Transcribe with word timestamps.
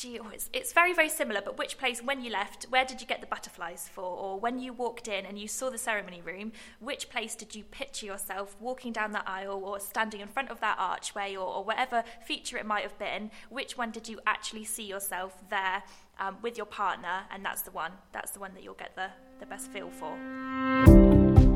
do 0.00 0.08
you, 0.08 0.26
it's, 0.32 0.48
it's 0.52 0.72
very, 0.72 0.94
very 0.94 1.08
similar, 1.08 1.42
but 1.44 1.58
which 1.58 1.76
place, 1.76 2.02
when 2.02 2.22
you 2.22 2.30
left, 2.30 2.64
where 2.70 2.84
did 2.84 3.00
you 3.00 3.06
get 3.06 3.20
the 3.20 3.26
butterflies 3.26 3.88
for? 3.92 4.04
Or 4.04 4.40
when 4.40 4.58
you 4.58 4.72
walked 4.72 5.08
in 5.08 5.26
and 5.26 5.38
you 5.38 5.46
saw 5.46 5.68
the 5.68 5.78
ceremony 5.78 6.22
room, 6.22 6.52
which 6.78 7.10
place 7.10 7.34
did 7.34 7.54
you 7.54 7.64
picture 7.64 8.06
yourself 8.06 8.56
walking 8.60 8.92
down 8.92 9.12
that 9.12 9.24
aisle 9.26 9.62
or 9.62 9.78
standing 9.78 10.20
in 10.20 10.28
front 10.28 10.48
of 10.48 10.60
that 10.60 10.76
archway 10.78 11.36
or, 11.36 11.46
or 11.46 11.64
whatever 11.64 12.02
feature 12.24 12.56
it 12.56 12.64
might 12.64 12.82
have 12.82 12.98
been? 12.98 13.30
Which 13.50 13.76
one 13.76 13.90
did 13.90 14.08
you 14.08 14.20
actually 14.26 14.64
see 14.64 14.84
yourself 14.84 15.36
there 15.50 15.82
um, 16.18 16.38
with 16.40 16.56
your 16.56 16.66
partner? 16.66 17.24
And 17.30 17.44
that's 17.44 17.62
the 17.62 17.70
one. 17.70 17.92
That's 18.12 18.30
the 18.30 18.40
one 18.40 18.54
that 18.54 18.64
you'll 18.64 18.74
get 18.74 18.96
the, 18.96 19.08
the 19.38 19.46
best 19.46 19.70
feel 19.70 19.90
for. 19.90 20.16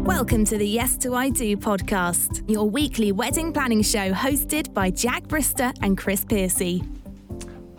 Welcome 0.05 0.45
to 0.47 0.59
the 0.59 0.69
Yes 0.69 0.99
to 0.99 1.15
I 1.15 1.31
Do 1.31 1.57
podcast, 1.57 2.49
your 2.51 2.69
weekly 2.69 3.11
wedding 3.11 3.55
planning 3.55 3.81
show 3.81 4.13
hosted 4.13 4.75
by 4.75 4.91
Jack 4.91 5.23
Brister 5.25 5.75
and 5.81 5.97
Chris 5.97 6.27
Piercy. 6.27 6.83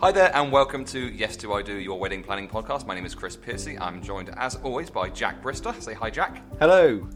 Hi 0.00 0.12
there, 0.12 0.30
and 0.36 0.52
welcome 0.52 0.84
to 0.86 0.98
Yes 0.98 1.38
to 1.38 1.54
I 1.54 1.62
Do, 1.62 1.74
your 1.74 1.98
wedding 1.98 2.22
planning 2.22 2.48
podcast. 2.48 2.86
My 2.86 2.94
name 2.94 3.06
is 3.06 3.14
Chris 3.14 3.34
Piercy. 3.34 3.78
I'm 3.78 4.02
joined, 4.02 4.28
as 4.36 4.56
always, 4.56 4.90
by 4.90 5.08
Jack 5.08 5.42
Brister. 5.42 5.80
Say 5.80 5.94
hi, 5.94 6.10
Jack. 6.10 6.42
Hello. 6.58 7.08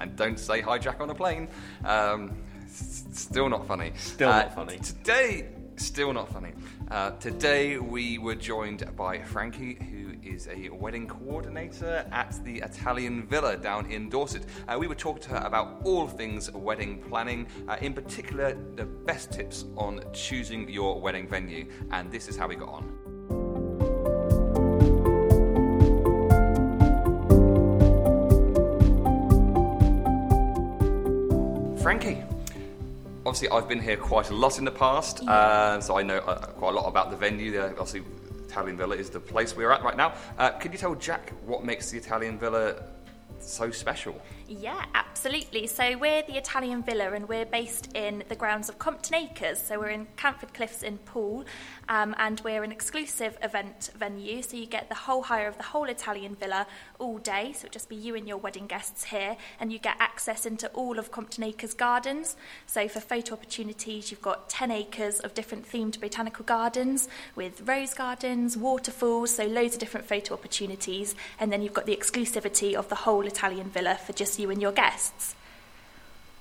And 0.00 0.14
don't 0.14 0.38
say 0.38 0.60
hi, 0.60 0.78
Jack, 0.78 1.00
on 1.00 1.10
a 1.10 1.14
plane. 1.14 1.48
Um, 1.84 2.32
still 2.68 3.48
not 3.48 3.66
funny. 3.66 3.92
Still 3.96 4.28
Uh, 4.28 4.42
not 4.42 4.54
funny. 4.54 4.78
Today, 4.78 5.48
still 5.74 6.12
not 6.12 6.32
funny. 6.32 6.52
Uh, 6.90 7.10
today, 7.12 7.78
we 7.78 8.18
were 8.18 8.34
joined 8.34 8.84
by 8.94 9.18
Frankie, 9.18 9.78
who 9.90 10.12
is 10.22 10.48
a 10.48 10.68
wedding 10.68 11.06
coordinator 11.08 12.06
at 12.12 12.38
the 12.44 12.58
Italian 12.58 13.26
Villa 13.26 13.56
down 13.56 13.90
in 13.90 14.10
Dorset. 14.10 14.44
Uh, 14.68 14.76
we 14.78 14.86
were 14.86 14.94
talking 14.94 15.22
to 15.22 15.30
her 15.30 15.46
about 15.46 15.80
all 15.84 16.06
things 16.06 16.52
wedding 16.52 17.02
planning, 17.08 17.46
uh, 17.68 17.76
in 17.80 17.94
particular, 17.94 18.56
the 18.76 18.84
best 18.84 19.32
tips 19.32 19.64
on 19.76 20.04
choosing 20.12 20.68
your 20.68 21.00
wedding 21.00 21.26
venue. 21.26 21.66
And 21.90 22.12
this 22.12 22.28
is 22.28 22.36
how 22.36 22.48
we 22.48 22.56
got 22.56 22.68
on. 22.68 22.84
Frankie. 31.82 32.22
Obviously, 33.26 33.48
I've 33.48 33.68
been 33.68 33.80
here 33.80 33.96
quite 33.96 34.28
a 34.28 34.34
lot 34.34 34.58
in 34.58 34.66
the 34.66 34.70
past, 34.70 35.26
uh, 35.26 35.80
so 35.80 35.96
I 35.96 36.02
know 36.02 36.18
uh, 36.18 36.44
quite 36.48 36.74
a 36.74 36.76
lot 36.76 36.86
about 36.86 37.10
the 37.10 37.16
venue. 37.16 37.52
The, 37.52 37.70
obviously, 37.70 38.02
Italian 38.46 38.76
Villa 38.76 38.96
is 38.96 39.08
the 39.08 39.18
place 39.18 39.56
we're 39.56 39.70
at 39.70 39.82
right 39.82 39.96
now. 39.96 40.12
Uh, 40.36 40.50
could 40.50 40.72
you 40.72 40.78
tell 40.78 40.94
Jack 40.94 41.32
what 41.46 41.64
makes 41.64 41.90
the 41.90 41.96
Italian 41.96 42.38
Villa 42.38 42.74
so 43.40 43.70
special? 43.70 44.20
Yeah, 44.46 44.84
absolutely. 44.94 45.66
So 45.66 45.96
we're 45.96 46.22
the 46.22 46.36
Italian 46.36 46.82
Villa 46.82 47.12
and 47.12 47.26
we're 47.28 47.46
based 47.46 47.90
in 47.94 48.22
the 48.28 48.36
grounds 48.36 48.68
of 48.68 48.78
Compton 48.78 49.14
Acres. 49.14 49.58
So 49.58 49.78
we're 49.78 49.88
in 49.88 50.06
Canford 50.16 50.52
Cliffs 50.52 50.82
in 50.82 50.98
Poole 50.98 51.44
um, 51.88 52.14
and 52.18 52.40
we're 52.44 52.62
an 52.62 52.70
exclusive 52.70 53.38
event 53.42 53.90
venue. 53.98 54.42
So 54.42 54.58
you 54.58 54.66
get 54.66 54.90
the 54.90 54.94
whole 54.94 55.22
hire 55.22 55.48
of 55.48 55.56
the 55.56 55.62
whole 55.62 55.86
Italian 55.86 56.34
Villa 56.34 56.66
all 56.98 57.16
day. 57.18 57.52
So 57.54 57.66
it'll 57.66 57.70
just 57.70 57.88
be 57.88 57.96
you 57.96 58.16
and 58.16 58.28
your 58.28 58.36
wedding 58.36 58.66
guests 58.66 59.04
here 59.04 59.38
and 59.60 59.72
you 59.72 59.78
get 59.78 59.96
access 59.98 60.44
into 60.44 60.68
all 60.68 60.98
of 60.98 61.10
Compton 61.10 61.44
Acres 61.44 61.72
gardens. 61.72 62.36
So 62.66 62.86
for 62.86 63.00
photo 63.00 63.32
opportunities, 63.32 64.10
you've 64.10 64.22
got 64.22 64.50
10 64.50 64.70
acres 64.70 65.20
of 65.20 65.32
different 65.32 65.66
themed 65.66 66.00
botanical 66.00 66.44
gardens 66.44 67.08
with 67.34 67.66
rose 67.66 67.94
gardens, 67.94 68.58
waterfalls, 68.58 69.34
so 69.34 69.46
loads 69.46 69.74
of 69.74 69.80
different 69.80 70.06
photo 70.06 70.34
opportunities. 70.34 71.14
And 71.40 71.50
then 71.50 71.62
you've 71.62 71.72
got 71.72 71.86
the 71.86 71.96
exclusivity 71.96 72.74
of 72.74 72.90
the 72.90 72.94
whole 72.94 73.23
Italian 73.26 73.70
Villa 73.70 73.96
for 73.96 74.12
just 74.12 74.38
you 74.38 74.50
and 74.50 74.60
your 74.60 74.72
guests. 74.72 75.34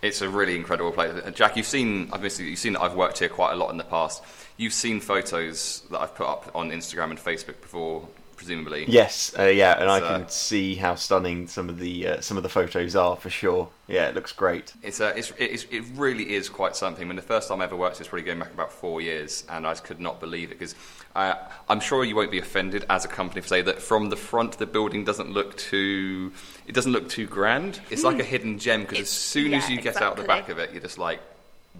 It's 0.01 0.21
a 0.21 0.27
really 0.27 0.57
incredible 0.57 0.91
place. 0.91 1.13
Uh, 1.13 1.31
Jack, 1.31 1.55
you've 1.55 1.65
seen 1.65 2.09
obviously 2.11 2.49
you've 2.49 2.59
seen 2.59 2.73
that 2.73 2.81
I've 2.81 2.95
worked 2.95 3.19
here 3.19 3.29
quite 3.29 3.53
a 3.53 3.55
lot 3.55 3.69
in 3.71 3.77
the 3.77 3.85
past. 3.85 4.21
You've 4.57 4.73
seen 4.73 4.99
photos 4.99 5.83
that 5.91 6.01
I've 6.01 6.13
put 6.13 6.27
up 6.27 6.51
on 6.53 6.71
Instagram 6.71 7.11
and 7.11 7.19
Facebook 7.19 7.61
before, 7.61 8.07
presumably. 8.35 8.85
Yes, 8.87 9.33
uh, 9.37 9.43
yeah, 9.43 9.79
and 9.79 9.89
I 9.89 9.99
can 9.99 10.27
see 10.29 10.75
how 10.75 10.95
stunning 10.95 11.47
some 11.47 11.69
of 11.69 11.79
the 11.79 12.07
uh, 12.07 12.21
some 12.21 12.37
of 12.37 12.43
the 12.43 12.49
photos 12.49 12.95
are 12.95 13.15
for 13.15 13.29
sure. 13.29 13.69
Yeah, 13.87 14.07
it 14.07 14.15
looks 14.15 14.31
great. 14.31 14.73
It's, 14.81 15.01
uh, 15.01 15.13
it's, 15.15 15.33
it's, 15.37 15.65
it 15.69 15.83
really 15.95 16.33
is 16.33 16.47
quite 16.49 16.75
something. 16.75 17.07
When 17.07 17.15
the 17.17 17.21
first 17.21 17.49
time 17.49 17.61
I 17.61 17.65
ever 17.65 17.75
worked, 17.75 17.99
it's 17.99 18.07
probably 18.09 18.23
going 18.25 18.39
back 18.39 18.53
about 18.53 18.71
four 18.71 19.01
years, 19.01 19.43
and 19.49 19.67
I 19.67 19.71
just 19.71 19.83
could 19.83 19.99
not 19.99 20.19
believe 20.19 20.51
it 20.51 20.59
because 20.59 20.73
uh, 21.15 21.35
I'm 21.69 21.79
sure 21.79 22.03
you 22.03 22.15
won't 22.15 22.31
be 22.31 22.39
offended 22.39 22.85
as 22.89 23.05
a 23.05 23.07
company 23.09 23.41
to 23.41 23.47
say 23.47 23.61
that 23.61 23.81
from 23.81 24.09
the 24.09 24.15
front 24.15 24.57
the 24.57 24.65
building 24.65 25.03
doesn't 25.03 25.31
look 25.31 25.57
too 25.57 26.31
it 26.65 26.73
doesn't 26.73 26.91
look 26.91 27.09
too 27.09 27.27
grand. 27.27 27.81
It's 27.89 28.03
like 28.03 28.19
a 28.19 28.23
hidden 28.23 28.57
gem 28.59 28.81
because 28.81 28.99
as 28.99 29.01
It's- 29.03 29.11
soon 29.17 29.53
as 29.53 29.69
you 29.69 29.81
get 29.81 30.01
out 30.01 30.15
the 30.15 30.23
back 30.23 30.49
of 30.49 30.57
it, 30.59 30.71
you're 30.71 30.81
just 30.81 30.97
like, 30.97 31.19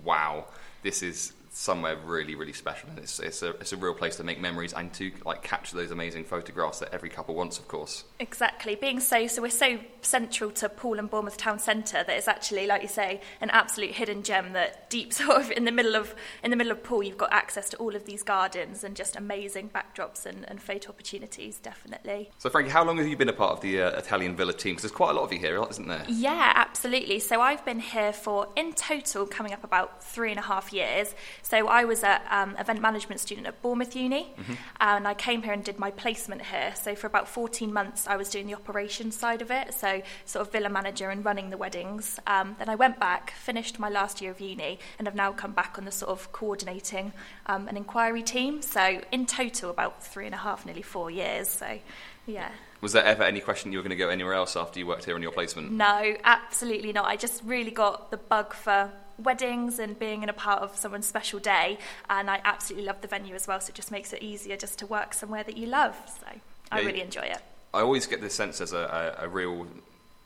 wow, 0.03 0.45
this 0.83 1.01
is 1.03 1.33
somewhere 1.55 1.95
really 2.03 2.35
really 2.35 2.53
special 2.53 2.89
and 2.89 2.99
it's, 2.99 3.19
it's, 3.19 3.43
a, 3.43 3.51
it's 3.51 3.73
a 3.73 3.77
real 3.77 3.93
place 3.93 4.15
to 4.15 4.23
make 4.23 4.39
memories 4.41 4.73
and 4.73 4.93
to 4.93 5.11
like 5.25 5.43
capture 5.43 5.75
those 5.75 5.91
amazing 5.91 6.23
photographs 6.23 6.79
that 6.79 6.93
every 6.93 7.09
couple 7.09 7.35
wants 7.35 7.59
of 7.59 7.67
course 7.67 8.03
Exactly. 8.19 8.75
Being 8.75 8.99
so, 8.99 9.27
so 9.27 9.41
we're 9.41 9.49
so 9.49 9.79
central 10.01 10.49
to 10.51 10.69
Poole 10.69 10.97
and 10.97 11.09
Bournemouth 11.09 11.37
town 11.37 11.59
centre 11.59 12.03
that 12.03 12.09
it's 12.09 12.27
actually, 12.27 12.67
like 12.67 12.81
you 12.81 12.87
say, 12.87 13.21
an 13.41 13.49
absolute 13.49 13.91
hidden 13.91 14.23
gem 14.23 14.53
that 14.53 14.89
deep 14.89 15.13
sort 15.21 15.41
of 15.41 15.51
in 15.51 15.65
the 15.65 15.71
middle 15.71 15.95
of 15.95 16.15
in 16.43 16.51
the 16.51 16.57
middle 16.57 16.71
of 16.71 16.83
Poole, 16.83 17.03
you've 17.03 17.17
got 17.17 17.31
access 17.33 17.69
to 17.69 17.77
all 17.77 17.95
of 17.95 18.05
these 18.05 18.23
gardens 18.23 18.83
and 18.83 18.95
just 18.95 19.15
amazing 19.15 19.69
backdrops 19.69 20.25
and, 20.25 20.49
and 20.49 20.61
photo 20.61 20.89
opportunities. 20.89 21.57
Definitely. 21.57 22.31
so 22.37 22.49
frankie 22.49 22.71
how 22.71 22.83
long 22.83 22.97
have 22.97 23.07
you 23.07 23.15
been 23.15 23.29
a 23.29 23.33
part 23.33 23.51
of 23.51 23.61
the 23.61 23.81
uh, 23.81 23.89
italian 23.91 24.35
villa 24.35 24.53
team 24.53 24.73
because 24.73 24.83
there's 24.83 24.91
quite 24.91 25.11
a 25.11 25.13
lot 25.13 25.23
of 25.23 25.31
you 25.31 25.39
here 25.39 25.61
isn't 25.69 25.87
there 25.87 26.05
Yeah, 26.07 26.53
absolutely. 26.55 27.19
So 27.19 27.41
I've 27.41 27.63
been 27.65 27.79
here 27.79 28.13
for, 28.13 28.47
in 28.55 28.73
total, 28.73 29.25
coming 29.25 29.53
up 29.53 29.63
about 29.63 30.03
three 30.03 30.31
and 30.31 30.39
a 30.39 30.43
half 30.43 30.71
years. 30.73 31.13
So 31.43 31.67
I 31.67 31.83
was 31.83 32.03
an 32.03 32.19
um, 32.31 32.55
event 32.57 32.81
management 32.81 33.19
student 33.19 33.45
at 33.47 33.61
Bournemouth 33.61 33.95
Uni, 33.95 34.33
and 34.79 35.07
I 35.07 35.13
came 35.13 35.43
here 35.43 35.53
and 35.53 35.63
did 35.63 35.77
my 35.77 35.91
placement 35.91 36.41
here. 36.41 36.73
So 36.75 36.95
for 36.95 37.07
about 37.07 37.27
14 37.27 37.71
months, 37.71 38.07
I 38.07 38.15
was 38.15 38.29
doing 38.29 38.47
the 38.47 38.55
operations 38.55 39.15
side 39.15 39.41
of 39.41 39.51
it, 39.51 39.73
so 39.73 40.01
sort 40.25 40.47
of 40.47 40.51
villa 40.51 40.69
manager 40.69 41.09
and 41.09 41.23
running 41.23 41.49
the 41.49 41.57
weddings. 41.57 42.19
Um, 42.25 42.55
then 42.59 42.69
I 42.69 42.75
went 42.75 42.99
back, 42.99 43.31
finished 43.31 43.77
my 43.77 43.89
last 43.89 44.21
year 44.21 44.31
of 44.31 44.39
uni, 44.39 44.79
and 44.97 45.07
have 45.07 45.15
now 45.15 45.31
come 45.33 45.51
back 45.51 45.77
on 45.77 45.85
the 45.85 45.91
sort 45.91 46.11
of 46.11 46.31
coordinating 46.31 47.11
um, 47.45 47.67
an 47.67 47.77
inquiry 47.77 48.23
team. 48.23 48.61
So 48.61 49.01
in 49.11 49.25
total, 49.25 49.69
about 49.69 50.03
three 50.03 50.25
and 50.25 50.33
a 50.33 50.39
half, 50.39 50.65
nearly 50.65 50.81
four 50.81 51.11
years. 51.11 51.49
So 51.49 51.79
yeah. 52.25 52.49
Was 52.81 52.93
there 52.93 53.03
ever 53.03 53.23
any 53.23 53.39
question 53.39 53.71
you 53.71 53.77
were 53.77 53.83
going 53.83 53.91
to 53.91 53.95
go 53.95 54.09
anywhere 54.09 54.33
else 54.33 54.55
after 54.55 54.79
you 54.79 54.87
worked 54.87 55.05
here 55.05 55.15
on 55.15 55.21
your 55.21 55.31
placement? 55.31 55.71
No, 55.71 56.15
absolutely 56.23 56.93
not. 56.93 57.05
I 57.05 57.15
just 57.15 57.43
really 57.43 57.71
got 57.71 58.11
the 58.11 58.17
bug 58.17 58.53
for 58.53 58.91
weddings 59.17 59.79
and 59.79 59.97
being 59.97 60.23
in 60.23 60.29
a 60.29 60.33
part 60.33 60.61
of 60.61 60.75
someone's 60.75 61.05
special 61.05 61.39
day, 61.39 61.77
and 62.09 62.29
I 62.29 62.41
absolutely 62.43 62.85
love 62.87 63.01
the 63.01 63.07
venue 63.07 63.35
as 63.35 63.47
well. 63.47 63.59
So 63.59 63.69
it 63.69 63.75
just 63.75 63.91
makes 63.91 64.13
it 64.13 64.21
easier 64.23 64.57
just 64.57 64.79
to 64.79 64.85
work 64.87 65.13
somewhere 65.13 65.43
that 65.43 65.57
you 65.57 65.67
love. 65.67 65.95
So 66.19 66.27
I 66.71 66.79
Yeah, 66.81 66.87
really 66.87 67.01
enjoy 67.01 67.21
it. 67.23 67.39
I 67.73 67.81
always 67.81 68.05
get 68.07 68.21
this 68.21 68.33
sense 68.35 68.61
as 68.61 68.71
a, 68.73 69.15
a, 69.19 69.25
a 69.25 69.27
real 69.29 69.65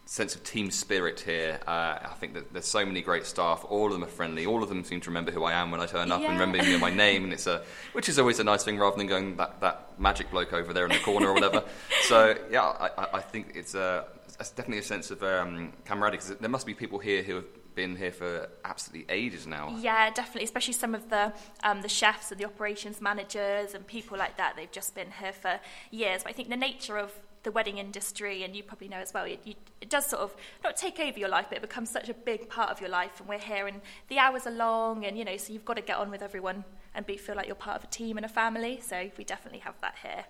sense 0.05 0.35
of 0.35 0.43
team 0.45 0.71
spirit 0.71 1.19
here. 1.19 1.59
Uh, 1.67 1.97
I 2.01 2.13
think 2.19 2.33
that 2.33 2.53
there's 2.53 2.65
so 2.65 2.85
many 2.85 3.01
great 3.01 3.25
staff. 3.25 3.65
All 3.67 3.87
of 3.87 3.91
them 3.93 4.03
are 4.03 4.07
friendly. 4.07 4.45
All 4.45 4.63
of 4.63 4.69
them 4.69 4.83
seem 4.85 5.01
to 5.01 5.09
remember 5.09 5.31
who 5.31 5.43
I 5.43 5.51
am 5.53 5.69
when 5.69 5.81
I 5.81 5.85
turn 5.85 6.11
up 6.11 6.17
and 6.21 6.23
Yeah. 6.23 6.31
remember 6.39 6.57
me 6.59 6.71
and 6.73 6.81
my 6.81 6.89
name. 7.05 7.25
And 7.25 7.33
it's 7.33 7.45
a, 7.47 7.61
which 7.93 8.07
is 8.07 8.17
always 8.19 8.39
a 8.39 8.43
nice 8.45 8.63
thing 8.63 8.77
rather 8.79 8.95
than 8.95 9.07
going 9.07 9.35
that, 9.35 9.59
that 9.59 9.99
magic 9.99 10.31
bloke 10.31 10.53
over 10.53 10.71
there 10.71 10.85
in 10.85 10.91
the 10.93 10.99
corner 10.99 11.27
or 11.27 11.33
whatever. 11.33 11.63
so 12.03 12.35
yeah, 12.49 12.61
I, 12.63 13.07
I- 13.17 13.21
think 13.21 13.51
it's 13.55 13.75
a 13.75 14.05
it's 14.39 14.51
definitely 14.51 14.79
a 14.79 14.83
sense 14.83 15.09
of 15.11 15.23
um, 15.23 15.73
camaraderie 15.85 16.17
because 16.19 16.35
there 16.37 16.49
must 16.49 16.65
be 16.67 16.73
people 16.75 16.99
here 16.99 17.23
who 17.23 17.35
have 17.35 17.45
been 17.77 17.95
here 17.95 18.11
for 18.11 18.49
absolutely 18.65 19.05
ages 19.07 19.47
now. 19.47 19.73
Yeah, 19.79 20.09
definitely. 20.09 20.43
Especially 20.43 20.73
some 20.73 20.93
of 20.95 21.09
the 21.09 21.31
um, 21.63 21.81
the 21.83 21.87
chefs 21.87 22.31
and 22.31 22.41
the 22.41 22.45
operations 22.45 22.99
managers 22.99 23.73
and 23.73 23.85
people 23.87 24.17
like 24.17 24.35
that. 24.35 24.55
They've 24.57 24.71
just 24.71 24.95
been 24.95 25.11
here 25.21 25.31
for 25.31 25.59
years. 25.91 26.23
But 26.23 26.31
I 26.31 26.33
think 26.33 26.49
the 26.49 26.57
nature 26.57 26.97
of 26.97 27.13
the 27.43 27.51
wedding 27.51 27.77
industry, 27.77 28.43
and 28.43 28.55
you 28.55 28.63
probably 28.63 28.89
know 28.89 28.97
as 28.97 29.13
well, 29.13 29.23
it, 29.23 29.39
you, 29.45 29.53
it 29.79 29.89
does 29.89 30.07
sort 30.07 30.23
of 30.23 30.35
not 30.63 30.75
take 30.75 30.99
over 30.99 31.17
your 31.17 31.29
life, 31.29 31.45
but 31.49 31.59
it 31.59 31.61
becomes 31.61 31.89
such 31.89 32.09
a 32.09 32.13
big 32.13 32.49
part 32.49 32.71
of 32.71 32.81
your 32.81 32.89
life. 32.89 33.19
And 33.19 33.29
we're 33.29 33.37
here, 33.37 33.67
and 33.67 33.79
the 34.09 34.17
hours 34.17 34.47
are 34.47 34.51
long, 34.51 35.05
and 35.05 35.17
you 35.17 35.23
know, 35.23 35.37
so 35.37 35.53
you've 35.53 35.63
got 35.63 35.75
to 35.75 35.83
get 35.83 35.97
on 35.97 36.09
with 36.09 36.23
everyone 36.23 36.65
and 36.95 37.05
be 37.05 37.15
feel 37.15 37.35
like 37.35 37.45
you're 37.45 37.55
part 37.55 37.77
of 37.77 37.83
a 37.83 37.87
team 37.87 38.17
and 38.17 38.25
a 38.25 38.29
family. 38.29 38.81
So 38.81 39.11
we 39.17 39.23
definitely 39.23 39.59
have 39.59 39.79
that 39.81 39.95
here. 40.01 40.25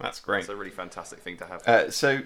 That's 0.00 0.20
great. 0.20 0.40
It's 0.40 0.48
a 0.48 0.56
really 0.56 0.70
fantastic 0.70 1.18
thing 1.20 1.36
to 1.38 1.46
have. 1.46 1.68
Uh, 1.68 1.90
so, 1.90 2.20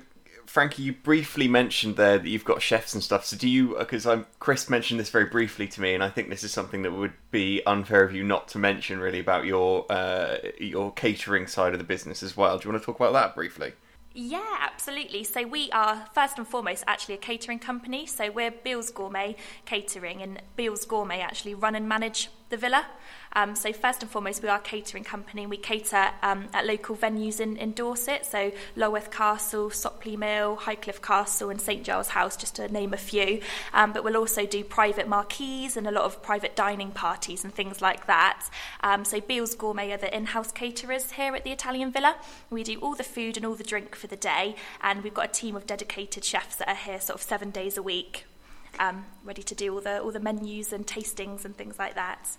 Frankie, 0.49 0.83
you 0.83 0.95
briefly 0.95 1.47
mentioned 1.47 1.97
there 1.97 2.19
that 2.19 2.27
you've 2.27 2.45
got 2.45 2.63
chefs 2.63 2.95
and 2.95 3.03
stuff. 3.03 3.27
So, 3.27 3.37
do 3.37 3.47
you? 3.47 3.77
Because 3.79 4.07
I'm 4.07 4.25
Chris 4.39 4.71
mentioned 4.71 4.99
this 4.99 5.11
very 5.11 5.27
briefly 5.27 5.69
to 5.69 5.81
me, 5.83 5.93
and 5.93 6.03
I 6.03 6.09
think 6.09 6.31
this 6.31 6.43
is 6.43 6.53
something 6.53 6.83
that 6.83 6.93
would 6.93 7.13
be 7.31 7.63
unfair 7.67 8.03
of 8.03 8.15
you 8.15 8.25
not 8.25 8.49
to 8.49 8.59
mention, 8.59 8.99
really, 8.99 9.21
about 9.21 9.45
your 9.45 9.85
uh, 9.93 10.39
your 10.59 10.91
catering 10.93 11.47
side 11.47 11.75
of 11.75 11.79
the 11.79 11.85
business 11.85 12.23
as 12.23 12.35
well. 12.35 12.57
Do 12.59 12.67
you 12.67 12.73
want 12.73 12.83
to 12.83 12.87
talk 12.87 12.97
about 12.97 13.13
that 13.13 13.35
briefly? 13.35 13.75
Yeah, 14.15 14.57
absolutely. 14.61 15.23
So 15.23 15.47
we 15.47 15.71
are 15.71 16.09
first 16.15 16.39
and 16.39 16.49
foremost 16.49 16.83
actually 16.87 17.17
a 17.17 17.19
catering 17.19 17.59
company. 17.59 18.07
So 18.07 18.31
we're 18.31 18.51
Beals 18.51 18.91
Gourmet 18.91 19.37
Catering, 19.67 20.23
and 20.23 20.41
Beals 20.57 20.87
Gourmet 20.87 21.21
actually 21.21 21.55
run 21.55 21.75
and 21.75 21.87
manage 21.87 22.31
the 22.49 22.57
villa. 22.57 22.87
Um, 23.35 23.55
so 23.55 23.73
first 23.73 24.03
and 24.03 24.11
foremost, 24.11 24.43
we 24.43 24.49
are 24.49 24.59
a 24.59 24.61
catering 24.61 25.05
company. 25.05 25.47
We 25.47 25.57
cater 25.57 26.11
um, 26.23 26.49
at 26.53 26.67
local 26.67 26.97
venues 26.97 27.41
in, 27.41 27.57
in 27.57 27.73
Dorset, 27.73 28.27
so 28.27 28.53
Lulworth 28.77 29.11
Castle, 29.11 29.71
Sopley 29.71 30.17
Mill, 30.17 30.57
Highcliffe 30.57 31.03
Castle, 31.03 31.51
and 31.51 31.61
St 31.61 31.85
Giles 31.85 32.09
House, 32.09 32.37
just 32.37 32.57
to 32.57 32.69
name 32.69 32.93
a 32.93 32.97
few. 32.97 33.41
Um, 33.73 33.93
but 33.93 34.05
we'll 34.05 34.17
also 34.17 34.47
do 34.47 34.65
private 34.65 35.09
marquees 35.09 35.77
and 35.77 35.87
a 35.87 35.91
lot 35.91 36.05
of 36.05 36.23
private 36.23 36.57
dining 36.57 36.91
parties 36.91 37.45
and 37.45 37.55
things 37.55 37.81
like 37.81 38.07
that. 38.07 38.49
Um, 38.83 39.05
so 39.05 39.21
Beals 39.21 39.55
Gourmet 39.55 39.93
are 39.93 39.99
the 39.99 40.15
in-house 40.15 40.53
caterers 40.53 41.13
here 41.13 41.35
at 41.35 41.45
the 41.45 41.53
Italian 41.53 41.93
Villa. 41.93 42.17
We 42.51 42.63
do 42.63 42.79
all 42.81 42.95
the 42.95 43.05
food 43.05 43.37
and 43.37 43.45
all 43.45 43.55
the 43.55 43.65
drink 43.65 43.95
for 43.95 44.07
the 44.07 44.17
day, 44.17 44.57
and 44.81 45.03
we've 45.03 45.15
got 45.15 45.27
a 45.27 45.33
team 45.33 45.57
of 45.57 45.67
dedicated 45.67 46.25
chefs 46.25 46.57
that 46.57 46.69
are 46.69 46.75
here 46.75 47.01
sort 47.01 47.19
of 47.19 47.23
seven 47.23 47.51
days 47.51 47.77
a 47.77 47.83
week 47.83 48.25
um, 48.79 49.05
ready 49.25 49.43
to 49.43 49.55
do 49.55 49.75
all 49.75 49.81
the 49.81 50.01
all 50.01 50.13
the 50.13 50.21
menus 50.21 50.73
and 50.73 50.87
tastings 50.87 51.45
and 51.45 51.57
things 51.57 51.79
like 51.79 51.95
that. 51.95 52.37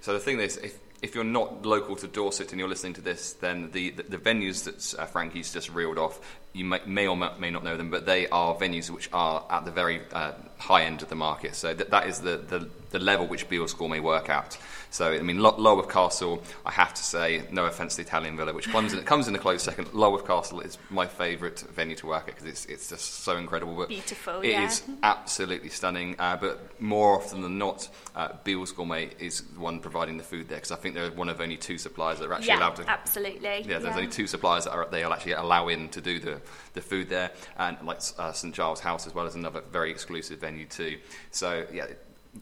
So 0.00 0.12
the 0.12 0.18
thing 0.18 0.40
is, 0.40 0.56
if 0.58 0.78
if 1.02 1.14
you're 1.14 1.24
not 1.24 1.64
local 1.64 1.96
to 1.96 2.06
Dorset 2.06 2.50
and 2.50 2.58
you're 2.58 2.68
listening 2.68 2.92
to 2.94 3.00
this, 3.00 3.32
then 3.34 3.70
the 3.72 3.90
the, 3.90 4.02
the 4.02 4.18
venues 4.18 4.64
that 4.64 5.00
uh, 5.00 5.06
Frankie's 5.06 5.52
just 5.52 5.70
reeled 5.70 5.98
off, 5.98 6.20
you 6.52 6.64
may, 6.64 6.80
may, 6.86 7.06
or 7.06 7.16
may 7.16 7.50
not 7.50 7.64
know 7.64 7.76
them, 7.76 7.90
but 7.90 8.06
they 8.06 8.28
are 8.28 8.54
venues 8.54 8.90
which 8.90 9.08
are 9.12 9.44
at 9.50 9.64
the 9.64 9.70
very 9.70 10.02
uh, 10.12 10.32
high 10.58 10.84
end 10.84 11.02
of 11.02 11.08
the 11.08 11.14
market. 11.14 11.54
So 11.54 11.72
that, 11.74 11.90
that 11.90 12.06
is 12.06 12.20
the, 12.20 12.36
the, 12.36 12.68
the 12.90 12.98
level 12.98 13.26
which 13.26 13.48
Beals 13.48 13.78
may 13.80 14.00
work 14.00 14.28
at. 14.28 14.58
So, 14.90 15.12
I 15.12 15.22
mean, 15.22 15.38
Lulworth 15.38 15.88
Castle, 15.88 16.42
I 16.66 16.72
have 16.72 16.92
to 16.94 17.02
say, 17.02 17.44
no 17.52 17.66
offence 17.66 17.94
to 17.94 18.02
the 18.02 18.08
Italian 18.08 18.36
Villa, 18.36 18.52
which 18.52 18.68
comes 18.68 18.92
in, 18.92 18.98
it 18.98 19.06
comes 19.06 19.28
in 19.28 19.34
a 19.36 19.38
close 19.38 19.62
second. 19.62 19.86
Lulworth 19.92 20.26
Castle 20.26 20.60
is 20.60 20.78
my 20.90 21.06
favourite 21.06 21.60
venue 21.60 21.94
to 21.96 22.06
work 22.08 22.22
at 22.28 22.34
because 22.34 22.46
it's, 22.46 22.66
it's 22.66 22.88
just 22.88 23.20
so 23.22 23.36
incredible. 23.36 23.76
But 23.76 23.88
Beautiful, 23.88 24.40
It 24.40 24.50
yeah. 24.50 24.66
is 24.66 24.82
absolutely 25.04 25.68
stunning. 25.68 26.16
Uh, 26.18 26.36
but 26.36 26.80
more 26.80 27.16
often 27.16 27.40
than 27.40 27.56
not, 27.56 27.88
uh, 28.16 28.30
Beals 28.42 28.72
Gourmet 28.72 29.10
is 29.20 29.42
the 29.42 29.60
one 29.60 29.78
providing 29.78 30.16
the 30.16 30.24
food 30.24 30.48
there 30.48 30.58
because 30.58 30.72
I 30.72 30.76
think 30.76 30.96
they're 30.96 31.12
one 31.12 31.28
of 31.28 31.40
only 31.40 31.56
two 31.56 31.78
suppliers 31.78 32.18
that 32.18 32.28
are 32.28 32.34
actually 32.34 32.48
yeah, 32.48 32.58
allowed 32.58 32.76
to. 32.76 32.90
absolutely. 32.90 33.62
Yeah, 33.62 33.78
there's 33.78 33.96
only 33.96 34.08
two 34.08 34.26
suppliers 34.26 34.64
that 34.64 34.72
are, 34.72 34.88
they'll 34.90 35.12
actually 35.12 35.32
allow 35.32 35.68
in 35.68 35.88
to 35.90 36.00
do 36.00 36.18
the, 36.18 36.40
the 36.72 36.80
food 36.80 37.08
there, 37.08 37.30
and 37.58 37.76
like 37.84 38.00
uh, 38.18 38.32
St 38.32 38.52
Giles 38.54 38.80
House 38.80 39.06
as 39.06 39.14
well 39.14 39.26
as 39.26 39.36
another 39.36 39.62
very 39.70 39.90
exclusive 39.92 40.40
venue 40.40 40.66
too. 40.66 40.98
So 41.30 41.64
yeah, 41.72 41.86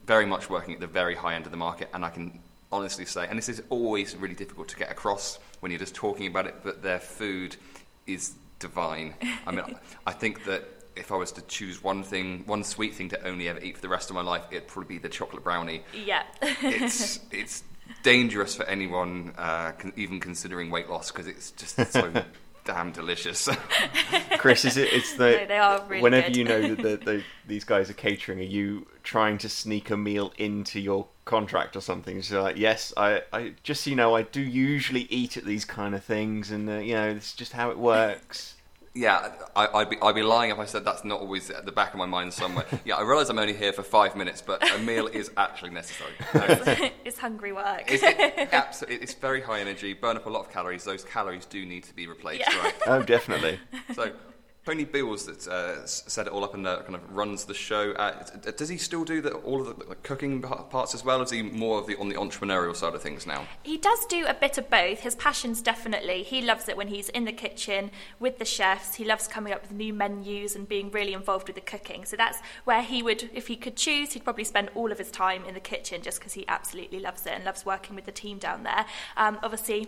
very 0.05 0.25
much 0.25 0.49
working 0.49 0.73
at 0.73 0.79
the 0.79 0.87
very 0.87 1.15
high 1.15 1.35
end 1.35 1.45
of 1.45 1.51
the 1.51 1.57
market, 1.57 1.89
and 1.93 2.05
I 2.05 2.09
can 2.09 2.39
honestly 2.71 3.05
say, 3.05 3.27
and 3.27 3.37
this 3.37 3.49
is 3.49 3.61
always 3.69 4.15
really 4.15 4.35
difficult 4.35 4.67
to 4.69 4.77
get 4.77 4.91
across 4.91 5.39
when 5.59 5.71
you're 5.71 5.79
just 5.79 5.95
talking 5.95 6.27
about 6.27 6.45
it, 6.45 6.55
but 6.63 6.81
their 6.81 6.99
food 6.99 7.55
is 8.05 8.33
divine. 8.59 9.15
I 9.45 9.51
mean, 9.51 9.63
I 10.07 10.11
think 10.11 10.45
that 10.45 10.63
if 10.95 11.11
I 11.11 11.15
was 11.15 11.31
to 11.33 11.41
choose 11.43 11.83
one 11.83 12.03
thing, 12.03 12.43
one 12.45 12.63
sweet 12.63 12.93
thing 12.93 13.09
to 13.09 13.27
only 13.27 13.47
ever 13.47 13.59
eat 13.59 13.75
for 13.75 13.81
the 13.81 13.89
rest 13.89 14.09
of 14.09 14.15
my 14.15 14.21
life, 14.21 14.43
it'd 14.51 14.67
probably 14.67 14.97
be 14.97 15.01
the 15.01 15.09
chocolate 15.09 15.43
brownie. 15.43 15.83
Yeah. 16.05 16.23
It's 16.41 17.19
it's 17.31 17.63
dangerous 18.03 18.55
for 18.55 18.65
anyone 18.65 19.33
uh, 19.37 19.71
con- 19.71 19.93
even 19.95 20.19
considering 20.19 20.69
weight 20.69 20.89
loss 20.89 21.11
because 21.11 21.27
it's 21.27 21.51
just 21.51 21.75
so 21.91 22.11
damn 22.69 22.91
delicious. 22.91 23.49
Chris, 24.37 24.63
is 24.63 24.77
it? 24.77 24.93
It's 24.93 25.13
the 25.15 25.31
No, 25.31 25.45
they 25.47 25.57
are 25.57 25.83
really 25.87 26.03
whenever 26.03 26.27
good. 26.27 26.37
you 26.37 26.43
know 26.43 26.61
that 26.75 26.81
the, 26.83 26.97
the, 27.05 27.23
these 27.47 27.63
guys 27.63 27.89
are 27.89 27.93
catering, 27.93 28.39
are 28.39 28.43
you 28.43 28.85
trying 29.01 29.39
to 29.39 29.49
sneak 29.49 29.89
a 29.89 29.97
meal 29.97 30.31
into 30.37 30.79
your 30.79 31.07
contract 31.25 31.75
or 31.75 31.81
something? 31.81 32.21
So 32.21 32.43
like, 32.43 32.57
yes, 32.57 32.93
I, 32.95 33.23
I 33.33 33.53
just 33.63 33.87
you 33.87 33.95
know, 33.95 34.15
I 34.15 34.21
do 34.21 34.41
usually 34.41 35.07
eat 35.09 35.35
at 35.35 35.45
these 35.45 35.65
kind 35.65 35.95
of 35.95 36.03
things, 36.03 36.51
and 36.51 36.69
uh, 36.69 36.73
you 36.73 36.93
know, 36.93 37.15
this 37.15 37.29
is 37.29 37.33
just 37.33 37.53
how 37.53 37.71
it 37.71 37.79
works. 37.79 38.53
Yeah, 38.99 39.31
I, 39.55 39.67
I'd, 39.67 39.89
be, 39.89 39.97
I'd 40.01 40.13
be 40.15 40.23
lying 40.23 40.51
if 40.51 40.59
I 40.59 40.65
said 40.65 40.83
that's 40.83 41.05
not 41.05 41.21
always 41.21 41.49
at 41.49 41.65
the 41.65 41.71
back 41.71 41.93
of 41.93 41.99
my 41.99 42.05
mind 42.05 42.33
somewhere. 42.33 42.65
Yeah, 42.85 42.95
I 42.95 43.01
realise 43.03 43.29
I'm 43.29 43.39
only 43.39 43.53
here 43.53 43.71
for 43.71 43.83
five 43.83 44.15
minutes, 44.15 44.41
but 44.45 44.59
a 44.73 44.77
meal 44.79 45.07
is 45.07 45.31
actually 45.37 45.69
necessary. 45.71 46.11
No, 46.33 46.41
it's- 46.43 46.91
it's 47.05 47.17
hungry 47.17 47.51
work. 47.53 47.83
it's, 47.87 48.03
it, 48.03 48.49
absolutely, 48.53 49.01
it's 49.03 49.13
very 49.13 49.41
high 49.41 49.59
energy, 49.61 49.93
burn 49.93 50.17
up 50.17 50.25
a 50.25 50.29
lot 50.29 50.41
of 50.45 50.51
calories. 50.51 50.83
Those 50.83 51.03
calories 51.05 51.45
do 51.45 51.65
need 51.65 51.83
to 51.85 51.93
be 51.93 52.07
replaced, 52.07 52.41
Yeah. 52.41 52.59
right? 52.61 52.73
Oh, 52.87 53.01
definitely. 53.01 53.59
So, 53.95 54.11
Tony 54.69 54.85
Beals 54.85 55.25
that 55.25 55.47
uh, 55.47 55.83
set 55.87 56.27
it 56.27 56.31
all 56.31 56.43
up 56.43 56.53
and 56.53 56.67
uh, 56.67 56.83
kind 56.83 56.93
of 56.93 57.01
runs 57.11 57.45
the 57.45 57.55
show. 57.55 57.91
Uh, 57.93 58.23
does 58.55 58.69
he 58.69 58.77
still 58.77 59.03
do 59.03 59.19
the, 59.19 59.31
all 59.31 59.61
of 59.61 59.79
the, 59.79 59.83
the 59.83 59.95
cooking 59.95 60.43
parts 60.43 60.93
as 60.93 61.03
well? 61.03 61.21
Or 61.21 61.23
is 61.23 61.31
he 61.31 61.41
more 61.41 61.79
of 61.79 61.87
the 61.87 61.95
on 61.95 62.07
the 62.07 62.13
entrepreneurial 62.13 62.75
side 62.75 62.93
of 62.93 63.01
things 63.01 63.25
now? 63.25 63.47
He 63.63 63.77
does 63.77 64.05
do 64.05 64.27
a 64.27 64.33
bit 64.35 64.59
of 64.59 64.69
both. 64.69 64.99
His 64.99 65.15
passion's 65.15 65.63
definitely, 65.63 66.21
he 66.21 66.43
loves 66.43 66.69
it 66.69 66.77
when 66.77 66.89
he's 66.89 67.09
in 67.09 67.25
the 67.25 67.31
kitchen 67.31 67.89
with 68.19 68.37
the 68.37 68.45
chefs. 68.45 68.93
He 68.93 69.03
loves 69.03 69.27
coming 69.27 69.53
up 69.53 69.63
with 69.63 69.71
new 69.71 69.91
menus 69.91 70.55
and 70.55 70.69
being 70.69 70.91
really 70.91 71.13
involved 71.13 71.47
with 71.47 71.55
the 71.55 71.61
cooking. 71.61 72.05
So 72.05 72.15
that's 72.15 72.37
where 72.65 72.83
he 72.83 73.01
would, 73.01 73.27
if 73.33 73.47
he 73.47 73.55
could 73.55 73.75
choose, 73.75 74.13
he'd 74.13 74.23
probably 74.23 74.43
spend 74.43 74.69
all 74.75 74.91
of 74.91 74.99
his 74.99 75.09
time 75.09 75.45
in 75.45 75.55
the 75.55 75.59
kitchen 75.59 76.03
just 76.03 76.19
because 76.19 76.33
he 76.33 76.47
absolutely 76.47 76.99
loves 76.99 77.25
it 77.25 77.31
and 77.31 77.43
loves 77.43 77.65
working 77.65 77.95
with 77.95 78.05
the 78.05 78.11
team 78.11 78.37
down 78.37 78.61
there. 78.61 78.85
Um, 79.17 79.39
obviously, 79.41 79.87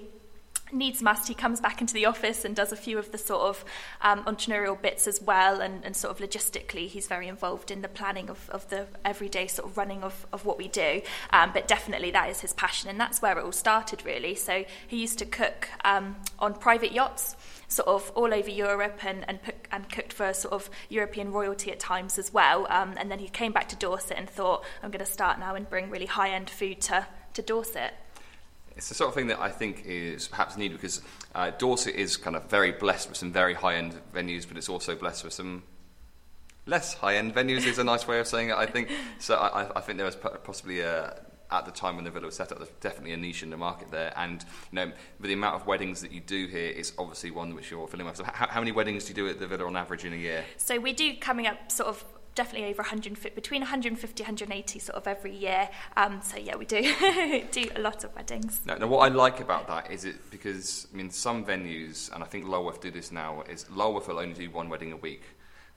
needs 0.73 1.01
must 1.01 1.27
he 1.27 1.33
comes 1.33 1.59
back 1.59 1.81
into 1.81 1.93
the 1.93 2.05
office 2.05 2.45
and 2.45 2.55
does 2.55 2.71
a 2.71 2.75
few 2.75 2.97
of 2.97 3.11
the 3.11 3.17
sort 3.17 3.41
of 3.41 3.65
um, 4.01 4.23
entrepreneurial 4.25 4.79
bits 4.81 5.07
as 5.07 5.21
well 5.21 5.61
and, 5.61 5.83
and 5.85 5.95
sort 5.95 6.11
of 6.11 6.29
logistically 6.29 6.87
he's 6.87 7.07
very 7.07 7.27
involved 7.27 7.71
in 7.71 7.81
the 7.81 7.87
planning 7.87 8.29
of, 8.29 8.49
of 8.49 8.67
the 8.69 8.87
everyday 9.05 9.47
sort 9.47 9.69
of 9.69 9.77
running 9.77 10.03
of, 10.03 10.25
of 10.31 10.45
what 10.45 10.57
we 10.57 10.67
do. 10.67 11.01
Um, 11.31 11.51
but 11.53 11.67
definitely 11.67 12.11
that 12.11 12.29
is 12.29 12.41
his 12.41 12.53
passion 12.53 12.89
and 12.89 12.99
that's 12.99 13.21
where 13.21 13.37
it 13.37 13.43
all 13.43 13.51
started 13.51 14.05
really. 14.05 14.35
So 14.35 14.65
he 14.87 14.97
used 14.97 15.19
to 15.19 15.25
cook 15.25 15.69
um, 15.83 16.15
on 16.39 16.53
private 16.53 16.91
yachts 16.91 17.35
sort 17.67 17.87
of 17.87 18.11
all 18.15 18.33
over 18.33 18.49
Europe 18.49 18.99
and, 19.05 19.23
and, 19.29 19.41
put, 19.41 19.55
and 19.71 19.89
cooked 19.89 20.13
for 20.13 20.33
sort 20.33 20.53
of 20.53 20.69
European 20.89 21.31
royalty 21.31 21.71
at 21.71 21.79
times 21.79 22.19
as 22.19 22.33
well. 22.33 22.67
Um, 22.69 22.95
and 22.97 23.09
then 23.09 23.19
he 23.19 23.29
came 23.29 23.53
back 23.53 23.69
to 23.69 23.75
Dorset 23.75 24.17
and 24.17 24.29
thought 24.29 24.65
I'm 24.83 24.91
going 24.91 25.03
to 25.05 25.11
start 25.11 25.39
now 25.39 25.55
and 25.55 25.69
bring 25.69 25.89
really 25.89 26.05
high-end 26.05 26.49
food 26.49 26.81
to, 26.81 27.07
to 27.33 27.41
Dorset 27.41 27.93
It's 28.81 28.89
the 28.89 28.95
sort 28.95 29.09
of 29.09 29.13
thing 29.13 29.27
that 29.27 29.39
I 29.39 29.49
think 29.51 29.83
is 29.85 30.27
perhaps 30.27 30.57
needed 30.57 30.73
because 30.73 31.03
uh, 31.35 31.51
Dorset 31.51 31.93
is 31.93 32.17
kind 32.17 32.35
of 32.35 32.45
very 32.49 32.71
blessed 32.71 33.09
with 33.09 33.17
some 33.19 33.31
very 33.31 33.53
high 33.53 33.75
end 33.75 33.93
venues, 34.11 34.47
but 34.47 34.57
it's 34.57 34.69
also 34.69 34.95
blessed 34.95 35.23
with 35.23 35.33
some 35.33 35.61
less 36.65 36.95
high 36.95 37.17
end 37.17 37.35
venues, 37.35 37.63
is 37.67 37.77
a 37.77 37.83
nice 37.83 38.07
way 38.07 38.19
of 38.19 38.25
saying 38.25 38.49
it, 38.49 38.55
I 38.55 38.65
think. 38.65 38.89
So 39.19 39.35
I, 39.35 39.77
I- 39.77 39.81
think 39.81 39.97
there 39.97 40.05
was 40.07 40.15
possibly 40.15 40.79
a. 40.79 41.21
At 41.51 41.65
the 41.65 41.71
time 41.71 41.95
when 41.97 42.05
the 42.05 42.09
villa 42.11 42.25
was 42.25 42.35
set 42.37 42.51
up, 42.51 42.57
there's 42.57 42.69
definitely 42.79 43.11
a 43.13 43.17
niche 43.17 43.43
in 43.43 43.51
the 43.51 43.57
market 43.57 43.91
there, 43.91 44.11
and 44.15 44.41
you 44.71 44.75
know, 44.77 44.85
with 45.19 45.27
the 45.27 45.33
amount 45.33 45.61
of 45.61 45.67
weddings 45.67 46.01
that 46.01 46.11
you 46.11 46.21
do 46.21 46.47
here, 46.47 46.73
it's 46.75 46.93
obviously 46.97 47.29
one 47.29 47.53
which 47.53 47.69
you're 47.69 47.87
filling 47.87 48.07
up. 48.07 48.15
So, 48.15 48.23
how, 48.23 48.47
how 48.47 48.61
many 48.61 48.71
weddings 48.71 49.03
do 49.03 49.09
you 49.09 49.15
do 49.15 49.27
at 49.27 49.37
the 49.37 49.45
villa 49.47 49.67
on 49.67 49.75
average 49.75 50.05
in 50.05 50.13
a 50.13 50.15
year? 50.15 50.43
So 50.57 50.79
we 50.79 50.93
do 50.93 51.13
coming 51.17 51.45
up 51.45 51.69
sort 51.71 51.89
of 51.89 52.03
definitely 52.35 52.69
over 52.69 52.81
150, 52.81 53.35
between 53.35 53.61
150 53.61 54.23
180 54.23 54.79
sort 54.79 54.95
of 54.95 55.07
every 55.07 55.35
year. 55.35 55.69
Um, 55.97 56.21
so 56.23 56.37
yeah, 56.37 56.55
we 56.55 56.65
do 56.65 56.81
do 57.51 57.69
a 57.75 57.81
lot 57.81 58.03
of 58.03 58.15
weddings. 58.15 58.61
No, 58.65 58.77
now 58.77 58.87
what 58.87 58.99
I 58.99 59.13
like 59.13 59.39
about 59.39 59.67
that 59.67 59.91
is 59.91 60.05
it 60.05 60.15
because 60.31 60.87
I 60.93 60.97
mean 60.97 61.09
some 61.09 61.45
venues, 61.45 62.13
and 62.13 62.23
I 62.23 62.27
think 62.27 62.45
Lulworth 62.45 62.81
do 62.81 62.91
this 62.91 63.11
now, 63.11 63.43
is 63.49 63.65
Lulworth 63.65 64.07
will 64.07 64.19
only 64.19 64.33
do 64.33 64.49
one 64.49 64.69
wedding 64.69 64.91
a 64.91 64.97
week, 64.97 65.23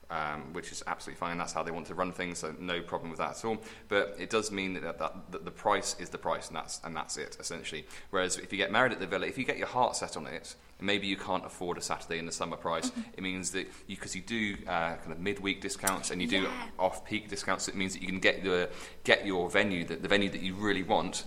um, 0.09 0.53
which 0.53 0.71
is 0.71 0.83
absolutely 0.87 1.19
fine. 1.19 1.37
That's 1.37 1.53
how 1.53 1.63
they 1.63 1.71
want 1.71 1.87
to 1.87 1.95
run 1.95 2.11
things, 2.11 2.39
so 2.39 2.53
no 2.59 2.81
problem 2.81 3.09
with 3.09 3.19
that 3.19 3.37
at 3.37 3.45
all. 3.45 3.57
But 3.87 4.15
it 4.19 4.29
does 4.29 4.51
mean 4.51 4.73
that, 4.75 4.99
that, 4.99 5.31
that 5.31 5.45
the 5.45 5.51
price 5.51 5.95
is 5.99 6.09
the 6.09 6.17
price, 6.17 6.47
and 6.47 6.55
that's 6.55 6.79
and 6.83 6.95
that's 6.95 7.17
it 7.17 7.37
essentially. 7.39 7.85
Whereas 8.11 8.37
if 8.37 8.51
you 8.51 8.57
get 8.57 8.71
married 8.71 8.91
at 8.91 8.99
the 8.99 9.07
villa, 9.07 9.25
if 9.27 9.37
you 9.37 9.45
get 9.45 9.57
your 9.57 9.67
heart 9.67 9.95
set 9.95 10.17
on 10.17 10.27
it. 10.27 10.55
Maybe 10.81 11.07
you 11.07 11.15
can't 11.15 11.45
afford 11.45 11.77
a 11.77 11.81
Saturday 11.81 12.19
in 12.19 12.25
the 12.25 12.33
summer 12.33 12.57
price. 12.57 12.91
It 13.15 13.23
means 13.23 13.51
that 13.51 13.65
you, 13.87 13.95
because 13.95 14.13
you 14.13 14.21
do 14.21 14.57
uh, 14.67 14.95
kind 14.97 15.13
of 15.13 15.19
midweek 15.19 15.61
discounts 15.61 16.11
and 16.11 16.21
you 16.21 16.27
do 16.27 16.41
Yeah. 16.41 16.51
off-peak 16.77 17.29
discounts, 17.29 17.69
it 17.69 17.75
means 17.75 17.93
that 17.93 18.01
you 18.01 18.09
can 18.09 18.19
get 18.19 18.43
the 18.43 18.69
get 19.05 19.25
your 19.25 19.49
venue, 19.49 19.85
the, 19.85 19.95
the 19.95 20.09
venue 20.09 20.29
that 20.29 20.41
you 20.41 20.53
really 20.53 20.83
want, 20.83 21.23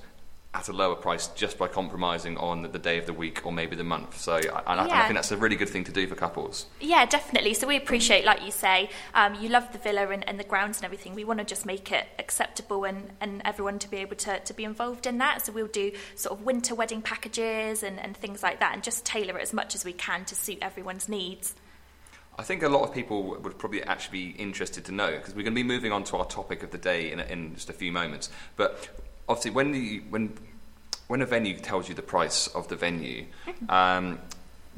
at 0.54 0.66
a 0.68 0.72
lower 0.72 0.94
price 0.94 1.26
just 1.28 1.58
by 1.58 1.68
compromising 1.68 2.36
on 2.38 2.62
the, 2.62 2.78
day 2.78 2.96
of 2.96 3.04
the 3.04 3.12
week 3.12 3.44
or 3.44 3.52
maybe 3.52 3.76
the 3.76 3.84
month. 3.84 4.18
So, 4.18 4.34
I- 4.34 4.38
and 4.38 4.80
I, 4.80 4.84
and 4.84 4.92
I 4.92 5.02
think 5.02 5.16
that's 5.16 5.30
a 5.30 5.36
really 5.36 5.56
good 5.56 5.68
thing 5.68 5.84
to 5.84 5.92
do 5.92 6.06
for 6.06 6.14
couples. 6.14 6.66
Yeah, 6.80 7.04
definitely. 7.04 7.52
So 7.52 7.66
we 7.66 7.76
appreciate, 7.76 8.24
like 8.24 8.42
you 8.42 8.50
say, 8.50 8.88
um, 9.14 9.34
you 9.34 9.50
love 9.50 9.70
the 9.72 9.78
villa 9.78 10.08
and, 10.08 10.26
and 10.26 10.40
the 10.40 10.44
grounds 10.44 10.78
and 10.78 10.86
everything. 10.86 11.14
We 11.14 11.24
want 11.24 11.38
to 11.40 11.44
just 11.44 11.66
make 11.66 11.92
it 11.92 12.06
acceptable 12.18 12.84
and, 12.84 13.10
and 13.20 13.42
everyone 13.44 13.78
to 13.80 13.90
be 13.90 13.98
able 13.98 14.16
to, 14.16 14.40
to 14.40 14.54
be 14.54 14.64
involved 14.64 15.06
in 15.06 15.18
that. 15.18 15.44
So 15.44 15.52
we'll 15.52 15.66
do 15.66 15.92
sort 16.14 16.38
of 16.38 16.46
winter 16.46 16.74
wedding 16.74 17.02
packages 17.02 17.82
and, 17.82 18.00
and 18.00 18.16
things 18.16 18.42
like 18.42 18.58
that 18.60 18.72
and 18.72 18.82
just 18.82 19.04
tailor 19.04 19.38
it 19.38 19.42
as 19.42 19.52
much 19.52 19.74
as 19.74 19.84
we 19.84 19.92
can 19.92 20.24
to 20.24 20.34
suit 20.34 20.58
everyone's 20.62 21.10
needs. 21.10 21.54
I 22.38 22.42
think 22.42 22.62
a 22.62 22.68
lot 22.68 22.84
of 22.88 22.94
people 22.94 23.36
would 23.42 23.58
probably 23.58 23.82
actually 23.82 24.30
be 24.30 24.30
interested 24.40 24.84
to 24.86 24.92
know 24.92 25.10
because 25.10 25.34
we're 25.34 25.42
going 25.42 25.54
to 25.54 25.62
be 25.62 25.62
moving 25.62 25.92
on 25.92 26.04
to 26.04 26.16
our 26.16 26.24
topic 26.24 26.62
of 26.62 26.70
the 26.70 26.78
day 26.78 27.12
in, 27.12 27.20
in 27.20 27.54
just 27.54 27.68
a 27.68 27.72
few 27.72 27.92
moments. 27.92 28.30
But 28.56 28.88
obviously, 29.28 29.50
when 29.50 29.72
the 29.72 30.02
when 30.10 30.32
when 31.08 31.22
a 31.22 31.26
venue 31.26 31.56
tells 31.58 31.88
you 31.88 31.94
the 31.94 32.02
price 32.02 32.46
of 32.48 32.68
the 32.68 32.76
venue, 32.76 33.26
um, 33.68 34.18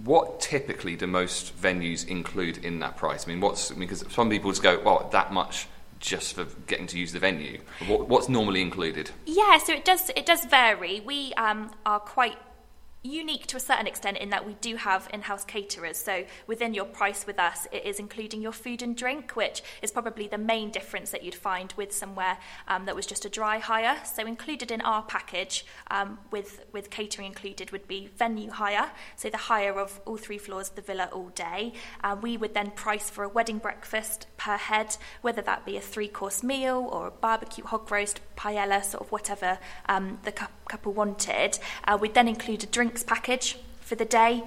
what 0.05 0.41
typically 0.41 0.97
do 0.97 1.07
most 1.07 1.61
venues 1.61 2.07
include 2.07 2.65
in 2.65 2.79
that 2.81 2.97
price? 2.97 3.27
I 3.27 3.31
mean, 3.31 3.41
what's 3.41 3.71
because 3.71 4.05
some 4.11 4.31
people 4.31 4.51
just 4.51 4.63
go, 4.63 4.81
"Well, 4.85 5.09
that 5.13 5.33
much." 5.33 5.67
Just 5.99 6.37
for 6.37 6.47
getting 6.67 6.87
to 6.87 6.99
use 6.99 7.13
the 7.13 7.19
venue, 7.19 7.61
what, 7.87 8.09
what's 8.09 8.27
normally 8.27 8.63
included? 8.63 9.11
Yeah, 9.27 9.59
so 9.59 9.75
it 9.75 9.85
does 9.85 10.11
it 10.17 10.25
does 10.25 10.47
vary. 10.47 11.01
We 11.01 11.35
um, 11.35 11.71
are 11.85 12.01
quite 12.01 12.39
unique 13.03 13.47
to 13.47 13.57
a 13.57 13.61
certain 13.61 13.87
extent 13.87 14.19
in 14.19 14.29
that 14.29 14.47
we 14.47 14.55
do 14.61 14.77
have 14.77 15.09
in-house 15.13 15.45
caterers. 15.45 15.97
So 15.97 16.25
within 16.47 16.75
your 16.75 16.85
price 16.85 17.27
with 17.27 17.39
us 17.39 17.67
it 17.73 17.85
is 17.87 17.99
including 17.99 18.43
your 18.43 18.53
food 18.53 18.83
and 18.83 18.95
drink 18.95 19.33
which 19.33 19.63
is 19.81 19.91
probably 19.91 20.29
the 20.29 20.37
main 20.37 20.71
difference 20.71 21.11
that 21.11 21.23
you'd 21.23 21.35
find 21.35 21.73
with 21.79 21.93
somewhere 21.93 22.37
um, 22.69 22.85
that 22.85 22.95
was 22.95 23.07
just 23.07 23.25
a 23.25 23.31
dry 23.31 23.59
hire. 23.59 23.97
So 24.05 24.27
included 24.27 24.71
in 24.71 24.83
our 24.83 25.03
package 25.03 25.65
um, 25.91 26.19
with 26.31 26.65
with 26.73 26.91
catering 26.91 27.29
included 27.29 27.71
would 27.71 27.89
be 27.89 28.11
venue 28.19 28.51
hire. 28.51 28.91
So 29.17 29.31
the 29.31 29.39
hire 29.39 29.79
of 29.79 30.01
all 30.05 30.19
three 30.19 30.39
floors 30.39 30.69
of 30.69 30.77
the 30.77 30.83
villa 30.83 31.09
all 31.11 31.31
day. 31.31 31.73
Uh, 32.05 32.17
we 32.21 32.37
would 32.37 32.53
then 32.53 32.71
price 32.71 33.09
for 33.09 33.25
a 33.25 33.29
wedding 33.29 33.59
breakfast 33.59 34.27
per 34.37 34.57
head 34.57 34.97
whether 35.23 35.41
that 35.43 35.65
be 35.65 35.77
a 35.79 35.81
three 35.81 36.09
course 36.09 36.43
meal 36.43 36.87
or 36.93 37.07
a 37.07 37.11
barbecue 37.11 37.65
hog 37.65 37.91
roast 37.91 38.21
paella 38.37 38.85
sort 38.85 39.03
of 39.03 39.13
whatever 39.13 39.59
um, 39.89 40.19
the 40.25 40.33
couple 40.33 40.93
wanted. 40.93 41.59
Uh, 41.85 41.99
we'd 42.01 42.15
then 42.15 42.29
include 42.29 42.63
a 42.63 42.67
drink 42.67 42.90
drinks 42.91 43.05
package 43.05 43.57
for 43.81 43.95
the 43.95 44.05
day. 44.05 44.43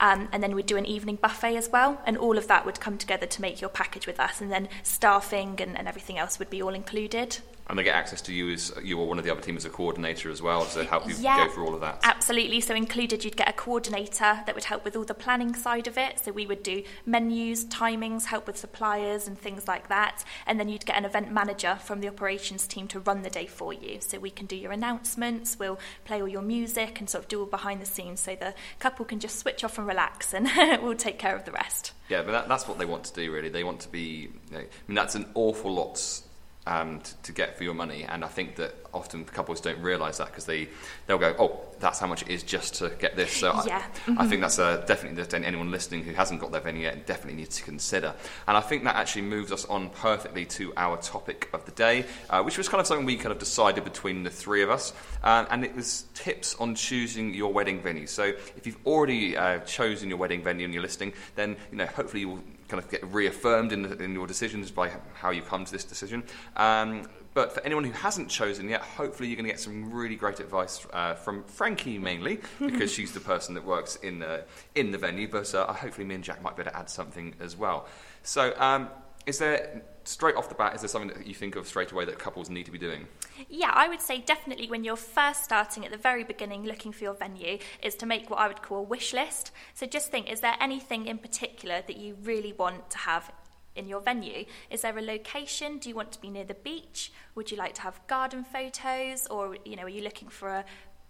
Um, 0.00 0.28
and 0.30 0.40
then 0.40 0.54
we'd 0.54 0.66
do 0.66 0.76
an 0.76 0.86
evening 0.86 1.16
buffet 1.16 1.56
as 1.56 1.68
well, 1.70 2.00
and 2.06 2.16
all 2.16 2.38
of 2.38 2.46
that 2.46 2.64
would 2.64 2.78
come 2.78 2.96
together 2.98 3.26
to 3.26 3.40
make 3.42 3.60
your 3.60 3.68
package 3.68 4.06
with 4.06 4.20
us, 4.20 4.40
and 4.40 4.52
then 4.52 4.68
staffing 4.84 5.60
and, 5.60 5.76
and 5.76 5.88
everything 5.88 6.18
else 6.18 6.38
would 6.38 6.48
be 6.48 6.62
all 6.62 6.72
included. 6.72 7.38
And 7.68 7.78
they 7.78 7.82
get 7.82 7.94
access 7.94 8.20
to 8.22 8.32
you 8.32 8.50
as 8.50 8.72
you 8.82 8.98
or 8.98 9.06
one 9.06 9.18
of 9.18 9.24
the 9.24 9.30
other 9.30 9.40
team 9.40 9.56
as 9.56 9.64
a 9.64 9.70
coordinator 9.70 10.30
as 10.30 10.40
well 10.40 10.64
to 10.66 10.84
help 10.84 11.06
you 11.08 11.14
yeah, 11.18 11.46
go 11.46 11.52
through 11.52 11.66
all 11.66 11.74
of 11.74 11.80
that. 11.82 12.00
Absolutely. 12.02 12.60
So 12.60 12.74
included, 12.74 13.24
you'd 13.24 13.36
get 13.36 13.48
a 13.48 13.52
coordinator 13.52 14.42
that 14.46 14.54
would 14.54 14.64
help 14.64 14.84
with 14.84 14.96
all 14.96 15.04
the 15.04 15.14
planning 15.14 15.54
side 15.54 15.86
of 15.86 15.98
it. 15.98 16.20
So 16.20 16.32
we 16.32 16.46
would 16.46 16.62
do 16.62 16.82
menus, 17.04 17.66
timings, 17.66 18.26
help 18.26 18.46
with 18.46 18.56
suppliers 18.56 19.28
and 19.28 19.38
things 19.38 19.68
like 19.68 19.88
that. 19.88 20.24
And 20.46 20.58
then 20.58 20.68
you'd 20.68 20.86
get 20.86 20.96
an 20.96 21.04
event 21.04 21.30
manager 21.30 21.78
from 21.82 22.00
the 22.00 22.08
operations 22.08 22.66
team 22.66 22.88
to 22.88 23.00
run 23.00 23.22
the 23.22 23.30
day 23.30 23.46
for 23.46 23.72
you. 23.72 23.98
So 24.00 24.18
we 24.18 24.30
can 24.30 24.46
do 24.46 24.56
your 24.56 24.72
announcements, 24.72 25.58
we'll 25.58 25.78
play 26.04 26.20
all 26.20 26.28
your 26.28 26.42
music 26.42 27.00
and 27.00 27.08
sort 27.08 27.24
of 27.24 27.28
do 27.28 27.40
all 27.40 27.46
behind 27.46 27.80
the 27.80 27.86
scenes 27.86 28.20
so 28.20 28.34
the 28.34 28.54
couple 28.78 29.04
can 29.04 29.20
just 29.20 29.38
switch 29.38 29.62
off 29.64 29.78
and 29.78 29.86
relax 29.86 30.32
and 30.32 30.48
we'll 30.82 30.94
take 30.94 31.18
care 31.18 31.36
of 31.36 31.44
the 31.44 31.52
rest. 31.52 31.92
Yeah, 32.08 32.22
but 32.22 32.32
that, 32.32 32.48
that's 32.48 32.66
what 32.66 32.78
they 32.78 32.84
want 32.84 33.04
to 33.04 33.14
do 33.14 33.32
really. 33.32 33.48
They 33.48 33.64
want 33.64 33.80
to 33.80 33.88
be, 33.88 34.30
you 34.50 34.52
know, 34.52 34.58
I 34.58 34.66
mean, 34.86 34.94
that's 34.94 35.14
an 35.14 35.26
awful 35.34 35.72
lot 35.72 36.22
um, 36.68 37.00
to, 37.00 37.16
to, 37.22 37.32
get 37.32 37.56
for 37.56 37.64
your 37.64 37.74
money. 37.74 38.04
And 38.04 38.24
I 38.24 38.28
think 38.28 38.56
that 38.56 38.74
often 38.92 39.24
couples 39.24 39.60
don't 39.60 39.80
realise 39.80 40.18
that 40.18 40.26
because 40.26 40.44
they 40.44 40.68
they'll 41.06 41.18
go, 41.18 41.34
oh, 41.38 41.60
that's 41.80 41.98
how 41.98 42.06
much 42.06 42.22
it 42.22 42.28
is 42.28 42.42
just 42.42 42.74
to 42.76 42.90
get 42.98 43.16
this. 43.16 43.32
So 43.32 43.52
yeah. 43.66 43.78
I, 43.78 44.10
mm-hmm. 44.10 44.20
I, 44.20 44.26
think 44.26 44.42
that's 44.42 44.58
a, 44.58 44.84
definitely 44.86 45.22
that 45.22 45.32
anyone 45.34 45.70
listening 45.70 46.04
who 46.04 46.12
hasn't 46.12 46.40
got 46.40 46.52
their 46.52 46.60
venue 46.60 46.82
yet 46.82 47.06
definitely 47.06 47.40
needs 47.40 47.56
to 47.56 47.62
consider. 47.62 48.14
And 48.46 48.56
I 48.56 48.60
think 48.60 48.84
that 48.84 48.96
actually 48.96 49.22
moves 49.22 49.50
us 49.50 49.64
on 49.64 49.88
perfectly 49.90 50.44
to 50.46 50.72
our 50.76 50.98
topic 50.98 51.48
of 51.52 51.64
the 51.64 51.72
day, 51.72 52.04
uh, 52.28 52.42
which 52.42 52.58
was 52.58 52.68
kind 52.68 52.80
of 52.80 52.86
something 52.86 53.06
we 53.06 53.16
kind 53.16 53.32
of 53.32 53.38
decided 53.38 53.84
between 53.84 54.22
the 54.22 54.30
three 54.30 54.62
of 54.62 54.70
us, 54.70 54.92
uh, 55.22 55.46
and 55.50 55.64
it 55.64 55.74
was 55.74 56.04
tips 56.14 56.54
on 56.56 56.74
choosing 56.74 57.32
your 57.32 57.52
wedding 57.52 57.80
venue. 57.80 58.06
So 58.06 58.24
if 58.56 58.66
you've 58.66 58.86
already 58.86 59.36
uh, 59.36 59.60
chosen 59.60 60.10
your 60.10 60.18
wedding 60.18 60.42
venue 60.42 60.66
and 60.66 60.74
you're 60.74 60.82
listening, 60.82 61.14
then 61.34 61.56
you 61.70 61.78
know 61.78 61.86
hopefully 61.86 62.20
you 62.20 62.28
will 62.28 62.42
kind 62.68 62.82
of 62.82 62.90
get 62.90 63.04
reaffirmed 63.12 63.72
in, 63.72 63.84
in 64.00 64.12
your 64.12 64.26
decisions 64.26 64.70
by 64.70 64.90
how 65.14 65.30
you 65.30 65.42
come 65.42 65.64
to 65.64 65.72
this 65.72 65.84
decision. 65.84 66.22
Um, 66.56 67.08
but 67.34 67.52
for 67.52 67.60
anyone 67.60 67.84
who 67.84 67.92
hasn't 67.92 68.28
chosen 68.28 68.68
yet, 68.68 68.80
hopefully 68.82 69.28
you're 69.28 69.36
going 69.36 69.46
to 69.46 69.52
get 69.52 69.60
some 69.60 69.92
really 69.92 70.16
great 70.16 70.40
advice 70.40 70.86
uh, 70.92 71.14
from 71.14 71.44
Frankie 71.44 71.98
mainly, 71.98 72.40
because 72.58 72.92
she's 72.92 73.12
the 73.12 73.20
person 73.20 73.54
that 73.54 73.64
works 73.64 73.96
in 73.96 74.18
the, 74.18 74.44
in 74.74 74.90
the 74.90 74.98
venue. 74.98 75.28
But 75.28 75.54
uh, 75.54 75.72
hopefully 75.72 76.06
me 76.06 76.16
and 76.16 76.24
Jack 76.24 76.42
might 76.42 76.56
be 76.56 76.62
able 76.62 76.72
to 76.72 76.78
add 76.78 76.90
something 76.90 77.34
as 77.40 77.56
well. 77.56 77.86
So, 78.22 78.54
um, 78.58 78.88
is 79.26 79.38
there 79.38 79.82
straight 80.08 80.36
off 80.36 80.48
the 80.48 80.54
bat, 80.54 80.74
is 80.74 80.80
there 80.80 80.88
something 80.88 81.16
that 81.16 81.26
you 81.26 81.34
think 81.34 81.54
of 81.54 81.66
straight 81.66 81.92
away 81.92 82.04
that 82.06 82.18
couples 82.18 82.48
need 82.48 82.64
to 82.64 82.72
be 82.72 82.78
doing? 82.78 83.06
Yeah, 83.48 83.70
I 83.74 83.88
would 83.88 84.00
say 84.00 84.20
definitely 84.20 84.68
when 84.68 84.82
you're 84.82 84.96
first 84.96 85.44
starting 85.44 85.84
at 85.84 85.90
the 85.90 85.98
very 85.98 86.24
beginning 86.24 86.64
looking 86.64 86.92
for 86.92 87.04
your 87.04 87.14
venue 87.14 87.58
is 87.82 87.94
to 87.96 88.06
make 88.06 88.30
what 88.30 88.38
I 88.38 88.48
would 88.48 88.62
call 88.62 88.78
a 88.78 88.82
wish 88.82 89.12
list. 89.12 89.52
So 89.74 89.86
just 89.86 90.10
think, 90.10 90.30
is 90.30 90.40
there 90.40 90.56
anything 90.60 91.06
in 91.06 91.18
particular 91.18 91.82
that 91.86 91.96
you 91.98 92.16
really 92.22 92.54
want 92.54 92.90
to 92.90 92.98
have 92.98 93.30
in 93.76 93.86
your 93.86 94.00
venue? 94.00 94.46
Is 94.70 94.80
there 94.80 94.96
a 94.96 95.02
location? 95.02 95.78
Do 95.78 95.88
you 95.88 95.94
want 95.94 96.10
to 96.12 96.20
be 96.20 96.30
near 96.30 96.44
the 96.44 96.54
beach? 96.54 97.12
Would 97.34 97.50
you 97.50 97.58
like 97.58 97.74
to 97.74 97.82
have 97.82 98.00
garden 98.06 98.44
photos? 98.44 99.26
Or, 99.26 99.56
you 99.64 99.76
know, 99.76 99.84
are 99.84 99.90
you 99.90 100.02
looking 100.02 100.28
for 100.28 100.48
a 100.48 100.64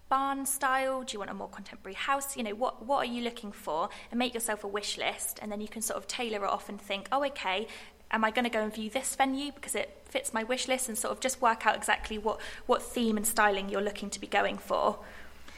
barn 0.09 0.45
style? 0.45 1.03
Do 1.03 1.13
you 1.13 1.19
want 1.19 1.31
a 1.31 1.33
more 1.33 1.49
contemporary 1.49 1.95
house? 1.95 2.35
You 2.35 2.43
know, 2.43 2.55
what, 2.55 2.85
what 2.85 2.97
are 2.97 3.11
you 3.11 3.23
looking 3.23 3.51
for? 3.51 3.89
And 4.11 4.19
make 4.19 4.33
yourself 4.33 4.63
a 4.63 4.67
wish 4.67 4.97
list, 4.97 5.39
and 5.41 5.51
then 5.51 5.61
you 5.61 5.67
can 5.67 5.81
sort 5.81 5.97
of 5.97 6.07
tailor 6.07 6.43
it 6.43 6.49
off 6.49 6.67
and 6.67 6.79
think, 6.81 7.07
oh, 7.11 7.23
okay, 7.25 7.67
am 8.11 8.23
I 8.23 8.31
going 8.31 8.43
to 8.43 8.49
go 8.49 8.61
and 8.61 8.73
view 8.73 8.89
this 8.89 9.15
venue 9.15 9.51
because 9.51 9.75
it 9.75 10.01
fits 10.05 10.33
my 10.33 10.43
wish 10.43 10.67
list 10.67 10.89
and 10.89 10.97
sort 10.97 11.11
of 11.11 11.19
just 11.19 11.41
work 11.41 11.65
out 11.65 11.75
exactly 11.75 12.17
what, 12.17 12.39
what 12.65 12.81
theme 12.81 13.17
and 13.17 13.25
styling 13.25 13.69
you're 13.69 13.81
looking 13.81 14.09
to 14.09 14.19
be 14.19 14.27
going 14.27 14.57
for. 14.57 14.97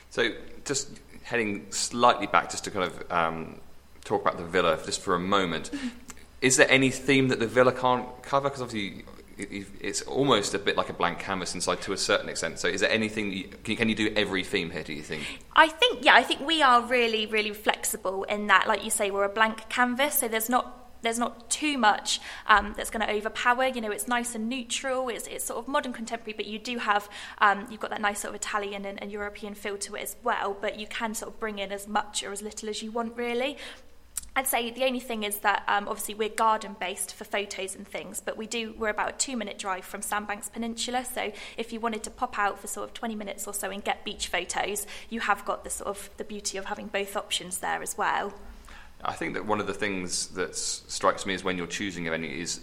So 0.09 0.31
just 0.65 0.99
heading 1.23 1.67
slightly 1.71 2.27
back 2.27 2.51
just 2.51 2.65
to 2.65 2.71
kind 2.71 2.91
of 2.91 3.11
um, 3.11 3.59
talk 4.03 4.21
about 4.21 4.37
the 4.37 4.45
villa 4.45 4.77
just 4.85 5.01
for 5.01 5.15
a 5.15 5.19
moment. 5.19 5.71
Mm-hmm. 5.71 5.87
Is 6.41 6.57
there 6.57 6.69
any 6.69 6.89
theme 6.89 7.29
that 7.29 7.39
the 7.39 7.47
villa 7.47 7.71
can't 7.71 8.05
cover? 8.23 8.49
Because 8.49 8.61
obviously 8.61 9.05
it's 9.37 10.01
almost 10.03 10.53
a 10.53 10.59
bit 10.59 10.75
like 10.75 10.89
a 10.89 10.93
blank 10.93 11.19
canvas 11.19 11.55
inside 11.55 11.81
to 11.81 11.93
a 11.93 11.97
certain 11.97 12.29
extent. 12.29 12.59
So, 12.59 12.67
is 12.67 12.81
there 12.81 12.89
anything 12.89 13.31
you, 13.31 13.43
can, 13.63 13.75
can, 13.75 13.89
you 13.89 13.95
do 13.95 14.11
every 14.15 14.43
theme 14.43 14.69
here? 14.69 14.83
Do 14.83 14.93
you 14.93 15.03
think? 15.03 15.23
I 15.55 15.67
think 15.67 16.03
yeah. 16.03 16.15
I 16.15 16.23
think 16.23 16.41
we 16.41 16.61
are 16.61 16.81
really 16.81 17.25
really 17.27 17.53
flexible 17.53 18.23
in 18.23 18.47
that, 18.47 18.67
like 18.67 18.83
you 18.83 18.91
say, 18.91 19.11
we're 19.11 19.23
a 19.23 19.29
blank 19.29 19.69
canvas. 19.69 20.19
So 20.19 20.27
there's 20.27 20.49
not 20.49 20.80
there's 21.01 21.19
not 21.19 21.49
too 21.49 21.77
much 21.77 22.19
um, 22.47 22.73
that's 22.75 22.89
going 22.89 23.05
to 23.05 23.13
overpower. 23.13 23.65
You 23.65 23.81
know, 23.81 23.91
it's 23.91 24.07
nice 24.07 24.35
and 24.35 24.49
neutral. 24.49 25.09
It's, 25.09 25.27
it's 25.27 25.45
sort 25.45 25.59
of 25.59 25.67
modern 25.67 25.93
contemporary, 25.93 26.33
but 26.35 26.45
you 26.45 26.59
do 26.59 26.77
have 26.79 27.09
um, 27.39 27.67
you've 27.69 27.79
got 27.79 27.89
that 27.91 28.01
nice 28.01 28.19
sort 28.19 28.35
of 28.35 28.41
Italian 28.41 28.85
and, 28.85 29.01
and 29.01 29.11
European 29.11 29.55
feel 29.55 29.77
to 29.79 29.95
it 29.95 30.03
as 30.03 30.15
well. 30.23 30.55
But 30.59 30.79
you 30.79 30.87
can 30.87 31.13
sort 31.13 31.33
of 31.33 31.39
bring 31.39 31.59
in 31.59 31.71
as 31.71 31.87
much 31.87 32.23
or 32.23 32.31
as 32.31 32.41
little 32.41 32.69
as 32.69 32.81
you 32.81 32.91
want, 32.91 33.15
really. 33.17 33.57
I'd 34.33 34.47
say 34.47 34.71
the 34.71 34.85
only 34.85 35.01
thing 35.01 35.23
is 35.23 35.39
that 35.39 35.63
um, 35.67 35.89
obviously 35.89 36.13
we're 36.13 36.29
garden 36.29 36.77
based 36.79 37.13
for 37.13 37.25
photos 37.25 37.75
and 37.75 37.85
things, 37.85 38.21
but 38.21 38.37
we 38.37 38.47
do 38.47 38.73
we're 38.77 38.87
about 38.87 39.09
a 39.09 39.17
two 39.17 39.35
minute 39.35 39.57
drive 39.59 39.83
from 39.83 40.01
Sandbanks 40.01 40.47
Peninsula. 40.47 41.03
So 41.03 41.33
if 41.57 41.73
you 41.73 41.81
wanted 41.81 42.03
to 42.03 42.11
pop 42.11 42.39
out 42.39 42.57
for 42.57 42.67
sort 42.67 42.87
of 42.87 42.93
20 42.93 43.13
minutes 43.15 43.45
or 43.45 43.53
so 43.53 43.69
and 43.71 43.83
get 43.83 44.05
beach 44.05 44.29
photos, 44.29 44.87
you 45.09 45.19
have 45.19 45.43
got 45.43 45.65
the 45.65 45.69
sort 45.69 45.89
of 45.89 46.09
the 46.15 46.23
beauty 46.23 46.57
of 46.57 46.65
having 46.65 46.87
both 46.87 47.17
options 47.17 47.57
there 47.57 47.81
as 47.81 47.97
well. 47.97 48.33
I 49.03 49.13
think 49.13 49.33
that 49.33 49.45
one 49.45 49.59
of 49.59 49.67
the 49.67 49.73
things 49.73 50.27
that 50.29 50.55
strikes 50.55 51.25
me 51.25 51.33
is 51.33 51.43
when 51.43 51.57
you're 51.57 51.67
choosing 51.67 52.07
a 52.07 52.11
venue 52.11 52.29
is 52.29 52.61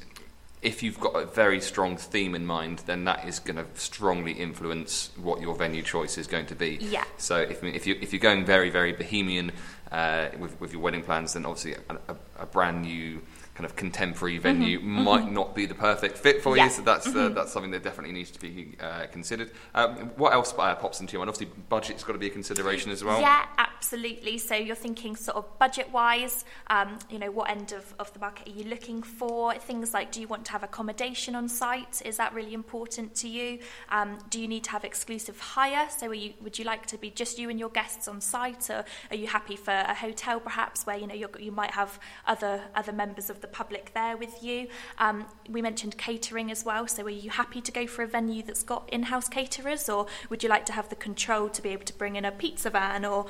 if 0.60 0.82
you've 0.82 0.98
got 0.98 1.14
a 1.14 1.26
very 1.26 1.60
strong 1.60 1.96
theme 1.96 2.34
in 2.34 2.44
mind, 2.44 2.82
then 2.86 3.04
that 3.04 3.26
is 3.28 3.38
going 3.38 3.56
to 3.56 3.66
strongly 3.74 4.32
influence 4.32 5.10
what 5.16 5.40
your 5.40 5.54
venue 5.54 5.82
choice 5.82 6.18
is 6.18 6.26
going 6.26 6.46
to 6.46 6.54
be. 6.54 6.78
Yeah. 6.80 7.04
So 7.16 7.38
if, 7.38 7.62
if 7.62 7.86
you 7.86 7.96
if 8.00 8.12
you're 8.12 8.20
going 8.20 8.44
very 8.44 8.70
very 8.70 8.92
bohemian 8.92 9.52
uh, 9.92 10.28
with 10.38 10.60
with 10.60 10.72
your 10.72 10.82
wedding 10.82 11.02
plans, 11.02 11.34
then 11.34 11.46
obviously 11.46 11.74
a, 11.88 12.12
a, 12.12 12.16
a 12.40 12.46
brand 12.46 12.82
new 12.82 13.22
kind 13.58 13.66
of 13.66 13.74
contemporary 13.74 14.38
venue 14.38 14.78
mm-hmm. 14.78 15.02
might 15.02 15.24
mm-hmm. 15.24 15.34
not 15.34 15.52
be 15.52 15.66
the 15.66 15.74
perfect 15.74 16.16
fit 16.16 16.40
for 16.40 16.56
yeah. 16.56 16.66
you. 16.66 16.70
So 16.70 16.82
that's 16.82 17.08
uh, 17.08 17.10
mm-hmm. 17.10 17.18
uh, 17.18 17.28
that's 17.30 17.50
something 17.50 17.72
that 17.72 17.82
definitely 17.82 18.12
needs 18.12 18.30
to 18.30 18.40
be 18.40 18.76
uh, 18.80 19.06
considered. 19.10 19.50
Um, 19.74 20.12
what 20.16 20.32
else 20.32 20.54
uh, 20.56 20.76
pops 20.76 21.00
into 21.00 21.14
your 21.14 21.22
mind? 21.22 21.30
Obviously, 21.30 21.52
budget's 21.68 22.04
got 22.04 22.12
to 22.12 22.20
be 22.20 22.28
a 22.28 22.30
consideration 22.30 22.92
as 22.92 23.02
well. 23.02 23.20
Yeah, 23.20 23.46
absolutely. 23.58 24.38
So 24.38 24.54
you're 24.54 24.76
thinking 24.76 25.16
sort 25.16 25.38
of 25.38 25.58
budget 25.58 25.90
wise. 25.92 26.44
Um, 26.68 27.00
you 27.10 27.18
know, 27.18 27.32
what 27.32 27.50
end 27.50 27.72
of, 27.72 27.92
of 27.98 28.12
the 28.12 28.20
market 28.20 28.46
are 28.46 28.52
you 28.52 28.62
looking 28.62 29.02
for? 29.02 29.52
Things 29.54 29.92
like, 29.92 30.12
do 30.12 30.20
you 30.20 30.28
want 30.28 30.44
to 30.44 30.52
have 30.52 30.62
accommodation 30.62 31.34
on 31.34 31.48
site? 31.48 32.00
Is 32.04 32.16
that 32.18 32.32
really 32.34 32.54
important 32.54 33.16
to 33.16 33.28
you? 33.28 33.58
Um, 33.88 34.18
do 34.30 34.40
you 34.40 34.46
need 34.46 34.62
to 34.64 34.70
have 34.70 34.84
exclusive 34.84 35.40
hire? 35.40 35.88
So 35.90 36.12
you, 36.12 36.34
would 36.42 36.60
you 36.60 36.64
like 36.64 36.86
to 36.86 36.96
be 36.96 37.10
just 37.10 37.40
you 37.40 37.50
and 37.50 37.58
your 37.58 37.70
guests 37.70 38.06
on 38.06 38.20
site, 38.20 38.70
or 38.70 38.84
are 39.10 39.16
you 39.16 39.26
happy 39.26 39.56
for 39.56 39.72
a 39.72 39.94
hotel 39.94 40.38
perhaps 40.38 40.86
where 40.86 40.96
you 40.96 41.08
know 41.08 41.14
you 41.40 41.50
might 41.50 41.72
have 41.72 41.98
other 42.24 42.62
other 42.76 42.92
members 42.92 43.30
of 43.30 43.40
the 43.40 43.47
the 43.48 43.56
public 43.56 43.92
there 43.94 44.16
with 44.16 44.42
you. 44.42 44.68
Um, 44.98 45.26
we 45.48 45.62
mentioned 45.62 45.96
catering 45.96 46.50
as 46.50 46.64
well. 46.64 46.86
So, 46.86 47.04
are 47.04 47.10
you 47.10 47.30
happy 47.30 47.60
to 47.60 47.72
go 47.72 47.86
for 47.86 48.02
a 48.02 48.06
venue 48.06 48.42
that's 48.42 48.62
got 48.62 48.88
in 48.92 49.04
house 49.04 49.28
caterers, 49.28 49.88
or 49.88 50.06
would 50.28 50.42
you 50.42 50.48
like 50.48 50.66
to 50.66 50.72
have 50.72 50.88
the 50.88 50.96
control 50.96 51.48
to 51.48 51.62
be 51.62 51.70
able 51.70 51.84
to 51.84 51.94
bring 51.94 52.16
in 52.16 52.24
a 52.24 52.32
pizza 52.32 52.70
van 52.70 53.04
or 53.04 53.26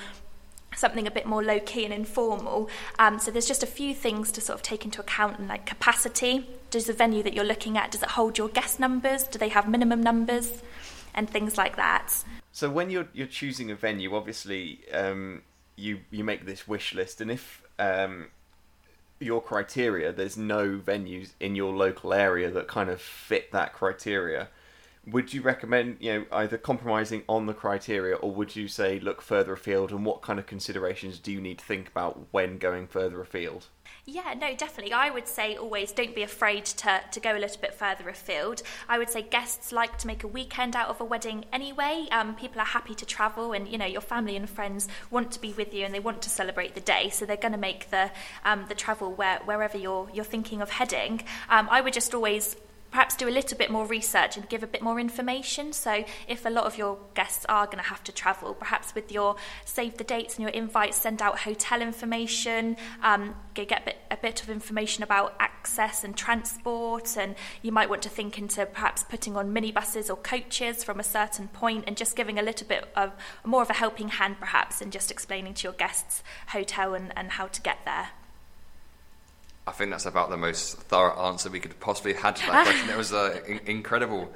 something 0.77 1.07
a 1.07 1.11
bit 1.11 1.27
more 1.27 1.43
low 1.43 1.59
key 1.61 1.85
and 1.85 1.95
informal. 1.95 2.69
Um, 2.99 3.19
so 3.19 3.31
there's 3.31 3.49
just 3.49 3.63
a 3.63 3.67
few 3.67 3.95
things 3.95 4.31
to 4.33 4.41
sort 4.41 4.59
of 4.59 4.63
take 4.63 4.85
into 4.85 5.01
account, 5.01 5.39
and 5.39 5.49
like 5.49 5.67
capacity. 5.67 6.49
Does 6.71 6.85
the 6.87 6.93
venue 6.93 7.23
that 7.23 7.33
you're 7.33 7.45
looking 7.45 7.79
at 7.79 7.91
does 7.91 8.03
it 8.03 8.11
hold 8.11 8.37
your 8.37 8.49
guest 8.49 8.79
numbers? 8.79 9.25
Do 9.25 9.39
they 9.39 9.49
have 9.49 9.69
minimum 9.69 10.03
numbers, 10.03 10.63
and 11.15 11.29
things 11.29 11.59
like 11.59 11.77
that. 11.77 12.25
So 12.53 12.71
when 12.71 12.91
you're 12.91 13.09
you're 13.13 13.27
choosing 13.27 13.71
a 13.71 13.75
venue, 13.75 14.15
obviously 14.15 14.81
um, 14.93 15.43
you 15.77 16.01
you 16.11 16.25
make 16.25 16.47
this 16.47 16.67
wish 16.67 16.95
list, 16.95 17.21
and 17.21 17.31
if 17.31 17.63
um, 17.79 18.29
your 19.21 19.43
criteria, 19.43 20.13
there's 20.13 20.37
no 20.37 20.79
venues 20.79 21.31
in 21.41 21.55
your 21.55 21.75
local 21.75 22.13
area 22.13 22.51
that 22.51 22.69
kind 22.69 22.91
of 22.91 23.01
fit 23.01 23.53
that 23.53 23.73
criteria. 23.73 24.49
Would 25.11 25.33
you 25.33 25.43
recommend 25.43 25.97
you 26.01 26.13
know 26.13 26.25
either 26.33 26.59
compromising 26.59 27.23
on 27.29 27.47
the 27.47 27.55
criteria 27.55 28.17
or 28.17 28.31
would 28.31 28.55
you 28.55 28.69
say 28.69 28.99
look 29.01 29.21
further 29.21 29.53
afield 29.53 29.91
and 29.91 30.05
what 30.05 30.23
kind 30.23 30.39
of 30.39 30.47
considerations 30.47 31.19
do 31.19 31.33
you 31.33 31.41
need 31.41 31.59
to 31.59 31.65
think 31.65 31.89
about 31.89 32.27
when 32.31 32.59
going 32.59 32.87
further 32.87 33.21
afield 33.21 33.69
yeah, 34.05 34.35
no, 34.41 34.55
definitely. 34.55 34.95
I 34.95 35.11
would 35.11 35.29
say 35.29 35.57
always 35.57 35.93
don't 35.93 36.15
be 36.15 36.23
afraid 36.23 36.65
to, 36.65 37.03
to 37.13 37.21
go 37.21 37.37
a 37.37 37.39
little 37.39 37.61
bit 37.61 37.75
further 37.75 38.09
afield. 38.09 38.63
I 38.89 38.97
would 38.97 39.11
say 39.11 39.21
guests 39.21 39.71
like 39.71 39.99
to 39.99 40.07
make 40.07 40.25
a 40.25 40.27
weekend 40.27 40.75
out 40.75 40.89
of 40.89 41.01
a 41.03 41.05
wedding 41.05 41.45
anyway. 41.53 42.07
Um, 42.11 42.35
people 42.35 42.61
are 42.61 42.67
happy 42.67 42.95
to 42.95 43.05
travel, 43.05 43.53
and 43.53 43.69
you 43.69 43.77
know 43.77 43.85
your 43.85 44.01
family 44.01 44.35
and 44.35 44.49
friends 44.49 44.89
want 45.11 45.31
to 45.33 45.41
be 45.41 45.53
with 45.53 45.75
you 45.75 45.85
and 45.85 45.93
they 45.93 46.01
want 46.01 46.23
to 46.23 46.31
celebrate 46.31 46.75
the 46.75 46.81
day, 46.81 47.11
so 47.11 47.27
they're 47.27 47.37
going 47.37 47.53
to 47.53 47.59
make 47.59 47.91
the 47.91 48.11
um, 48.47 48.65
the 48.69 48.75
travel 48.75 49.13
where, 49.13 49.41
wherever 49.45 49.77
you're 49.77 50.09
you're 50.15 50.25
thinking 50.25 50.63
of 50.63 50.71
heading. 50.71 51.23
Um, 51.51 51.69
I 51.71 51.83
would 51.83 51.93
just 51.93 52.15
always 52.15 52.57
perhaps 52.91 53.17
do 53.17 53.29
a 53.29 53.31
little 53.31 53.57
bit 53.57 53.71
more 53.71 53.87
research 53.87 54.37
and 54.37 54.49
give 54.49 54.63
a 54.63 54.67
bit 54.67 54.83
more 54.83 54.99
information. 54.99 55.73
So, 55.73 56.05
if 56.27 56.47
a 56.47 56.51
lot 56.51 56.65
of 56.65 56.79
your 56.79 56.99
guests 57.15 57.45
are 57.49 57.67
going 57.67 57.79
to 57.79 57.85
have 57.85 58.03
to 58.05 58.13
travel, 58.13 58.55
perhaps 58.55 58.95
with 58.95 59.13
your 59.13 59.37
save 59.65 59.97
the 59.99 60.05
dates 60.05 60.37
and 60.37 60.43
your 60.43 60.51
invites, 60.51 60.99
send 60.99 61.23
out 61.23 61.41
hotel 61.41 61.83
information, 61.83 62.77
um, 63.03 63.35
get 63.55 63.83
a 63.83 63.85
bit, 63.85 63.99
a 64.11 64.17
bit 64.17 64.43
of 64.43 64.51
information 64.51 65.03
about 65.03 65.35
access 65.41 66.05
and 66.05 66.17
transport. 66.17 67.17
And 67.17 67.35
you 67.63 67.73
might 67.73 67.91
want 67.91 68.03
to 68.03 68.09
think 68.09 68.39
into 68.39 68.65
perhaps 68.67 69.03
putting 69.03 69.37
on 69.37 69.55
minibuses 69.55 70.11
or 70.11 70.17
coaches 70.17 70.85
from 70.85 71.01
a 71.01 71.05
certain 71.05 71.49
point 71.49 71.85
and 71.87 71.97
just 71.97 72.17
giving 72.17 72.39
a 72.39 72.43
little 72.43 72.67
bit 72.67 72.89
of 72.97 73.13
more 73.45 73.63
of 73.63 73.71
a 73.71 73.75
helping 73.75 74.09
hand, 74.09 74.37
perhaps, 74.39 74.81
and 74.81 74.93
just 74.93 75.11
explaining 75.11 75.55
to 75.55 75.65
your 75.65 75.73
guests 75.73 76.23
hotel 76.49 76.95
and, 76.95 77.13
and 77.17 77.33
how 77.33 77.47
to 77.47 77.61
get 77.61 77.79
there. 77.85 78.11
I 79.69 79.73
think 79.73 79.91
that's 79.91 80.07
about 80.07 80.31
the 80.31 80.37
most 80.39 80.79
thorough 80.79 81.15
answer 81.27 81.51
we 81.51 81.61
could 81.61 81.79
possibly 81.79 82.15
have 82.15 82.23
had 82.23 82.37
to 82.37 82.47
that 82.47 82.65
question. 82.65 82.89
It 82.89 82.97
was 82.97 83.13
uh, 83.13 83.39
in- 83.47 83.61
incredible. 83.67 84.33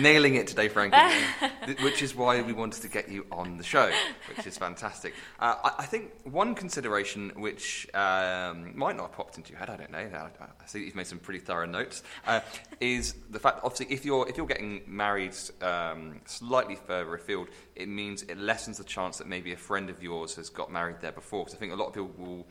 Nailing 0.00 0.34
it 0.36 0.46
today, 0.46 0.68
Frankie, 0.68 0.96
which 1.82 2.02
is 2.02 2.14
why 2.14 2.40
we 2.42 2.52
wanted 2.52 2.82
to 2.82 2.88
get 2.88 3.08
you 3.08 3.26
on 3.30 3.56
the 3.56 3.62
show, 3.62 3.90
which 4.28 4.46
is 4.46 4.58
fantastic. 4.58 5.14
Uh, 5.38 5.56
I-, 5.62 5.74
I, 5.78 5.86
think 5.86 6.10
one 6.24 6.54
consideration 6.56 7.30
which 7.36 7.86
um, 7.94 8.76
might 8.76 8.96
not 8.96 9.08
have 9.08 9.12
popped 9.12 9.36
into 9.38 9.50
your 9.50 9.58
head, 9.60 9.70
I 9.70 9.76
don't 9.76 9.92
know, 9.92 9.98
I, 9.98 10.28
I 10.44 10.66
see 10.66 10.80
that 10.80 10.86
you've 10.86 10.96
made 10.96 11.06
some 11.06 11.20
pretty 11.20 11.38
thorough 11.38 11.66
notes, 11.66 12.02
uh, 12.26 12.40
is 12.80 13.14
the 13.30 13.38
fact, 13.38 13.60
obviously, 13.62 13.94
if 13.94 14.04
you're, 14.04 14.28
if 14.28 14.36
you're 14.36 14.46
getting 14.46 14.82
married 14.88 15.34
um, 15.62 16.20
slightly 16.26 16.76
further 16.76 17.14
afield, 17.14 17.48
it 17.76 17.88
means 17.88 18.22
it 18.22 18.38
lessens 18.38 18.78
the 18.78 18.84
chance 18.84 19.18
that 19.18 19.28
maybe 19.28 19.52
a 19.52 19.56
friend 19.56 19.88
of 19.88 20.02
yours 20.02 20.34
has 20.34 20.48
got 20.48 20.72
married 20.72 20.96
there 21.00 21.12
before. 21.12 21.44
Because 21.44 21.54
I 21.54 21.58
think 21.58 21.72
a 21.72 21.76
lot 21.76 21.88
of 21.88 21.94
people 21.94 22.10
will 22.18 22.46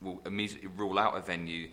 will 0.00 0.20
immediately 0.26 0.68
rule 0.76 0.98
out 0.98 1.16
a 1.16 1.20
venue 1.20 1.68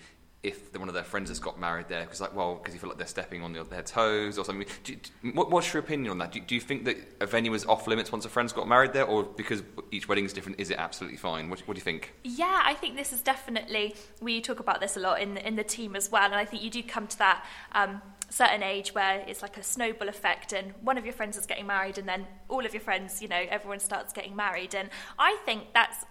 if 0.45 0.77
one 0.77 0.87
of 0.87 0.93
their 0.93 1.03
friends 1.03 1.29
has 1.29 1.39
got 1.39 1.59
married 1.59 1.87
there 1.87 2.03
because 2.03 2.21
like 2.21 2.35
well 2.35 2.55
because 2.55 2.73
you 2.73 2.79
feel 2.79 2.89
like 2.89 2.99
they're 2.99 3.07
stepping 3.07 3.41
on 3.41 3.53
their 3.53 3.81
toes 3.81 4.37
or 4.37 4.45
something. 4.45 4.67
Do, 4.83 4.95
do, 4.95 5.31
what, 5.33 5.49
what's 5.49 5.73
your 5.73 5.81
opinion 5.81 6.11
on 6.11 6.19
that? 6.19 6.31
Do, 6.31 6.39
do, 6.39 6.53
you 6.53 6.61
think 6.61 6.85
that 6.85 6.97
a 7.19 7.25
venue 7.25 7.51
is 7.55 7.65
off 7.65 7.87
limits 7.87 8.11
once 8.11 8.25
a 8.25 8.29
friend's 8.29 8.53
got 8.53 8.67
married 8.67 8.93
there 8.93 9.05
or 9.05 9.23
because 9.23 9.63
each 9.91 10.07
wedding 10.07 10.23
is 10.23 10.33
different 10.33 10.59
is 10.59 10.69
it 10.69 10.77
absolutely 10.77 11.17
fine? 11.17 11.49
What, 11.49 11.61
what 11.61 11.73
do 11.73 11.79
you 11.79 11.83
think? 11.83 12.13
Yeah 12.23 12.61
i 12.63 12.75
think 12.75 12.95
this 12.95 13.11
is 13.11 13.21
definitely 13.21 13.95
we 14.21 14.39
talk 14.39 14.59
about 14.59 14.81
this 14.81 14.95
a 14.97 14.99
lot 14.99 15.19
in, 15.19 15.37
in 15.37 15.55
the 15.55 15.63
team 15.63 15.95
as 15.95 16.11
well 16.11 16.25
and 16.25 16.35
i 16.35 16.45
think 16.45 16.61
you 16.61 16.69
do 16.69 16.83
come 16.83 17.07
to 17.07 17.17
that 17.17 17.45
um, 17.71 18.01
certain 18.29 18.63
age 18.63 18.93
where 18.93 19.23
it's 19.27 19.41
like 19.41 19.57
a 19.57 19.63
snowball 19.63 20.09
effect 20.09 20.53
and 20.53 20.73
one 20.81 20.97
of 20.97 21.05
your 21.05 21.13
friends 21.13 21.37
is 21.37 21.45
getting 21.45 21.65
married 21.65 21.97
and 21.97 22.07
then 22.07 22.25
all 22.49 22.65
of 22.65 22.73
your 22.73 22.81
friends 22.81 23.21
you 23.21 23.27
know 23.27 23.43
everyone 23.49 23.79
starts 23.79 24.13
getting 24.13 24.35
married. 24.35 24.75
And 24.75 24.89
i 25.17 25.37
think 25.45 25.73
that's 25.73 26.05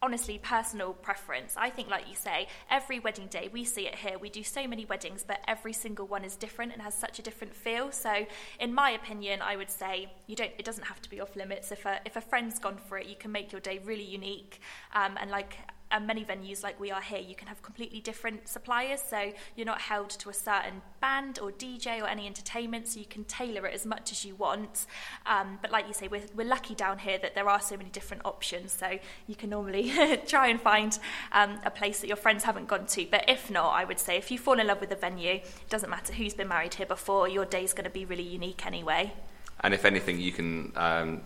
honestly 0.00 0.38
personal 0.38 0.92
preference. 0.92 1.54
I 1.56 1.70
think, 1.70 1.88
like 1.88 2.08
you 2.08 2.14
say, 2.14 2.48
every 2.70 3.00
wedding 3.00 3.26
day, 3.26 3.48
we 3.52 3.64
see 3.64 3.86
it 3.86 3.96
here. 3.96 4.18
We 4.18 4.30
do 4.30 4.42
so 4.42 4.66
many 4.66 4.84
weddings, 4.84 5.24
but 5.26 5.40
every 5.48 5.72
single 5.72 6.06
one 6.06 6.24
is 6.24 6.36
different 6.36 6.72
and 6.72 6.82
has 6.82 6.94
such 6.94 7.18
a 7.18 7.22
different 7.22 7.54
feel. 7.54 7.90
So, 7.92 8.26
in 8.60 8.74
my 8.74 8.90
opinion, 8.90 9.42
I 9.42 9.56
would 9.56 9.70
say 9.70 10.12
you 10.26 10.36
don't. 10.36 10.52
It 10.58 10.64
doesn't 10.64 10.84
have 10.84 11.00
to 11.02 11.10
be 11.10 11.20
off 11.20 11.36
limits. 11.36 11.72
If 11.72 11.84
a 11.86 12.00
if 12.04 12.16
a 12.16 12.20
friend's 12.20 12.58
gone 12.58 12.78
for 12.88 12.98
it, 12.98 13.06
you 13.06 13.16
can 13.16 13.32
make 13.32 13.52
your 13.52 13.60
day 13.60 13.80
really 13.84 14.04
unique. 14.04 14.60
Um, 14.94 15.16
and 15.20 15.30
like 15.30 15.58
and 15.90 16.06
many 16.06 16.24
venues 16.24 16.62
like 16.62 16.78
we 16.78 16.90
are 16.90 17.00
here, 17.00 17.18
you 17.18 17.34
can 17.34 17.48
have 17.48 17.62
completely 17.62 18.00
different 18.00 18.48
suppliers. 18.48 19.00
So 19.08 19.32
you're 19.56 19.66
not 19.66 19.80
held 19.80 20.10
to 20.10 20.28
a 20.28 20.34
certain 20.34 20.82
band 21.00 21.38
or 21.38 21.50
DJ 21.50 22.02
or 22.02 22.06
any 22.06 22.26
entertainment, 22.26 22.88
so 22.88 23.00
you 23.00 23.06
can 23.06 23.24
tailor 23.24 23.66
it 23.66 23.74
as 23.74 23.86
much 23.86 24.12
as 24.12 24.24
you 24.24 24.34
want. 24.34 24.86
Um, 25.26 25.58
but 25.62 25.70
like 25.70 25.86
you 25.86 25.94
say, 25.94 26.08
we're, 26.08 26.22
we're 26.34 26.46
lucky 26.46 26.74
down 26.74 26.98
here 26.98 27.18
that 27.18 27.34
there 27.34 27.48
are 27.48 27.60
so 27.60 27.76
many 27.76 27.90
different 27.90 28.24
options. 28.24 28.72
So 28.72 28.98
you 29.26 29.34
can 29.34 29.50
normally 29.50 29.92
try 30.26 30.48
and 30.48 30.60
find 30.60 30.98
um, 31.32 31.60
a 31.64 31.70
place 31.70 32.00
that 32.00 32.06
your 32.06 32.16
friends 32.16 32.44
haven't 32.44 32.68
gone 32.68 32.86
to. 32.86 33.06
But 33.10 33.24
if 33.28 33.50
not, 33.50 33.70
I 33.70 33.84
would 33.84 33.98
say 33.98 34.16
if 34.16 34.30
you 34.30 34.38
fall 34.38 34.58
in 34.58 34.66
love 34.66 34.80
with 34.80 34.92
a 34.92 34.96
venue, 34.96 35.34
it 35.34 35.68
doesn't 35.68 35.90
matter 35.90 36.12
who's 36.12 36.34
been 36.34 36.48
married 36.48 36.74
here 36.74 36.86
before, 36.86 37.28
your 37.28 37.44
day's 37.44 37.72
going 37.72 37.84
to 37.84 37.90
be 37.90 38.04
really 38.04 38.22
unique 38.22 38.66
anyway. 38.66 39.12
And 39.60 39.74
if 39.74 39.84
anything, 39.84 40.20
you 40.20 40.32
can 40.32 40.72
um, 40.76 41.22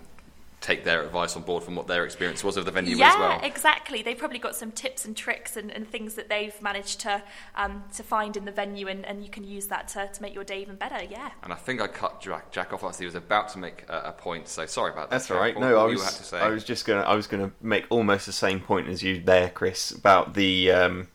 take 0.62 0.84
their 0.84 1.02
advice 1.02 1.36
on 1.36 1.42
board 1.42 1.62
from 1.62 1.74
what 1.74 1.86
their 1.86 2.04
experience 2.04 2.42
was 2.42 2.56
of 2.56 2.64
the 2.64 2.70
venue 2.70 2.96
yeah, 2.96 3.08
as 3.08 3.18
well. 3.18 3.30
Yeah, 3.30 3.44
exactly. 3.44 4.02
They've 4.02 4.16
probably 4.16 4.38
got 4.38 4.54
some 4.54 4.70
tips 4.70 5.04
and 5.04 5.16
tricks 5.16 5.56
and, 5.56 5.70
and 5.70 5.86
things 5.86 6.14
that 6.14 6.28
they've 6.28 6.60
managed 6.62 7.00
to 7.00 7.22
um, 7.56 7.84
to 7.96 8.02
find 8.02 8.36
in 8.36 8.44
the 8.44 8.52
venue, 8.52 8.88
and, 8.88 9.04
and 9.04 9.22
you 9.22 9.28
can 9.28 9.44
use 9.44 9.66
that 9.66 9.88
to, 9.88 10.08
to 10.08 10.22
make 10.22 10.34
your 10.34 10.44
day 10.44 10.62
even 10.62 10.76
better. 10.76 11.02
Yeah. 11.04 11.30
And 11.42 11.52
I 11.52 11.56
think 11.56 11.82
I 11.82 11.88
cut 11.88 12.20
Jack, 12.20 12.50
Jack 12.52 12.72
off 12.72 12.84
as 12.84 12.98
he 12.98 13.04
was 13.04 13.14
about 13.14 13.48
to 13.50 13.58
make 13.58 13.84
a, 13.88 14.02
a 14.06 14.12
point. 14.12 14.48
So 14.48 14.64
sorry 14.66 14.92
about 14.92 15.10
that. 15.10 15.16
That's 15.16 15.30
all 15.30 15.38
right. 15.38 15.54
What, 15.54 15.62
no, 15.62 15.76
what 15.76 15.82
I 15.82 15.86
was 15.86 16.32
I 16.32 16.48
was 16.48 16.64
just 16.64 16.86
gonna 16.86 17.02
I 17.02 17.14
was 17.14 17.26
gonna 17.26 17.52
make 17.60 17.86
almost 17.90 18.26
the 18.26 18.32
same 18.32 18.60
point 18.60 18.88
as 18.88 19.02
you 19.02 19.20
there, 19.20 19.50
Chris, 19.50 19.90
about 19.90 20.34
the 20.34 20.70
um, 20.70 21.08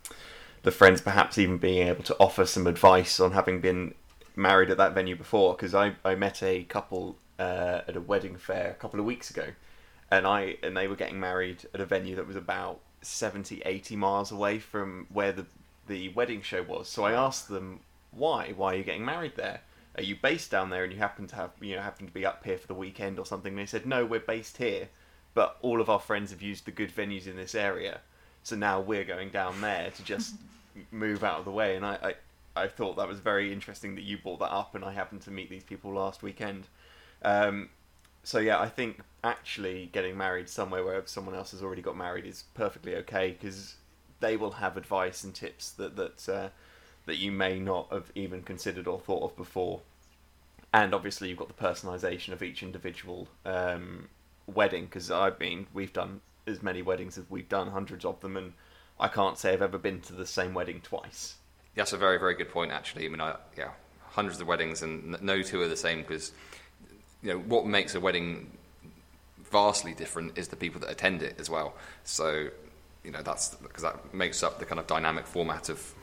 the 0.64 0.72
friends 0.72 1.00
perhaps 1.02 1.38
even 1.38 1.58
being 1.58 1.88
able 1.88 2.04
to 2.04 2.16
offer 2.20 2.46
some 2.46 2.68
advice 2.68 3.20
on 3.20 3.32
having 3.32 3.62
been 3.62 3.94
married 4.36 4.70
at 4.70 4.78
that 4.78 4.94
venue 4.94 5.16
before 5.16 5.54
because 5.54 5.74
I, 5.74 5.96
I 6.06 6.16
met 6.16 6.44
a 6.44 6.64
couple 6.66 7.18
uh, 7.40 7.82
at 7.88 7.96
a 7.96 8.02
wedding 8.02 8.36
fair 8.36 8.72
a 8.72 8.76
couple 8.76 9.00
of 9.00 9.06
weeks 9.06 9.30
ago. 9.30 9.48
And 10.10 10.26
I 10.26 10.58
and 10.64 10.76
they 10.76 10.88
were 10.88 10.96
getting 10.96 11.20
married 11.20 11.68
at 11.74 11.82
a 11.82 11.86
venue 11.86 12.16
that 12.16 12.28
was 12.28 12.36
about 12.36 12.80
70 13.02 13.62
80 13.66 13.96
miles 13.96 14.32
away 14.32 14.60
from 14.60 15.08
where 15.12 15.32
the 15.32 15.46
the 15.88 16.10
wedding 16.10 16.42
show 16.42 16.64
was. 16.64 16.88
So 16.88 17.04
I 17.04 17.14
asked 17.14 17.50
them 17.50 17.82
why? 18.12 18.54
Why 18.56 18.74
are 18.74 18.78
you 18.78 18.84
getting 18.84 19.06
married 19.06 19.36
there? 19.36 19.62
Are 19.96 20.04
you 20.04 20.16
based 20.16 20.52
down 20.52 20.70
there 20.70 20.84
and 20.84 20.94
you 20.94 21.00
happen 21.00 21.28
to 21.28 21.36
have 21.36 21.52
you 21.60 21.76
know 21.76 21.82
happen 21.82 22.08
to 22.08 22.14
be 22.14 22.26
up 22.26 22.44
here 22.44 22.58
for 22.58 22.68
the 22.68 22.74
weekend 22.74 23.20
or 23.20 23.26
something? 23.26 23.52
And 23.52 23.60
they 23.60 23.66
said 23.66 23.86
no 23.86 24.06
we're 24.06 24.20
based 24.20 24.58
here 24.58 24.90
but 25.34 25.58
all 25.62 25.82
of 25.82 25.88
our 25.88 26.00
friends 26.00 26.32
have 26.32 26.42
used 26.42 26.66
the 26.66 26.72
good 26.72 26.92
venues 26.92 27.28
in 27.28 27.36
this 27.36 27.54
area. 27.54 28.00
So 28.42 28.56
now 28.56 28.80
we're 28.80 29.04
going 29.04 29.30
down 29.30 29.62
there 29.62 29.92
to 29.92 30.04
just 30.04 30.34
move 30.92 31.24
out 31.24 31.38
of 31.38 31.46
the 31.46 31.52
way. 31.52 31.76
And 31.76 31.86
I, 31.86 31.98
I 32.02 32.14
I 32.64 32.68
thought 32.68 32.96
that 32.96 33.08
was 33.08 33.20
very 33.20 33.54
interesting 33.54 33.94
that 33.96 34.04
you 34.04 34.18
brought 34.18 34.40
that 34.40 34.52
up 34.52 34.74
and 34.74 34.84
I 34.84 34.94
happened 34.94 35.22
to 35.22 35.32
meet 35.32 35.50
these 35.50 35.64
people 35.64 35.94
last 35.94 36.24
weekend 36.24 36.68
um, 37.24 37.70
so 38.24 38.40
yeah, 38.40 38.60
I 38.60 38.70
think 38.70 39.00
actually 39.24 39.90
getting 39.92 40.18
married 40.18 40.50
somewhere 40.50 40.84
where 40.84 41.02
someone 41.06 41.36
else 41.36 41.52
has 41.52 41.64
already 41.64 41.82
got 41.82 41.98
married 41.98 42.26
is 42.26 42.44
perfectly 42.54 42.96
okay 42.96 43.32
because 43.32 43.76
they 44.20 44.38
will 44.38 44.52
have 44.52 44.78
advice 44.78 45.24
and 45.24 45.34
tips 45.34 45.72
that 45.72 45.96
that 45.96 46.30
uh, 46.30 46.50
that 47.06 47.18
you 47.18 47.32
may 47.32 47.60
not 47.60 47.92
have 47.92 48.12
even 48.16 48.44
considered 48.44 48.88
or 48.88 49.00
thought 49.00 49.24
of 49.24 49.38
before. 49.38 49.82
And 50.74 50.94
obviously, 50.94 51.30
you've 51.30 51.38
got 51.38 51.48
the 51.48 51.54
personalisation 51.54 52.34
of 52.34 52.44
each 52.44 52.62
individual 52.62 53.28
um, 53.46 54.10
wedding 54.46 54.86
because 54.86 55.10
I've 55.10 55.40
been 55.40 55.68
we've 55.74 55.94
done 55.94 56.22
as 56.46 56.62
many 56.62 56.82
weddings 56.82 57.18
as 57.18 57.26
we've 57.30 57.50
done, 57.50 57.70
hundreds 57.70 58.06
of 58.06 58.20
them, 58.22 58.38
and 58.38 58.54
I 59.00 59.08
can't 59.08 59.38
say 59.38 59.54
I've 59.54 59.62
ever 59.62 59.78
been 59.78 60.02
to 60.02 60.14
the 60.14 60.26
same 60.26 60.54
wedding 60.54 60.82
twice. 60.82 61.36
That's 61.76 61.94
a 61.94 61.98
very 61.98 62.20
very 62.20 62.36
good 62.36 62.50
point 62.50 62.72
actually. 62.72 63.06
I 63.06 63.10
mean, 63.10 63.22
I, 63.22 63.36
yeah, 63.58 63.72
hundreds 64.10 64.42
of 64.42 64.48
weddings 64.48 64.82
and 64.82 65.22
no 65.22 65.42
two 65.42 65.62
are 65.62 65.68
the 65.68 65.78
same 65.78 66.02
because 66.02 66.32
you 67.28 67.34
know 67.34 67.40
what 67.40 67.66
makes 67.66 67.94
a 67.94 68.00
wedding 68.00 68.50
vastly 69.52 69.94
different 69.94 70.38
is 70.38 70.48
the 70.48 70.56
people 70.56 70.80
that 70.80 70.90
attend 70.90 71.22
it 71.22 71.36
as 71.40 71.50
well. 71.50 71.74
So 72.06 72.48
you 73.04 73.12
know 73.12 73.22
that's 73.22 73.56
because 73.56 73.84
that 73.84 74.14
makes 74.14 74.44
up 74.44 74.60
the 74.60 74.66
kind 74.66 74.80
of 74.80 74.88
dynamic 74.88 75.28
format 75.28 75.68
of 75.68 75.94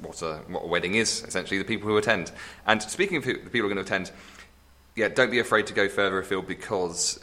what 0.00 0.22
a 0.22 0.36
what 0.46 0.62
a 0.62 0.66
wedding 0.68 0.94
is 0.94 1.24
essentially 1.24 1.58
the 1.58 1.64
people 1.64 1.88
who 1.88 1.96
attend. 1.96 2.30
And 2.64 2.80
speaking 2.80 3.16
of 3.16 3.24
who, 3.24 3.32
the 3.32 3.50
people 3.50 3.62
who 3.68 3.72
are 3.72 3.74
going 3.74 3.84
to 3.84 3.92
attend, 3.92 4.12
yeah, 4.94 5.08
don't 5.08 5.32
be 5.32 5.40
afraid 5.40 5.66
to 5.66 5.74
go 5.74 5.88
further 5.88 6.18
afield 6.20 6.46
because 6.46 7.18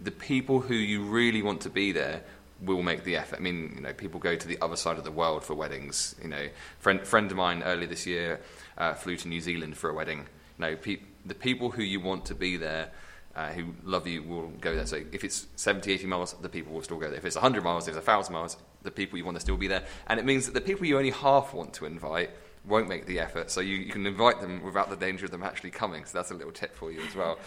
the 0.00 0.12
people 0.12 0.60
who 0.60 0.74
you 0.74 1.02
really 1.02 1.42
want 1.42 1.62
to 1.62 1.70
be 1.70 1.90
there 1.90 2.22
will 2.62 2.82
make 2.82 3.02
the 3.02 3.16
effort. 3.16 3.40
I 3.40 3.42
mean, 3.42 3.72
you 3.74 3.80
know, 3.80 3.92
people 3.92 4.20
go 4.20 4.36
to 4.36 4.46
the 4.46 4.58
other 4.60 4.76
side 4.76 4.98
of 4.98 5.04
the 5.04 5.10
world 5.10 5.42
for 5.44 5.54
weddings. 5.54 6.14
You 6.22 6.28
know, 6.28 6.48
friend 6.78 7.04
friend 7.04 7.28
of 7.28 7.36
mine 7.36 7.64
earlier 7.64 7.88
this 7.88 8.06
year 8.06 8.40
uh, 8.78 8.94
flew 8.94 9.16
to 9.16 9.26
New 9.26 9.40
Zealand 9.40 9.76
for 9.76 9.90
a 9.90 9.94
wedding. 9.94 10.26
You 10.58 10.66
know, 10.66 10.76
pe- 10.76 11.00
the 11.24 11.34
people 11.34 11.70
who 11.70 11.82
you 11.82 12.00
want 12.00 12.24
to 12.26 12.34
be 12.34 12.56
there, 12.56 12.90
uh, 13.36 13.48
who 13.48 13.74
love 13.84 14.06
you, 14.06 14.22
will 14.22 14.48
go 14.60 14.74
there. 14.74 14.86
So 14.86 15.02
if 15.12 15.24
it's 15.24 15.46
70, 15.56 15.92
80 15.92 16.06
miles, 16.06 16.32
the 16.34 16.48
people 16.48 16.72
will 16.72 16.82
still 16.82 16.98
go 16.98 17.08
there. 17.08 17.18
If 17.18 17.24
it's 17.24 17.36
100 17.36 17.62
miles, 17.62 17.88
if 17.88 17.96
it's 17.96 18.06
1,000 18.06 18.32
miles, 18.32 18.56
the 18.82 18.90
people 18.90 19.18
you 19.18 19.24
want 19.24 19.36
to 19.36 19.40
still 19.40 19.56
be 19.56 19.68
there. 19.68 19.84
And 20.06 20.18
it 20.18 20.24
means 20.24 20.46
that 20.46 20.54
the 20.54 20.60
people 20.60 20.86
you 20.86 20.96
only 20.96 21.10
half 21.10 21.54
want 21.54 21.74
to 21.74 21.86
invite 21.86 22.30
won't 22.64 22.88
make 22.88 23.06
the 23.06 23.20
effort. 23.20 23.50
So 23.50 23.60
you, 23.60 23.76
you 23.76 23.92
can 23.92 24.06
invite 24.06 24.40
them 24.40 24.62
without 24.62 24.90
the 24.90 24.96
danger 24.96 25.24
of 25.24 25.30
them 25.30 25.42
actually 25.42 25.70
coming. 25.70 26.04
So 26.04 26.18
that's 26.18 26.30
a 26.30 26.34
little 26.34 26.52
tip 26.52 26.74
for 26.74 26.90
you 26.90 27.00
as 27.02 27.14
well. 27.14 27.38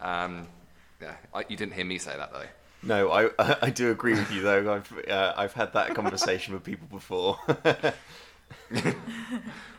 Um, 0.00 0.48
yeah, 1.00 1.14
I, 1.34 1.44
you 1.48 1.56
didn't 1.56 1.74
hear 1.74 1.84
me 1.84 1.98
say 1.98 2.16
that 2.16 2.32
though. 2.32 2.46
No, 2.82 3.10
I 3.10 3.30
I 3.62 3.70
do 3.70 3.90
agree 3.90 4.14
with 4.14 4.30
you 4.32 4.42
though. 4.42 4.74
I've 4.74 5.08
uh, 5.08 5.34
I've 5.36 5.52
had 5.52 5.72
that 5.74 5.94
conversation 5.94 6.54
with 6.54 6.64
people 6.64 6.88
before. 6.90 7.38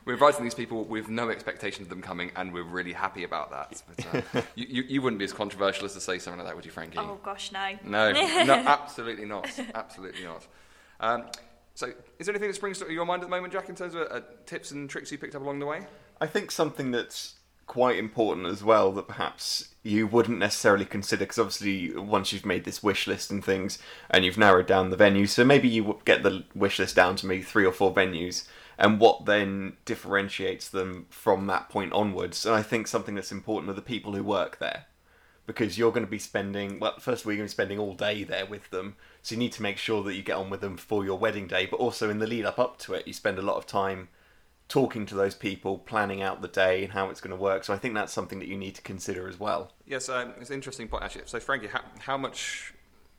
we're 0.06 0.14
inviting 0.14 0.44
these 0.44 0.54
people 0.54 0.84
with 0.84 1.10
no 1.10 1.30
expectation 1.30 1.84
of 1.84 1.90
them 1.90 2.02
coming, 2.02 2.32
and 2.36 2.54
we're 2.54 2.64
really 2.64 2.94
happy 2.94 3.24
about 3.24 3.52
that. 3.52 3.82
But 3.96 4.26
uh, 4.36 4.42
you, 4.56 4.68
you, 4.70 4.84
you 4.84 5.02
wouldn't 5.02 5.20
be 5.20 5.26
as 5.26 5.34
controversial 5.34 5.86
as 5.86 5.94
to 5.94 6.02
say 6.02 6.20
something 6.20 6.40
like 6.40 6.48
that, 6.48 6.56
would 6.56 6.66
you, 6.66 6.72
Frankie? 6.72 6.98
Oh 6.98 7.20
gosh, 7.24 7.52
no. 7.52 7.78
No, 7.84 8.12
no, 8.12 8.54
absolutely 8.54 9.26
not. 9.26 9.50
Absolutely 9.74 10.24
not. 10.24 10.48
Um, 11.00 11.26
so, 11.76 11.88
is 12.20 12.28
there 12.28 12.34
anything 12.34 12.50
that 12.50 12.56
springs 12.56 12.80
to 12.80 12.92
your 12.92 13.06
mind 13.06 13.24
at 13.24 13.28
the 13.28 13.36
moment, 13.36 13.54
Jack, 13.54 13.70
in 13.70 13.76
terms 13.76 13.96
of 13.96 14.08
uh, 14.12 14.22
tips 14.46 14.72
and 14.72 14.90
tricks 14.90 15.12
you 15.12 15.18
picked 15.18 15.36
up 15.36 15.42
along 15.42 15.60
the 15.60 15.66
way? 15.66 15.82
I 16.22 16.28
think 16.28 16.52
something 16.52 16.92
that's 16.92 17.36
quite 17.66 17.98
important 17.98 18.46
as 18.46 18.64
well 18.64 18.92
that 18.92 19.08
perhaps 19.08 19.74
you 19.84 20.06
wouldn't 20.06 20.38
necessarily 20.38 20.86
consider 20.86 21.26
because 21.26 21.40
obviously 21.40 21.96
once 21.98 22.34
you've 22.34 22.46
made 22.46 22.66
this 22.66 22.84
wish 22.84 23.08
list 23.08 23.32
and 23.32 23.44
things 23.44 23.80
and 24.10 24.26
you've 24.26 24.38
narrowed 24.38 24.68
down 24.68 24.90
the 24.90 24.98
venues 24.98 25.30
so 25.30 25.46
maybe 25.46 25.68
you 25.68 25.98
get 26.04 26.24
the 26.24 26.44
wish 26.54 26.78
list 26.78 26.96
down 26.96 27.16
to 27.16 27.26
maybe 27.26 27.42
three 27.42 27.66
or 27.66 27.72
four 27.72 27.94
venues 27.94 28.46
and 28.78 29.00
what 29.00 29.26
then 29.26 29.74
differentiates 29.86 30.70
them 30.70 31.06
from 31.10 31.48
that 31.48 31.70
point 31.70 31.94
onwards 31.94 32.46
and 32.46 32.56
i 32.56 32.62
think 32.62 32.88
something 32.88 33.16
that's 33.16 33.32
important 33.32 33.70
are 33.70 33.74
the 33.74 33.82
people 33.82 34.14
who 34.14 34.24
work 34.24 34.60
there 34.60 34.86
because 35.46 35.78
you're 35.78 35.92
going 35.92 36.06
to 36.06 36.10
be 36.10 36.20
spending 36.20 36.80
well 36.80 36.98
first 37.00 37.22
of 37.22 37.28
all 37.28 37.34
you're 37.34 37.38
going 37.38 37.48
to 37.48 37.52
be 37.52 37.56
spending 37.56 37.80
all 37.80 37.94
day 37.94 38.24
there 38.24 38.46
with 38.46 38.70
them 38.70 38.96
so 39.22 39.36
you 39.36 39.40
need 39.40 39.52
to 39.52 39.62
make 39.62 39.78
sure 39.78 40.04
that 40.04 40.16
you 40.16 40.24
get 40.24 40.38
on 40.38 40.50
with 40.50 40.62
them 40.62 40.78
for 40.78 41.04
your 41.04 41.18
wedding 41.18 41.48
day 41.48 41.66
but 41.66 41.78
also 41.78 42.10
in 42.10 42.20
the 42.20 42.28
lead 42.28 42.46
up 42.46 42.60
up 42.60 42.78
to 42.78 42.94
it 42.94 43.08
you 43.08 43.14
spend 43.14 43.38
a 43.38 43.42
lot 43.42 43.58
of 43.58 43.66
time 43.66 44.08
talking 44.68 45.06
to 45.06 45.16
those 45.16 45.36
people, 45.36 45.78
planning 45.78 46.22
out 46.22 46.42
the 46.42 46.48
day 46.48 46.84
and 46.84 46.94
how 46.94 47.10
it's 47.10 47.22
going 47.22 47.36
to 47.36 47.42
work. 47.42 47.64
So 47.64 47.74
I 47.74 47.78
think 47.78 47.94
that's 47.94 48.14
something 48.14 48.40
that 48.40 48.48
you 48.48 48.58
need 48.58 48.76
to 48.76 48.82
consider 48.82 49.28
as 49.28 49.40
well. 49.40 49.72
Yes, 49.86 50.10
um, 50.10 50.34
it's 50.40 50.50
an 50.50 50.56
interesting 50.56 50.88
point 50.88 51.04
actually. 51.04 51.24
So, 51.26 51.40
Frankie, 51.40 51.68
how, 51.68 51.82
how, 52.00 52.18
much 52.18 52.74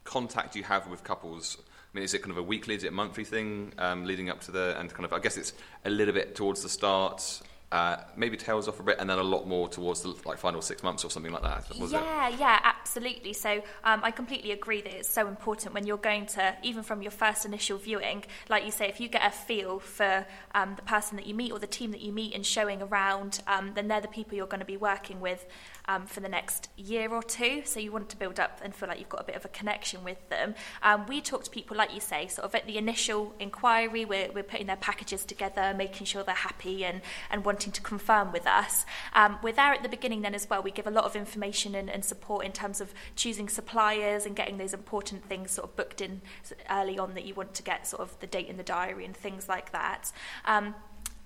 contact 0.05 0.55
do 0.55 0.59
you 0.59 0.65
have 0.65 0.89
with 0.89 1.05
couples? 1.05 1.59
I 1.95 1.99
mean, 1.99 2.05
is 2.05 2.13
it 2.13 2.23
kind 2.23 2.33
of 2.33 2.39
a 2.39 2.43
weekly, 2.43 2.75
is 2.75 2.83
it 2.83 2.89
a 2.89 2.93
monthly 2.93 3.23
thing 3.23 3.73
um, 3.79 4.05
leading 4.05 4.29
up 4.29 4.41
to 4.43 4.51
the, 4.51 4.77
and 4.81 4.93
kind 4.93 5.05
of, 5.05 5.13
I 5.13 5.21
guess 5.21 5.37
it's 5.37 5.53
a 5.85 5.91
little 5.91 6.13
bit 6.13 6.35
towards 6.35 6.61
the 6.61 6.69
start, 6.69 7.41
uh, 7.73 7.97
maybe 8.17 8.37
tails 8.37 8.69
off 8.69 8.79
a 8.79 8.83
bit, 8.83 8.97
and 9.01 9.09
then 9.11 9.19
a 9.19 9.23
lot 9.23 9.49
more 9.49 9.69
towards 9.69 10.03
the 10.03 10.15
like 10.25 10.39
final 10.39 10.63
six 10.63 10.83
months 10.83 11.05
or 11.05 11.11
something 11.11 11.33
like 11.33 11.43
that. 11.43 11.67
yeah, 11.91 12.29
it? 12.29 12.39
yeah, 12.39 12.61
absolutely. 12.63 13.33
So 13.33 13.63
um, 13.83 14.01
I 14.05 14.11
completely 14.11 14.53
agree 14.53 14.81
that 14.83 14.93
it's 14.93 15.09
so 15.09 15.27
important 15.27 15.75
when 15.75 15.87
you're 15.87 15.97
going 15.97 16.27
to 16.27 16.57
even 16.63 16.83
from 16.83 17.03
your 17.03 17.11
first 17.11 17.45
initial 17.45 17.79
viewing, 17.79 18.25
like 18.49 18.65
you 18.65 18.71
say, 18.71 18.89
if 18.89 19.01
you 19.01 19.09
get 19.09 19.27
a 19.27 19.31
feel 19.31 19.81
for 19.81 20.27
um, 20.55 20.75
the 20.77 20.83
person 20.83 21.17
that 21.17 21.27
you 21.27 21.35
meet 21.35 21.53
or 21.53 21.59
the 21.59 21.67
team 21.67 21.91
that 21.91 22.01
you 22.01 22.13
meet 22.13 22.35
and 22.35 22.47
showing 22.47 22.81
around, 22.81 23.41
um, 23.47 23.73
then 23.75 23.89
they're 23.89 24.01
the 24.01 24.09
people 24.09 24.37
you're 24.37 24.47
going 24.47 24.61
to 24.61 24.67
be 24.67 24.77
working 24.77 25.21
with 25.21 25.47
um, 25.87 26.07
for 26.07 26.21
the 26.21 26.29
next 26.29 26.69
year 26.77 27.13
or 27.13 27.23
two. 27.23 27.63
So 27.65 27.81
you 27.81 27.93
want 27.93 28.09
to 28.11 28.17
build 28.17 28.41
up 28.41 28.61
and 28.63 28.75
feel 28.75 28.89
like 28.89 28.99
you've 28.99 29.09
got 29.09 29.21
a 29.21 29.25
bit 29.25 29.37
of 29.37 29.45
a 29.45 29.49
connection 29.49 30.05
with 30.05 30.29
them. 30.29 30.55
Um, 30.83 31.07
we 31.07 31.21
talk 31.21 31.45
to 31.45 31.51
people, 31.51 31.77
like 31.77 31.95
you 31.95 32.01
say, 32.01 32.27
sort 32.29 32.45
of 32.45 32.55
at 32.55 32.67
the 32.67 32.79
initial 32.79 33.35
inquiry, 33.39 34.05
we're, 34.05 34.31
we're 34.33 34.43
putting 34.43 34.67
their 34.67 34.77
packages 34.77 35.25
together, 35.25 35.75
making 35.77 36.07
sure 36.07 36.23
they're 36.23 36.35
happy 36.35 36.85
and, 36.85 37.01
and 37.31 37.45
wanting 37.55 37.71
to 37.71 37.81
confirm 37.83 38.33
with 38.33 38.49
us. 38.49 38.85
Um, 39.13 39.39
we're 39.41 39.53
there 39.53 39.73
at 39.73 39.85
the 39.85 39.89
beginning 39.89 40.23
then 40.23 40.35
as 40.35 40.51
well. 40.51 40.61
We 40.61 40.73
give 40.73 40.89
a 40.89 40.91
lot 40.91 41.05
of 41.05 41.15
information 41.15 41.77
and, 41.77 41.89
and 41.89 42.05
support 42.05 42.45
in 42.45 42.51
terms 42.51 42.81
of 42.81 42.93
choosing 43.15 43.49
suppliers 43.49 44.27
and 44.27 44.35
getting 44.35 44.59
those 44.59 44.75
important 44.75 45.25
things 45.25 45.53
sort 45.53 45.69
of 45.69 45.77
booked 45.77 46.01
in 46.01 46.21
early 46.69 46.99
on 46.99 47.15
that 47.15 47.25
you 47.25 47.33
want 47.33 47.55
to 47.55 47.63
get 47.63 47.87
sort 47.87 48.03
of 48.03 48.19
the 48.19 48.27
date 48.27 48.49
in 48.49 48.57
the 48.57 48.65
diary 48.65 49.05
and 49.05 49.17
things 49.17 49.49
like 49.49 49.71
that. 49.71 50.11
Um, 50.47 50.75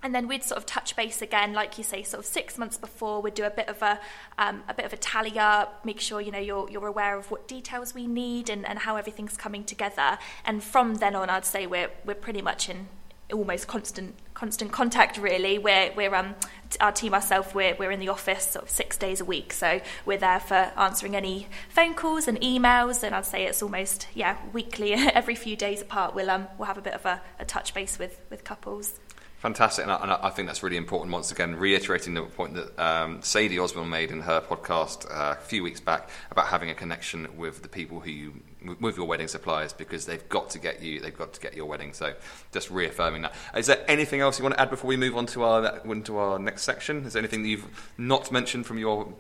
and 0.02 0.14
then 0.14 0.28
we'd 0.28 0.44
sort 0.44 0.58
of 0.58 0.66
touch 0.66 0.94
base 0.96 1.22
again, 1.22 1.54
like 1.54 1.78
you 1.78 1.82
say, 1.82 2.02
sort 2.02 2.20
of 2.20 2.26
six 2.26 2.58
months 2.58 2.76
before. 2.76 3.22
We'd 3.22 3.32
do 3.32 3.44
a 3.44 3.50
bit 3.50 3.68
of 3.68 3.80
a 3.80 3.98
um, 4.36 4.62
a 4.68 4.74
bit 4.74 4.84
of 4.84 4.92
a 4.92 4.98
tally 4.98 5.38
up, 5.38 5.82
make 5.86 5.98
sure 5.98 6.20
you 6.20 6.30
know 6.30 6.38
you're 6.38 6.70
you're 6.70 6.86
aware 6.86 7.16
of 7.18 7.30
what 7.30 7.48
details 7.48 7.94
we 7.94 8.06
need 8.06 8.50
and, 8.50 8.68
and 8.68 8.80
how 8.80 8.96
everything's 8.96 9.38
coming 9.38 9.64
together. 9.64 10.18
And 10.44 10.62
from 10.62 10.96
then 10.96 11.16
on, 11.16 11.30
I'd 11.30 11.46
say 11.46 11.66
we're 11.66 11.90
we're 12.04 12.14
pretty 12.14 12.42
much 12.42 12.68
in 12.68 12.86
almost 13.32 13.66
constant 13.66 14.14
constant 14.34 14.72
contact. 14.72 15.18
Really, 15.18 15.58
we're 15.58 15.92
we're 15.96 16.14
um 16.14 16.34
our 16.80 16.92
team 16.92 17.14
ourselves 17.14 17.54
we're 17.54 17.74
we're 17.76 17.90
in 17.90 18.00
the 18.00 18.08
office 18.08 18.44
sort 18.44 18.64
of 18.64 18.70
six 18.70 18.96
days 18.96 19.20
a 19.20 19.24
week, 19.24 19.52
so 19.52 19.80
we're 20.06 20.18
there 20.18 20.40
for 20.40 20.72
answering 20.76 21.16
any 21.16 21.48
phone 21.68 21.94
calls 21.94 22.28
and 22.28 22.40
emails. 22.40 23.02
And 23.02 23.14
I'd 23.14 23.26
say 23.26 23.44
it's 23.44 23.62
almost 23.62 24.08
yeah 24.14 24.36
weekly, 24.52 24.92
every 25.20 25.34
few 25.34 25.56
days 25.56 25.82
apart. 25.82 26.14
We'll 26.14 26.30
um 26.30 26.48
we'll 26.58 26.66
have 26.66 26.78
a 26.78 26.82
bit 26.82 26.94
of 26.94 27.04
a, 27.06 27.20
a 27.38 27.44
touch 27.44 27.74
base 27.74 27.98
with 27.98 28.20
with 28.30 28.44
couples. 28.44 28.94
Fantastic, 29.38 29.84
and 29.84 29.92
I, 29.92 30.02
and 30.02 30.10
I, 30.10 30.30
think 30.30 30.48
that's 30.48 30.64
really 30.64 30.76
important. 30.76 31.12
Once 31.12 31.30
again, 31.30 31.54
reiterating 31.54 32.14
the 32.14 32.22
point 32.22 32.54
that 32.54 32.76
um, 32.76 33.22
Sadie 33.22 33.60
Osborne 33.60 33.88
made 33.88 34.10
in 34.10 34.22
her 34.22 34.40
podcast 34.40 35.08
uh, 35.08 35.36
a 35.38 35.40
few 35.40 35.62
weeks 35.62 35.78
back 35.78 36.10
about 36.32 36.48
having 36.48 36.70
a 36.70 36.74
connection 36.74 37.28
with 37.36 37.62
the 37.62 37.68
people 37.68 38.00
who 38.00 38.10
you 38.10 38.32
with 38.80 38.96
your 38.96 39.06
wedding 39.06 39.28
suppliers 39.28 39.72
because 39.72 40.06
they've 40.06 40.28
got 40.28 40.50
to 40.50 40.58
get 40.58 40.82
you, 40.82 40.98
they've 40.98 41.16
got 41.16 41.32
to 41.34 41.40
get 41.40 41.54
your 41.54 41.66
wedding. 41.66 41.92
So, 41.92 42.14
just 42.50 42.68
reaffirming 42.68 43.22
that. 43.22 43.34
Is 43.56 43.66
there 43.66 43.84
anything 43.86 44.20
else 44.20 44.40
you 44.40 44.42
want 44.42 44.56
to 44.56 44.60
add 44.60 44.70
before 44.70 44.88
we 44.88 44.96
move 44.96 45.16
on 45.16 45.26
to 45.26 45.44
our 45.44 45.80
into 45.84 46.18
our 46.18 46.40
next 46.40 46.62
section? 46.62 47.04
Is 47.04 47.12
there 47.12 47.20
anything 47.20 47.42
that 47.42 47.48
you've 47.48 47.92
not 47.96 48.32
mentioned 48.32 48.66
from 48.66 48.78
your 48.78 49.12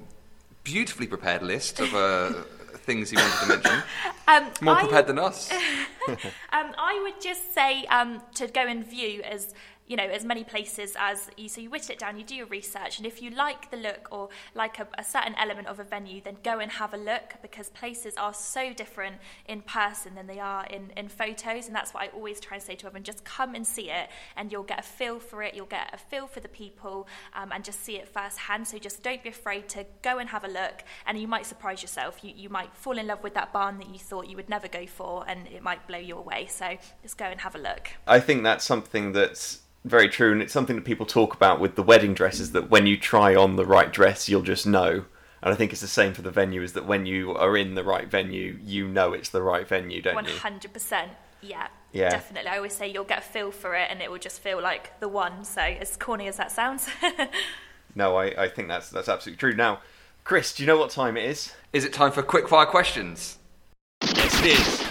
beautifully 0.64 1.06
prepared 1.06 1.42
list 1.42 1.78
of? 1.78 1.94
Uh, 1.94 2.32
things 2.88 3.12
you 3.12 3.18
wanted 3.18 3.40
to 3.40 3.48
mention? 3.48 3.82
Um, 4.28 4.50
More 4.60 4.76
prepared 4.76 5.06
I, 5.06 5.08
than 5.08 5.18
us. 5.18 5.50
um, 6.08 6.18
I 6.52 7.00
would 7.02 7.18
just 7.18 7.54
say 7.54 7.86
um, 7.86 8.20
to 8.34 8.46
go 8.46 8.60
and 8.60 8.86
view 8.86 9.22
as 9.22 9.54
you 9.88 9.96
know 9.96 10.04
as 10.04 10.24
many 10.24 10.44
places 10.44 10.94
as 10.98 11.30
you 11.36 11.48
so 11.48 11.60
you 11.60 11.70
whittle 11.70 11.92
it 11.92 11.98
down 11.98 12.16
you 12.18 12.24
do 12.24 12.34
your 12.34 12.46
research 12.46 12.98
and 12.98 13.06
if 13.06 13.20
you 13.20 13.30
like 13.30 13.70
the 13.70 13.76
look 13.76 14.06
or 14.10 14.28
like 14.54 14.78
a, 14.78 14.86
a, 14.98 15.04
certain 15.04 15.34
element 15.36 15.66
of 15.66 15.80
a 15.80 15.84
venue 15.84 16.20
then 16.22 16.36
go 16.44 16.58
and 16.60 16.70
have 16.70 16.92
a 16.94 16.96
look 16.96 17.34
because 17.42 17.70
places 17.70 18.14
are 18.16 18.34
so 18.34 18.72
different 18.72 19.16
in 19.46 19.62
person 19.62 20.14
than 20.14 20.26
they 20.26 20.38
are 20.38 20.66
in, 20.66 20.92
in 20.96 21.08
photos 21.08 21.66
and 21.66 21.74
that's 21.74 21.92
what 21.94 22.04
I 22.04 22.08
always 22.08 22.38
try 22.38 22.56
and 22.58 22.64
say 22.64 22.74
to 22.76 22.86
everyone 22.86 23.02
just 23.02 23.24
come 23.24 23.54
and 23.54 23.66
see 23.66 23.90
it 23.90 24.08
and 24.36 24.52
you'll 24.52 24.62
get 24.62 24.78
a 24.78 24.82
feel 24.82 25.18
for 25.18 25.42
it 25.42 25.54
you'll 25.54 25.66
get 25.66 25.90
a 25.92 25.98
feel 25.98 26.26
for 26.26 26.40
the 26.40 26.48
people 26.48 27.08
um, 27.34 27.50
and 27.52 27.64
just 27.64 27.82
see 27.82 27.96
it 27.96 28.06
firsthand 28.06 28.68
so 28.68 28.78
just 28.78 29.02
don't 29.02 29.22
be 29.22 29.30
afraid 29.30 29.68
to 29.70 29.86
go 30.02 30.18
and 30.18 30.28
have 30.28 30.44
a 30.44 30.48
look 30.48 30.84
and 31.06 31.18
you 31.18 31.26
might 31.26 31.46
surprise 31.46 31.80
yourself 31.82 32.22
you, 32.22 32.32
you 32.36 32.48
might 32.48 32.74
fall 32.76 32.98
in 32.98 33.06
love 33.06 33.22
with 33.22 33.34
that 33.34 33.52
barn 33.52 33.78
that 33.78 33.88
you 33.88 33.98
thought 33.98 34.28
you 34.28 34.36
would 34.36 34.50
never 34.50 34.68
go 34.68 34.86
for 34.86 35.24
and 35.26 35.46
it 35.48 35.62
might 35.62 35.86
blow 35.86 35.98
you 35.98 36.16
away 36.16 36.46
so 36.46 36.76
just 37.02 37.16
go 37.16 37.24
and 37.24 37.40
have 37.40 37.54
a 37.54 37.58
look. 37.58 37.90
I 38.06 38.20
think 38.20 38.42
that's 38.42 38.64
something 38.64 39.12
that's 39.12 39.62
very 39.84 40.08
true, 40.08 40.32
and 40.32 40.42
it's 40.42 40.52
something 40.52 40.76
that 40.76 40.84
people 40.84 41.06
talk 41.06 41.34
about 41.34 41.60
with 41.60 41.74
the 41.74 41.82
wedding 41.82 42.14
dresses. 42.14 42.52
That 42.52 42.70
when 42.70 42.86
you 42.86 42.96
try 42.96 43.34
on 43.34 43.56
the 43.56 43.66
right 43.66 43.92
dress, 43.92 44.28
you'll 44.28 44.42
just 44.42 44.66
know. 44.66 45.04
And 45.40 45.52
I 45.52 45.56
think 45.56 45.72
it's 45.72 45.80
the 45.80 45.86
same 45.86 46.14
for 46.14 46.22
the 46.22 46.30
venue. 46.30 46.62
Is 46.62 46.72
that 46.72 46.86
when 46.86 47.06
you 47.06 47.32
are 47.34 47.56
in 47.56 47.74
the 47.74 47.84
right 47.84 48.08
venue, 48.08 48.58
you 48.62 48.88
know 48.88 49.12
it's 49.12 49.28
the 49.28 49.42
right 49.42 49.66
venue, 49.66 50.02
don't 50.02 50.16
100%, 50.16 50.26
you? 50.26 50.32
One 50.32 50.40
hundred 50.40 50.72
percent. 50.72 51.12
Yeah. 51.40 51.68
Yeah. 51.92 52.10
Definitely. 52.10 52.50
I 52.50 52.56
always 52.56 52.74
say 52.74 52.90
you'll 52.90 53.04
get 53.04 53.18
a 53.18 53.22
feel 53.22 53.50
for 53.50 53.74
it, 53.74 53.88
and 53.90 54.02
it 54.02 54.10
will 54.10 54.18
just 54.18 54.40
feel 54.40 54.60
like 54.60 54.98
the 55.00 55.08
one. 55.08 55.44
So 55.44 55.60
as 55.60 55.96
corny 55.96 56.28
as 56.28 56.36
that 56.36 56.50
sounds. 56.50 56.88
no, 57.94 58.16
I, 58.16 58.44
I 58.44 58.48
think 58.48 58.68
that's 58.68 58.90
that's 58.90 59.08
absolutely 59.08 59.38
true. 59.38 59.54
Now, 59.54 59.80
Chris, 60.24 60.54
do 60.54 60.62
you 60.62 60.66
know 60.66 60.78
what 60.78 60.90
time 60.90 61.16
it 61.16 61.24
is? 61.24 61.54
Is 61.72 61.84
it 61.84 61.92
time 61.92 62.12
for 62.12 62.22
quick 62.22 62.48
fire 62.48 62.66
questions? 62.66 63.38
Yes, 64.02 64.40
it 64.40 64.46
is. 64.46 64.87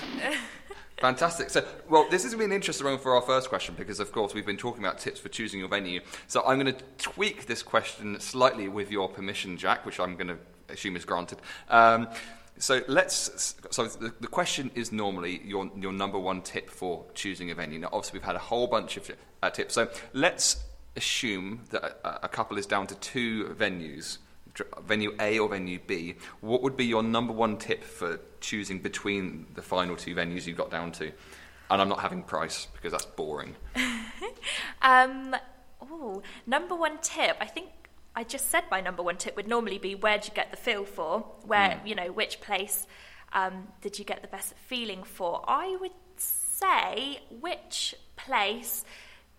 Fantastic. 0.99 1.51
So, 1.51 1.63
well, 1.88 2.07
this 2.10 2.23
has 2.23 2.33
been 2.33 2.45
an 2.45 2.51
interesting 2.53 2.97
for 2.97 3.15
our 3.15 3.21
first 3.21 3.49
question 3.49 3.75
because, 3.77 3.99
of 3.99 4.12
course, 4.12 4.33
we've 4.33 4.45
been 4.45 4.57
talking 4.57 4.83
about 4.83 4.97
tips 4.97 5.19
for 5.19 5.29
choosing 5.29 5.60
your 5.60 5.69
venue. 5.69 6.01
So, 6.27 6.43
I'm 6.45 6.60
going 6.60 6.73
to 6.73 6.83
tweak 6.97 7.45
this 7.45 7.62
question 7.62 8.19
slightly 8.19 8.67
with 8.67 8.91
your 8.91 9.07
permission, 9.07 9.57
Jack, 9.57 9.86
which 9.86 9.99
I'm 9.99 10.15
going 10.15 10.29
to 10.29 10.38
assume 10.69 10.95
is 10.95 11.05
granted. 11.05 11.39
Um, 11.69 12.07
so 12.57 12.81
let's. 12.88 13.55
So 13.69 13.86
the, 13.86 14.12
the, 14.19 14.27
question 14.27 14.71
is 14.73 14.91
normally 14.91 15.41
your 15.45 15.69
your 15.77 15.93
number 15.93 16.17
one 16.17 16.41
tip 16.41 16.71
for 16.71 17.05
choosing 17.13 17.51
a 17.51 17.55
venue. 17.55 17.77
Now, 17.77 17.89
obviously, 17.93 18.17
we've 18.19 18.25
had 18.25 18.36
a 18.36 18.39
whole 18.39 18.65
bunch 18.65 18.97
of 18.97 19.12
uh, 19.43 19.49
tips. 19.51 19.75
So 19.75 19.89
let's 20.13 20.63
assume 20.95 21.65
that 21.69 21.83
a, 21.83 22.25
a 22.25 22.27
couple 22.27 22.57
is 22.57 22.65
down 22.65 22.88
to 22.88 22.95
two 22.95 23.55
venues 23.60 24.17
venue 24.84 25.15
A 25.20 25.39
or 25.39 25.50
venue 25.50 25.80
B, 25.86 26.15
what 26.41 26.62
would 26.62 26.78
be 26.78 26.86
your 26.86 27.04
number 27.04 27.34
one 27.34 27.58
tip 27.58 27.84
for 27.84 28.20
choosing 28.41 28.80
between 28.80 29.48
the 29.56 29.62
final 29.62 29.96
two 29.96 30.15
venues 30.15 30.46
you 30.46 30.54
got 30.54 30.72
down 30.72 30.91
to? 30.93 31.12
And 31.70 31.82
I'm 31.82 31.89
not 31.89 32.00
having 32.00 32.24
price 32.24 32.67
because 32.74 32.91
that's 32.91 33.06
boring. 33.06 33.56
um, 34.82 35.36
oh, 35.82 36.22
number 36.46 36.76
one 36.76 36.98
tip. 37.02 37.38
I 37.41 37.46
think 37.46 37.67
I 38.15 38.24
just 38.24 38.50
said 38.50 38.63
my 38.72 38.82
number 38.82 39.04
one 39.04 39.17
tip 39.17 39.36
would 39.36 39.48
normally 39.48 39.78
be 39.78 39.96
where'd 39.96 40.26
you 40.26 40.34
get 40.34 40.50
the 40.52 40.58
feel 40.58 40.86
for? 40.86 41.20
Where, 41.46 41.70
mm. 41.70 41.88
you 41.88 41.96
know, 41.96 42.12
which 42.12 42.41
place 42.41 42.88
um, 43.34 43.67
did 43.82 44.00
you 44.00 44.06
get 44.06 44.22
the 44.22 44.28
best 44.28 44.54
feeling 44.58 45.04
for? 45.04 45.43
I 45.48 45.78
would 45.80 45.91
say 46.15 47.20
which 47.30 47.96
place 48.15 48.86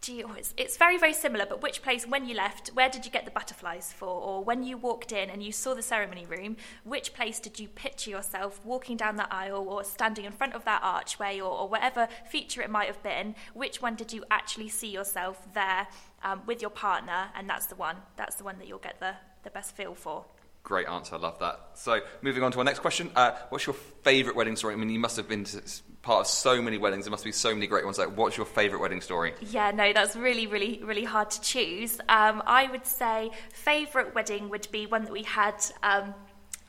do 0.01 0.15
you, 0.15 0.31
it's, 0.37 0.55
it's 0.57 0.77
very, 0.77 0.97
very 0.97 1.13
similar, 1.13 1.45
but 1.45 1.63
which 1.63 1.83
place, 1.83 2.07
when 2.07 2.27
you 2.27 2.35
left, 2.35 2.69
where 2.69 2.89
did 2.89 3.05
you 3.05 3.11
get 3.11 3.25
the 3.25 3.31
butterflies 3.31 3.93
for? 3.93 4.09
Or 4.09 4.45
when 4.45 4.63
you 4.63 4.77
walked 4.77 5.13
in 5.13 5.29
and 5.29 5.43
you 5.43 5.53
saw 5.53 5.75
the 5.75 5.83
ceremony 5.83 6.25
room, 6.25 6.57
which 6.85 7.13
place 7.15 7.41
did 7.41 7.59
you 7.59 7.69
picture 7.69 8.11
yourself 8.11 8.61
walking 8.65 8.97
down 8.97 9.17
that 9.17 9.33
aisle 9.33 9.67
or 9.69 9.83
standing 9.85 10.25
in 10.25 10.33
front 10.33 10.55
of 10.55 10.65
that 10.65 10.83
archway 10.83 11.41
or, 11.41 11.51
or 11.51 11.69
whatever 11.69 12.09
feature 12.31 12.63
it 12.63 12.71
might 12.71 12.87
have 12.87 13.03
been? 13.03 13.35
Which 13.55 13.83
one 13.83 13.97
did 13.97 14.13
you 14.13 14.25
actually 14.31 14.69
see 14.69 14.89
yourself 14.89 15.53
there 15.53 15.89
um, 16.23 16.43
with 16.47 16.63
your 16.63 16.71
partner? 16.71 17.27
And 17.35 17.49
that's 17.49 17.67
the 17.67 17.77
one. 17.77 17.97
That's 18.17 18.37
the 18.37 18.45
one 18.45 18.59
that 18.59 18.69
you'll 18.69 18.79
get 18.79 19.01
the, 19.01 19.15
the 19.43 19.51
best 19.51 19.77
feel 19.77 19.95
for. 19.95 20.25
Great 20.69 20.87
answer. 20.87 21.15
I 21.15 21.19
love 21.19 21.39
that. 21.39 21.71
So, 21.73 22.01
moving 22.21 22.43
on 22.43 22.53
to 22.53 22.59
our 22.59 22.65
next 22.65 22.81
question. 22.81 23.11
Uh, 23.17 23.31
what's 23.49 23.67
your 23.67 23.73
favourite 24.05 24.37
wedding 24.37 24.55
story? 24.55 24.75
I 24.75 24.77
mean, 24.77 24.91
you 24.91 24.99
must 24.99 25.17
have 25.17 25.27
been 25.27 25.47
part 26.03 26.21
of 26.21 26.27
so 26.27 26.61
many 26.61 26.77
weddings. 26.77 27.07
There 27.07 27.11
must 27.11 27.25
be 27.25 27.33
so 27.33 27.55
many 27.55 27.67
great 27.67 27.87
ones. 27.87 27.97
Like, 27.97 28.15
what's 28.15 28.37
your 28.37 28.45
favourite 28.45 28.83
wedding 28.83 29.01
story? 29.01 29.33
Yeah, 29.41 29.71
no, 29.71 29.95
that's 29.95 30.15
really, 30.15 30.47
really, 30.47 30.83
really 30.85 31.05
hard 31.05 31.31
to 31.31 31.41
choose. 31.41 31.99
Um, 32.11 32.43
I 32.47 32.71
would 32.71 32.85
say 32.85 33.31
favourite 33.51 34.15
wedding 34.15 34.51
would 34.51 34.69
be 34.71 34.85
one 34.85 35.05
that 35.05 35.13
we 35.13 35.23
had. 35.23 35.55
Um, 35.83 36.13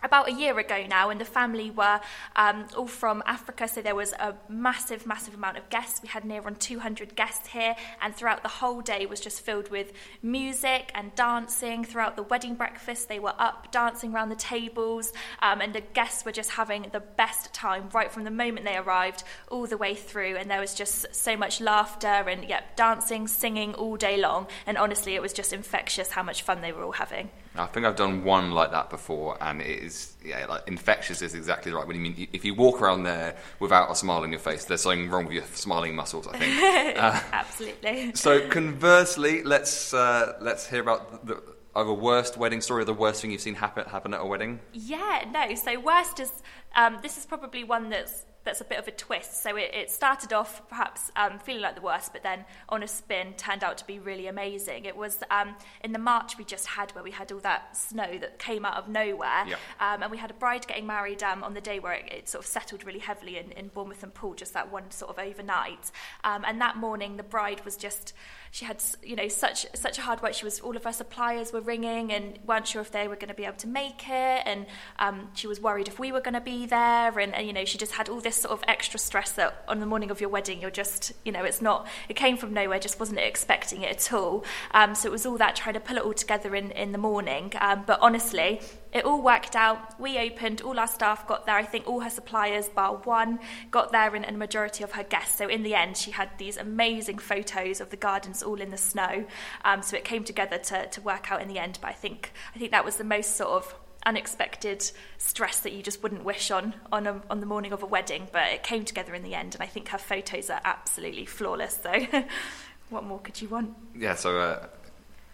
about 0.04 0.30
a 0.30 0.32
year 0.32 0.58
ago 0.58 0.86
now, 0.88 1.10
and 1.10 1.20
the 1.20 1.26
family 1.26 1.72
were 1.72 2.00
um, 2.36 2.66
all 2.78 2.88
from 2.88 3.22
Africa, 3.26 3.68
so 3.68 3.82
there 3.82 3.96
was 3.96 4.14
a 4.14 4.36
massive, 4.48 5.06
massive 5.06 5.34
amount 5.34 5.58
of 5.58 5.70
guests. 5.70 6.02
We 6.02 6.08
had 6.10 6.26
near 6.26 6.46
on 6.46 6.56
200 6.56 7.16
guests 7.16 7.50
here, 7.50 7.76
and 8.02 8.16
throughout 8.16 8.44
the 8.44 8.50
whole 8.50 8.82
day 8.82 9.06
was 9.06 9.20
just 9.20 9.42
filled 9.42 9.70
with 9.70 9.94
music 10.22 10.92
and 10.96 11.14
dancing. 11.16 11.84
Throughout 11.84 12.16
the 12.16 12.24
wedding 12.24 12.56
breakfast, 12.56 13.10
they 13.10 13.20
were 13.20 13.34
up 13.38 13.72
dancing 13.72 14.14
around 14.14 14.30
the 14.30 14.36
tables, 14.36 15.12
um, 15.42 15.62
and 15.62 15.74
the 15.74 15.82
guests 15.82 16.26
were 16.26 16.32
just 16.32 16.52
having 16.52 16.88
the 16.92 17.00
best 17.00 17.54
time 17.54 17.90
right 17.94 18.12
from 18.12 18.24
the 18.24 18.32
moment 18.32 18.66
they 18.66 18.78
arrived 18.78 19.24
all 19.50 19.68
the 19.68 19.78
way 19.78 19.96
through. 19.96 20.38
And 20.38 20.50
there 20.50 20.60
was 20.60 20.74
just 20.74 21.14
so 21.14 21.36
much 21.36 21.60
laughter 21.60 22.08
and 22.08 22.46
yeah, 22.46 22.62
dancing, 22.76 23.28
singing 23.28 23.74
all 23.76 23.98
day 23.98 24.18
long. 24.18 24.48
And 24.66 24.78
honestly, 24.78 25.16
it 25.16 25.22
was 25.22 25.34
just 25.34 25.54
infectious 25.54 26.12
how 26.12 26.24
much 26.24 26.44
fun 26.44 26.62
they 26.62 26.72
were 26.72 26.84
all 26.84 26.94
having. 26.94 27.30
I 27.56 27.66
think 27.66 27.86
I've 27.86 27.96
done 27.96 28.24
one 28.24 28.52
like 28.52 28.72
that 28.72 28.90
before, 28.90 29.38
and 29.42 29.62
it 29.62 29.84
is 29.84 30.14
yeah, 30.24 30.46
like 30.46 30.68
infectious 30.68 31.22
is 31.22 31.34
exactly 31.34 31.72
right. 31.72 31.86
When 31.86 31.96
you 31.96 32.02
mean 32.02 32.28
if 32.32 32.46
you 32.46 32.54
walk 32.54 32.82
around 32.82 33.04
there 33.04 33.36
without 33.60 33.92
a 33.92 33.96
smile 33.96 34.22
on 34.22 34.32
your 34.32 34.40
face, 34.40 34.66
there's 34.66 34.82
something 34.82 35.10
wrong 35.10 35.26
with 35.26 35.34
your 35.34 35.44
smiling 35.54 35.96
muscles. 35.96 36.28
I 36.28 36.38
think. 36.38 36.98
Absolutely. 36.98 38.14
so 38.16 38.48
conversely, 38.48 39.44
let's 39.44 39.94
uh, 39.94 40.38
let's 40.42 40.68
hear 40.70 40.82
about 40.82 41.26
the, 41.26 41.42
of 41.76 41.88
a 41.88 41.94
worst 41.94 42.38
wedding 42.38 42.62
story, 42.62 42.84
or 42.84 42.86
the 42.86 42.94
worst 42.94 43.22
thing 43.22 43.32
you've 43.32 43.42
seen 43.42 43.56
happen 43.56 43.86
happen 43.86 44.14
at 44.14 44.22
a 44.22 44.26
wedding. 44.26 44.60
Yeah, 44.74 45.26
no. 45.32 45.56
So 45.56 45.80
worst 45.80 46.20
is 46.20 46.32
um, 46.76 47.00
this 47.02 47.18
is 47.18 47.26
probably 47.26 47.64
one 47.64 47.90
that's 47.90 48.26
that's 48.46 48.62
a 48.62 48.64
bit 48.64 48.80
of 48.80 48.88
a 48.88 48.92
twist. 48.92 49.44
So 49.44 49.58
it, 49.58 49.72
it 49.74 49.92
started 49.92 50.32
off 50.32 50.68
perhaps 50.70 51.12
um, 51.18 51.40
feeling 51.40 51.62
like 51.62 51.76
the 51.76 51.82
worst, 51.82 52.14
but 52.14 52.24
then 52.24 52.46
on 52.70 52.82
a 52.84 52.88
spin 52.88 53.34
turned 53.34 53.66
out 53.66 53.78
to 53.80 53.86
be 53.86 54.00
really 54.00 54.28
amazing. 54.28 54.86
It 54.86 54.96
was 54.96 55.20
um, 55.30 55.56
in 55.84 55.92
the 55.92 56.00
March 56.00 56.38
we 56.38 56.46
just 56.46 56.66
had 56.66 56.92
where 56.92 57.04
we 57.04 57.12
had 57.12 57.34
all 57.34 57.40
that 57.42 57.76
snow 57.76 58.18
that 58.18 58.40
came 58.40 58.66
out 58.66 58.78
of 58.78 58.88
nowhere, 58.88 59.44
Yeah. 59.46 59.56
um, 59.82 60.02
and 60.04 60.10
we 60.10 60.18
had 60.18 60.32
a 60.32 60.34
bride 60.34 60.66
getting 60.66 60.88
married 60.88 61.22
um, 61.22 61.44
on 61.44 61.54
the 61.54 61.60
day 61.62 61.80
where 61.80 61.94
it, 61.94 62.06
it 62.12 62.30
sort 62.30 62.46
of 62.46 62.50
settled 62.50 62.86
really 62.86 63.00
heavily 63.00 63.38
in, 63.38 63.52
in 63.52 63.68
Bournemouth 63.68 64.04
and 64.04 64.14
Poole, 64.14 64.36
just 64.36 64.54
that 64.54 64.72
one 64.72 64.90
sort 64.90 65.12
of 65.12 65.20
overnight. 65.24 65.92
Um, 66.24 66.46
and 66.48 66.62
that 66.62 66.78
morning 66.78 67.18
the 67.18 67.24
bride 67.24 67.64
was 67.66 67.76
just 67.76 68.14
she 68.52 68.66
had 68.66 68.82
you 69.04 69.16
know 69.16 69.28
such 69.28 69.68
such 69.76 69.98
a 70.00 70.02
hard 70.02 70.22
work. 70.22 70.34
She 70.34 70.46
was 70.46 70.60
all 70.62 70.76
of 70.78 70.86
her 70.86 70.94
suppliers 70.94 71.52
were 71.52 71.62
ringing 71.62 72.12
and 72.14 72.40
weren't 72.48 72.68
sure 72.68 72.82
if 72.82 72.92
they 72.92 73.08
were 73.08 73.16
going 73.16 73.28
to 73.28 73.34
be 73.36 73.44
able 73.46 73.58
to 73.58 73.68
make 73.68 74.08
it, 74.08 74.42
and 74.46 74.66
um, 74.98 75.28
she 75.34 75.46
was 75.46 75.60
worried 75.60 75.88
if 75.90 76.00
we 76.00 76.12
were 76.14 76.22
going 76.22 76.34
to 76.36 76.42
be 76.42 76.59
there, 76.66 77.18
and, 77.20 77.34
and 77.34 77.48
you 77.48 77.54
know 77.54 77.66
she 77.66 77.78
just 77.78 77.94
had 77.94 78.10
all 78.10 78.20
this 78.20 78.36
sort 78.36 78.52
of 78.52 78.64
extra 78.68 79.00
stress 79.00 79.32
that 79.34 79.64
on 79.68 79.80
the 79.80 79.86
morning 79.86 80.12
of 80.12 80.22
your 80.22 80.30
wedding 80.30 80.62
you're 80.62 80.72
just 80.72 81.12
you 81.24 81.32
know 81.32 81.44
it's 81.44 81.62
not 81.62 81.88
it 82.08 82.16
came 82.16 82.38
from 82.38 82.54
nowhere, 82.54 82.80
just 82.80 83.00
wasn't 83.00 83.20
expecting 83.20 83.82
it 83.82 83.92
at 83.92 84.14
all. 84.14 84.44
Um, 84.72 84.96
so 84.96 85.08
it 85.08 85.12
was 85.12 85.26
all 85.26 85.38
that 85.38 85.56
trying 85.56 85.76
to 85.76 85.80
pull 85.80 85.98
it 85.98 86.04
all 86.04 86.14
together 86.14 86.56
in 86.56 86.72
in 86.72 86.92
the 86.92 86.98
morning. 86.98 87.54
Um, 87.60 87.84
but 87.86 88.00
honestly, 88.02 88.62
it 88.92 89.06
all 89.06 89.22
worked 89.22 89.56
out. 89.56 90.00
We 90.00 90.18
opened, 90.18 90.62
all 90.62 90.80
our 90.80 90.88
staff 90.88 91.28
got 91.28 91.46
there. 91.46 91.56
I 91.56 91.64
think 91.64 91.88
all 91.88 92.00
her 92.00 92.10
suppliers, 92.10 92.70
bar 92.70 92.96
one, 93.04 93.40
got 93.70 93.92
there, 93.92 94.16
and, 94.16 94.26
and 94.26 94.36
a 94.36 94.40
majority 94.40 94.84
of 94.84 94.94
her 94.94 95.04
guests. 95.04 95.38
So 95.38 95.48
in 95.48 95.62
the 95.62 95.76
end, 95.76 95.96
she 95.96 96.12
had 96.12 96.30
these 96.40 96.58
amazing 96.58 97.20
photos 97.20 97.82
of 97.82 97.92
the 97.92 97.98
gardens 97.98 98.42
all 98.42 98.60
in 98.60 98.72
the 98.72 98.78
snow. 98.78 99.26
Um, 99.64 99.84
so 99.84 99.96
it 99.96 100.04
came 100.04 100.24
together 100.24 100.58
to, 100.58 100.88
to 100.88 101.02
work 101.02 101.32
out 101.32 101.42
in 101.42 101.48
the 101.48 101.60
end. 101.60 101.78
But 101.82 101.90
I 101.90 101.94
think 101.94 102.32
I 102.56 102.60
think 102.60 102.72
that 102.72 102.84
was 102.84 102.96
the 102.96 103.04
most 103.04 103.36
sort 103.36 103.52
of 103.52 103.76
unexpected 104.06 104.90
stress 105.18 105.60
that 105.60 105.74
you 105.74 105.84
just 105.84 106.02
wouldn't 106.02 106.24
wish 106.24 106.52
on 106.52 106.74
on 106.92 107.08
a, 107.08 107.22
on 107.30 107.40
the 107.40 107.46
morning 107.46 107.72
of 107.72 107.84
a 107.84 107.86
wedding. 107.86 108.28
But 108.32 108.50
it 108.50 108.64
came 108.64 108.86
together 108.86 109.14
in 109.14 109.24
the 109.24 109.36
end, 109.36 109.56
and 109.56 109.64
I 109.64 109.68
think 109.68 109.90
her 109.90 109.98
photos 109.98 110.50
are 110.50 110.62
absolutely 110.64 111.26
flawless. 111.26 111.80
So 111.82 112.06
what 112.90 113.04
more 113.04 113.20
could 113.20 113.42
you 113.42 113.50
want? 113.50 113.76
Yeah, 113.96 114.16
so 114.16 114.40
uh, 114.40 114.68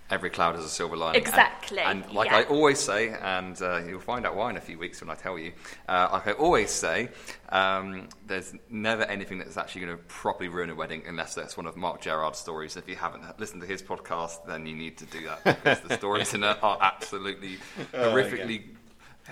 every 0.10 0.30
cloud 0.30 0.56
has 0.56 0.64
a 0.64 0.70
silver 0.70 0.96
lining. 0.96 1.18
And- 1.22 1.28
Exactly, 1.28 1.80
And, 1.80 2.10
like 2.12 2.30
yeah. 2.30 2.38
I 2.38 2.44
always 2.44 2.80
say, 2.80 3.10
and 3.22 3.60
uh, 3.62 3.82
you'll 3.88 4.00
find 4.00 4.26
out 4.26 4.36
why 4.36 4.50
in 4.52 4.58
a 4.58 4.62
few 4.62 4.78
weeks 4.78 5.02
when 5.02 5.10
I 5.10 5.16
tell 5.16 5.38
you, 5.40 5.52
uh, 5.90 6.10
like 6.12 6.28
I 6.28 6.32
always 6.34 6.70
say, 6.70 7.10
um, 7.50 8.08
there's 8.28 8.54
never 8.70 9.04
anything 9.04 9.40
that's 9.40 9.58
actually 9.58 9.86
going 9.86 9.98
to 9.98 10.04
properly 10.04 10.48
ruin 10.48 10.70
a 10.70 10.76
wedding 10.76 11.04
unless 11.08 11.34
that's 11.34 11.58
one 11.58 11.66
of 11.66 11.76
Mark 11.76 12.02
Gerard's 12.02 12.38
stories. 12.38 12.78
If 12.78 12.88
you 12.88 12.96
haven't 12.96 13.40
listened 13.40 13.62
to 13.62 13.68
his 13.68 13.82
podcast, 13.82 14.46
then 14.46 14.66
you 14.68 14.76
need 14.76 14.98
to 15.00 15.06
do 15.06 15.26
that 15.26 15.44
because 15.44 15.82
the 15.82 15.98
stories 15.98 16.34
in 16.34 16.44
it 16.44 16.58
are 16.62 16.78
absolutely 16.82 17.58
horrifically 17.94 18.76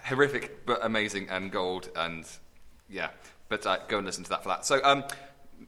horrific 0.05 0.65
but 0.65 0.83
amazing 0.83 1.29
and 1.29 1.51
gold 1.51 1.89
and 1.95 2.25
yeah. 2.89 3.09
But 3.47 3.65
uh, 3.67 3.77
go 3.88 3.97
and 3.97 4.05
listen 4.07 4.23
to 4.23 4.29
that 4.31 4.43
for 4.43 4.49
that. 4.49 4.65
So. 4.65 4.81
Um, 4.83 5.03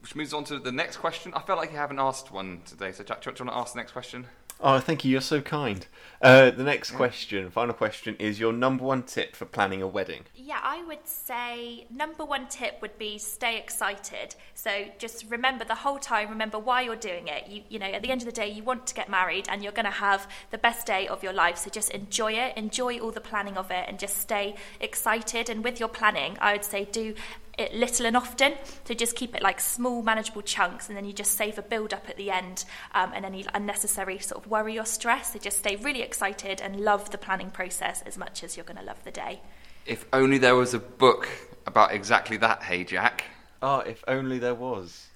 which 0.02 0.14
moves 0.14 0.34
on 0.34 0.44
to 0.44 0.58
the 0.58 0.70
next 0.70 0.98
question. 0.98 1.32
I 1.34 1.40
felt 1.40 1.58
like 1.58 1.72
you 1.72 1.78
haven't 1.78 1.98
asked 1.98 2.30
one 2.30 2.60
today, 2.66 2.92
so 2.92 3.02
Jack, 3.02 3.22
do 3.22 3.30
you 3.30 3.44
want 3.44 3.50
to 3.50 3.56
ask 3.56 3.72
the 3.72 3.78
next 3.78 3.92
question? 3.92 4.26
Oh, 4.60 4.80
thank 4.80 5.04
you. 5.04 5.10
You're 5.10 5.20
so 5.20 5.40
kind. 5.40 5.86
Uh, 6.22 6.50
the 6.50 6.64
next 6.64 6.92
question, 6.92 7.50
final 7.50 7.74
question, 7.74 8.16
is 8.18 8.40
your 8.40 8.52
number 8.52 8.84
one 8.84 9.02
tip 9.02 9.36
for 9.36 9.44
planning 9.44 9.82
a 9.82 9.86
wedding. 9.86 10.24
Yeah, 10.34 10.60
I 10.62 10.82
would 10.84 11.06
say 11.06 11.86
number 11.90 12.24
one 12.24 12.48
tip 12.48 12.80
would 12.80 12.96
be 12.96 13.18
stay 13.18 13.58
excited. 13.58 14.34
So 14.54 14.86
just 14.98 15.26
remember 15.30 15.64
the 15.64 15.74
whole 15.74 15.98
time, 15.98 16.30
remember 16.30 16.58
why 16.58 16.82
you're 16.82 16.96
doing 16.96 17.28
it. 17.28 17.48
You, 17.48 17.62
you 17.68 17.78
know, 17.78 17.86
at 17.86 18.02
the 18.02 18.10
end 18.10 18.22
of 18.22 18.26
the 18.26 18.32
day, 18.32 18.48
you 18.48 18.62
want 18.62 18.86
to 18.86 18.94
get 18.94 19.10
married 19.10 19.46
and 19.50 19.62
you're 19.62 19.72
going 19.72 19.84
to 19.84 19.90
have 19.90 20.26
the 20.50 20.58
best 20.58 20.86
day 20.86 21.06
of 21.06 21.22
your 21.22 21.34
life. 21.34 21.58
So 21.58 21.68
just 21.68 21.90
enjoy 21.90 22.32
it, 22.32 22.56
enjoy 22.56 22.98
all 22.98 23.10
the 23.10 23.20
planning 23.20 23.58
of 23.58 23.70
it, 23.70 23.84
and 23.86 23.98
just 23.98 24.16
stay 24.16 24.54
excited. 24.80 25.50
And 25.50 25.62
with 25.62 25.78
your 25.78 25.90
planning, 25.90 26.38
I 26.40 26.52
would 26.52 26.64
say 26.64 26.86
do 26.86 27.14
it 27.58 27.74
little 27.74 28.06
and 28.06 28.16
often. 28.16 28.54
So 28.84 28.94
just 28.94 29.16
keep 29.16 29.34
it 29.34 29.42
like 29.42 29.60
small, 29.60 30.02
manageable 30.02 30.42
chunks, 30.42 30.88
and 30.88 30.96
then 30.96 31.04
you 31.04 31.12
just 31.12 31.32
save 31.32 31.58
a 31.58 31.62
build 31.62 31.92
up 31.92 32.08
at 32.08 32.16
the 32.16 32.30
end 32.30 32.64
um, 32.94 33.12
and 33.14 33.24
any 33.24 33.44
unnecessary 33.54 34.18
sort 34.18 34.44
of 34.44 34.50
worry 34.50 34.78
or 34.78 34.84
stress. 34.84 35.32
So 35.32 35.38
just 35.38 35.58
stay 35.58 35.76
really 35.76 36.02
excited 36.02 36.60
and 36.60 36.80
love 36.80 37.10
the 37.10 37.18
planning 37.18 37.50
process 37.50 38.02
as 38.02 38.18
much 38.18 38.42
as 38.44 38.56
you're 38.56 38.66
going 38.66 38.78
to 38.78 38.84
love 38.84 39.02
the 39.04 39.10
day. 39.10 39.40
If 39.86 40.04
only 40.12 40.38
there 40.38 40.56
was 40.56 40.74
a 40.74 40.78
book 40.78 41.28
about 41.66 41.92
exactly 41.92 42.36
that, 42.38 42.62
hey 42.62 42.84
Jack. 42.84 43.24
Oh, 43.62 43.80
if 43.80 44.02
only 44.06 44.38
there 44.38 44.54
was. 44.54 45.06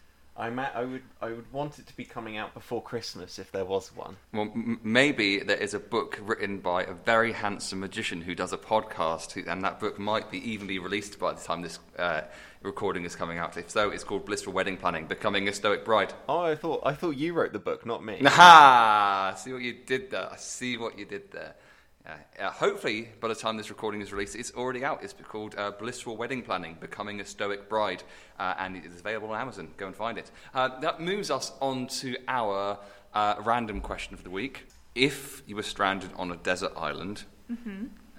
I 0.41 0.49
ma- 0.49 0.71
I 0.75 0.85
would 0.85 1.03
I 1.21 1.27
would 1.27 1.53
want 1.53 1.79
it 1.79 1.87
to 1.89 1.95
be 1.95 2.05
coming 2.07 2.39
out 2.39 2.55
before 2.55 2.83
Christmas 2.83 3.39
if 3.39 3.53
there 3.53 3.67
was 3.67 3.95
one. 3.95 4.17
Well, 4.33 4.51
m- 4.55 4.81
maybe 4.83 5.41
there 5.41 5.59
is 5.59 5.75
a 5.75 5.79
book 5.79 6.19
written 6.23 6.61
by 6.61 6.85
a 6.85 6.95
very 6.95 7.33
handsome 7.33 7.81
magician 7.81 8.23
who 8.23 8.35
does 8.35 8.55
a 8.55 8.57
podcast, 8.57 9.33
who, 9.33 9.43
and 9.47 9.63
that 9.65 9.79
book 9.81 9.99
might 9.99 10.31
be 10.31 10.39
even 10.51 10.67
be 10.67 10.79
released 10.79 11.19
by 11.19 11.35
the 11.35 11.41
time 11.43 11.61
this 11.61 11.79
uh, 11.99 12.23
recording 12.63 13.05
is 13.05 13.15
coming 13.15 13.37
out. 13.37 13.59
If 13.59 13.69
so, 13.69 13.91
it's 13.91 14.03
called 14.03 14.25
Blissful 14.25 14.55
Wedding 14.55 14.79
Planning: 14.79 15.07
Becoming 15.07 15.47
a 15.47 15.53
Stoic 15.53 15.85
Bride. 15.85 16.15
Oh, 16.27 16.41
I 16.41 16.55
thought 16.55 16.81
I 16.87 16.95
thought 16.95 17.19
you 17.19 17.35
wrote 17.35 17.53
the 17.53 17.59
book, 17.59 17.85
not 17.85 18.03
me. 18.03 18.21
Ha! 18.25 19.35
See 19.37 19.53
what 19.53 19.61
you 19.61 19.75
did 19.75 20.11
there. 20.11 20.31
I 20.33 20.37
see 20.37 20.79
what 20.79 20.99
you 20.99 21.05
did 21.05 21.31
there. 21.33 21.55
Uh, 22.07 22.13
uh, 22.41 22.51
hopefully, 22.51 23.09
by 23.21 23.29
the 23.29 23.35
time 23.35 23.57
this 23.57 23.69
recording 23.69 24.01
is 24.01 24.11
released, 24.11 24.35
it's 24.35 24.53
already 24.53 24.85
out. 24.85 25.03
It's 25.03 25.15
called 25.29 25.55
uh, 25.59 25.73
Blissful 25.73 26.17
Wedding 26.17 26.43
Planning 26.43 26.77
Becoming 26.81 27.21
a 27.21 27.25
Stoic 27.25 27.69
Bride, 27.69 28.03
uh, 28.39 28.55
and 28.59 28.75
it 28.75 28.87
is 28.87 29.01
available 29.01 29.31
on 29.31 29.41
Amazon. 29.41 29.69
Go 29.77 29.87
and 29.87 29.95
find 29.95 30.17
it. 30.17 30.31
Uh, 30.55 30.81
that 30.81 31.01
moves 31.01 31.31
us 31.31 31.53
on 31.61 31.87
to 31.89 32.17
our 32.27 32.79
uh, 33.13 33.35
random 33.41 33.83
question 33.83 34.17
for 34.17 34.23
the 34.23 34.31
week. 34.31 34.67
If 34.95 35.43
you 35.47 35.57
were 35.57 35.63
stranded 35.63 36.11
on 36.17 36.33
a 36.33 36.37
desert 36.37 36.73
island, 36.75 37.25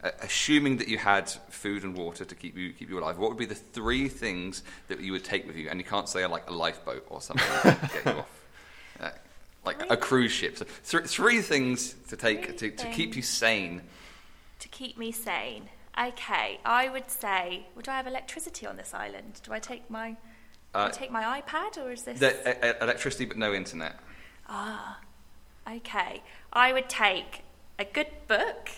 uh, 0.03 0.11
assuming 0.21 0.77
that 0.77 0.87
you 0.87 0.99
had 0.99 1.29
food 1.49 1.83
and 1.83 1.97
water 1.97 2.23
to 2.23 2.35
keep 2.35 2.55
you 2.55 2.73
keep 2.73 2.89
you 2.89 2.99
alive, 2.99 3.17
what 3.17 3.29
would 3.29 3.37
be 3.39 3.45
the 3.45 3.55
three 3.55 4.07
things 4.07 4.61
that 4.89 4.99
you 4.99 5.11
would 5.11 5.23
take 5.23 5.47
with 5.47 5.55
you? 5.55 5.69
And 5.69 5.79
you 5.79 5.85
can't 5.85 6.07
say 6.07 6.25
like 6.27 6.47
a 6.49 6.53
lifeboat 6.53 7.05
or 7.09 7.19
something 7.19 7.47
to 7.63 7.89
get 7.93 8.05
you 8.05 8.11
off. 8.19 9.21
Uh, 9.63 9.67
like 9.67 9.91
a 9.91 9.97
cruise 9.97 10.31
ship. 10.31 10.57
So 10.83 10.99
th- 10.99 11.09
three 11.09 11.41
things 11.41 11.95
to 12.09 12.17
take 12.17 12.57
Three 12.57 12.71
to, 12.71 12.77
to 12.77 12.89
keep 12.91 13.15
you 13.15 13.21
sane. 13.21 13.81
To 14.59 14.67
keep 14.69 14.97
me 14.97 15.11
sane. 15.11 15.69
Okay, 15.99 16.59
I 16.65 16.87
would 16.89 17.11
say, 17.11 17.67
would 17.75 17.87
I 17.89 17.97
have 17.97 18.07
electricity 18.07 18.65
on 18.65 18.77
this 18.77 18.93
island? 18.93 19.41
Do 19.43 19.51
I 19.53 19.59
take 19.59 19.89
my, 19.89 20.11
do 20.11 20.17
I 20.73 20.85
Uh, 20.85 20.89
take 20.89 21.11
my 21.11 21.41
iPad 21.41 21.77
or 21.77 21.91
is 21.91 22.03
this? 22.03 22.19
The, 22.19 22.31
e- 22.65 22.77
electricity, 22.81 23.25
but 23.25 23.37
no 23.37 23.53
internet. 23.53 23.99
Ah, 24.47 24.99
okay. 25.69 26.23
I 26.53 26.71
would 26.73 26.89
take 26.89 27.43
a 27.77 27.83
good 27.85 28.07
book. 28.27 28.69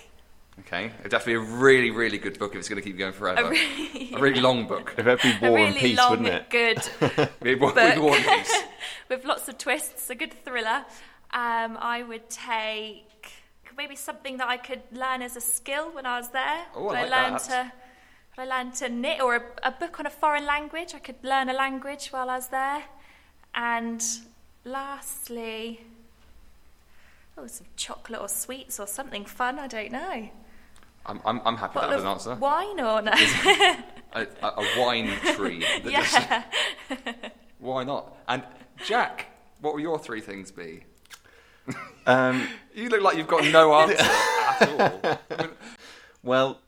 Okay, 0.59 0.91
it'd 0.99 1.11
have 1.11 1.21
to 1.23 1.27
be 1.27 1.33
a 1.33 1.39
really, 1.39 1.89
really 1.89 2.17
good 2.19 2.37
book 2.37 2.53
if 2.53 2.59
it's 2.59 2.69
going 2.69 2.81
to 2.81 2.87
keep 2.87 2.97
going 2.97 3.13
forever. 3.13 3.47
A 3.47 3.49
really, 3.49 4.13
A 4.13 4.19
really 4.19 4.39
long 4.39 4.67
book. 4.67 4.93
If 4.97 5.05
that'd 5.05 5.21
be 5.21 5.47
War 5.47 5.55
really 5.57 5.67
and 5.69 5.75
Peace, 5.75 5.97
long, 5.97 6.09
wouldn't 6.11 6.27
it? 6.29 6.49
good 6.49 6.77
It'd 7.01 7.39
be 7.41 7.55
War- 7.55 7.73
War 7.73 8.15
and 8.15 8.25
Peace. 8.25 8.63
with 9.09 9.25
lots 9.25 9.49
of 9.49 9.57
twists, 9.57 10.09
a 10.09 10.15
good 10.15 10.33
thriller. 10.45 10.85
Um, 11.31 11.77
I 11.81 12.03
would 12.07 12.29
take 12.29 13.31
maybe 13.75 13.95
something 13.95 14.37
that 14.37 14.47
I 14.47 14.57
could 14.57 14.83
learn 14.91 15.23
as 15.23 15.35
a 15.35 15.41
skill 15.41 15.89
when 15.91 16.05
I 16.05 16.17
was 16.19 16.29
there. 16.29 16.65
Oh, 16.75 16.89
I 16.89 17.01
Would 17.01 17.09
like 17.09 17.11
learned 17.11 17.39
that. 17.39 17.71
to 17.71 17.71
would 18.37 18.47
I 18.49 18.57
learned 18.57 18.73
to 18.75 18.89
knit 18.89 19.21
or 19.21 19.35
a, 19.35 19.43
a 19.63 19.71
book 19.71 19.99
on 19.99 20.05
a 20.05 20.09
foreign 20.11 20.45
language. 20.45 20.93
I 20.95 20.99
could 20.99 21.15
learn 21.23 21.49
a 21.49 21.53
language 21.53 22.07
while 22.09 22.29
I 22.29 22.35
was 22.35 22.47
there. 22.49 22.83
And 23.55 24.03
lastly, 24.65 25.81
oh, 27.37 27.47
some 27.47 27.67
chocolate 27.75 28.21
or 28.21 28.27
sweets 28.29 28.79
or 28.79 28.87
something 28.87 29.25
fun. 29.25 29.59
I 29.59 29.67
don't 29.67 29.91
know. 29.91 30.29
I'm, 31.05 31.19
I'm, 31.25 31.41
I'm 31.45 31.57
happy 31.57 31.73
that 31.79 31.89
Bottle 31.89 31.95
was 31.95 32.03
an 32.03 32.09
answer. 32.09 32.35
Wine 32.35 32.79
or 32.79 33.01
no? 33.01 33.11
A, 34.15 34.27
a, 34.43 34.47
a 34.47 34.79
wine 34.79 35.09
tree. 35.35 35.65
that 35.83 35.83
just- 35.91 37.11
why 37.59 37.83
not? 37.83 38.15
And 38.27 38.43
Jack, 38.85 39.25
what 39.59 39.73
will 39.73 39.81
your 39.81 39.97
three 39.97 40.21
things 40.21 40.51
be? 40.51 40.83
Um, 42.05 42.47
You 42.75 42.89
look 42.89 43.01
like 43.01 43.17
you've 43.17 43.27
got 43.27 43.43
no 43.51 43.73
answer 43.73 43.95
at 43.99 44.69
all. 44.69 45.17
I 45.31 45.41
mean, 45.43 45.49
well, 46.23 46.59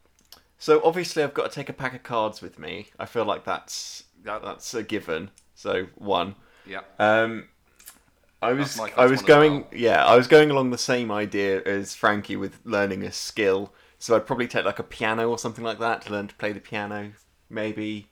so 0.60 0.82
obviously 0.84 1.22
I've 1.24 1.34
got 1.34 1.50
to 1.50 1.56
take 1.56 1.70
a 1.70 1.74
pack 1.74 1.94
of 1.96 2.02
cards 2.04 2.42
with 2.42 2.58
me. 2.60 2.88
I 3.00 3.06
feel 3.06 3.26
like 3.26 3.44
that's 3.44 4.04
That- 4.24 4.44
that's 4.44 4.74
a 4.74 4.82
given. 4.84 5.30
So 5.54 5.88
one. 5.96 6.36
yeah. 6.66 6.82
Um, 7.00 7.46
I 8.42 8.54
was 8.54 8.80
I 8.98 9.06
was 9.06 9.22
going 9.24 9.54
well. 9.62 9.68
yeah 9.72 10.06
I 10.06 10.16
was 10.16 10.28
going 10.28 10.52
along 10.52 10.70
the 10.72 10.78
same 10.78 11.12
idea 11.12 11.62
as 11.64 11.96
Frankie 11.96 12.36
with 12.36 12.60
learning 12.64 13.04
a 13.04 13.12
skill. 13.12 13.72
So 14.00 14.16
I'd 14.16 14.26
probably 14.26 14.48
take 14.48 14.66
like 14.66 14.80
a 14.80 14.84
piano 14.84 15.30
or 15.30 15.38
something 15.38 15.64
like 15.64 15.80
that 15.80 16.04
to 16.04 16.12
learn 16.12 16.28
to 16.28 16.36
play 16.36 16.52
the 16.52 16.60
piano, 16.60 17.14
maybe. 17.50 18.08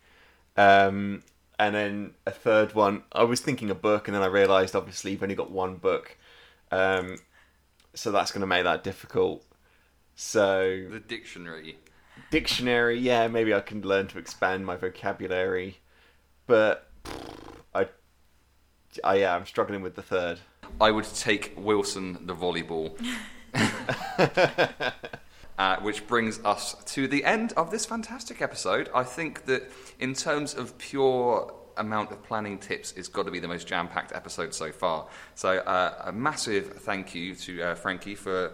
Um, 0.58 1.24
and 1.60 1.76
then 1.76 2.14
a 2.26 2.32
third 2.32 2.74
one. 2.74 3.04
I 3.12 3.24
was 3.24 3.42
thinking 3.42 3.70
a 3.70 3.76
book, 3.76 4.08
and 4.08 4.16
then 4.16 4.24
I 4.24 4.28
realised 4.28 4.76
obviously 4.76 5.12
you've 5.12 5.24
only 5.24 5.36
got 5.36 5.52
one 5.52 5.76
book, 5.76 6.18
um, 6.72 7.18
so 7.94 8.12
that's 8.12 8.32
going 8.32 8.42
to 8.42 8.48
make 8.48 8.64
that 8.64 8.84
difficult. 8.84 9.44
So 10.16 10.86
The 10.90 11.00
dictionary. 11.00 11.78
dictionary, 12.32 13.00
yeah, 13.00 13.28
maybe 13.28 13.54
I 13.54 13.60
can 13.60 13.82
learn 13.82 14.08
to 14.08 14.20
expand 14.20 14.66
my 14.66 14.76
vocabulary, 14.76 15.80
but 16.48 16.90
I, 17.74 17.88
I 19.04 19.16
yeah, 19.18 19.36
I'm 19.36 19.46
struggling 19.46 19.82
with 19.82 19.96
the 19.96 20.02
third. 20.02 20.40
I 20.82 20.92
would 20.92 21.06
take 21.06 21.54
Wilson 21.56 22.26
the 22.26 22.36
volleyball. 22.36 22.98
Uh, 25.60 25.78
which 25.82 26.08
brings 26.08 26.40
us 26.44 26.76
to 26.84 27.08
the 27.08 27.24
end 27.24 27.54
of 27.54 27.70
this 27.70 27.86
fantastic 27.86 28.42
episode. 28.42 28.90
I 28.96 29.04
think 29.04 29.46
that 29.46 29.72
in 30.00 30.16
terms 30.16 30.56
of 30.56 30.76
pure 30.80 31.54
amount 31.78 32.12
of 32.12 32.24
planning 32.24 32.58
tips, 32.58 32.92
it's 32.94 33.08
got 33.08 33.26
to 33.26 33.32
be 33.32 33.40
the 33.40 33.48
most 33.48 33.68
jam-packed 33.68 34.14
episode 34.14 34.56
so 34.56 34.72
far. 34.72 35.06
So 35.36 35.58
uh, 35.58 36.06
a 36.06 36.12
massive 36.12 36.74
thank 36.80 37.14
you 37.14 37.36
to 37.36 37.62
uh, 37.62 37.76
Frankie 37.76 38.16
for 38.16 38.54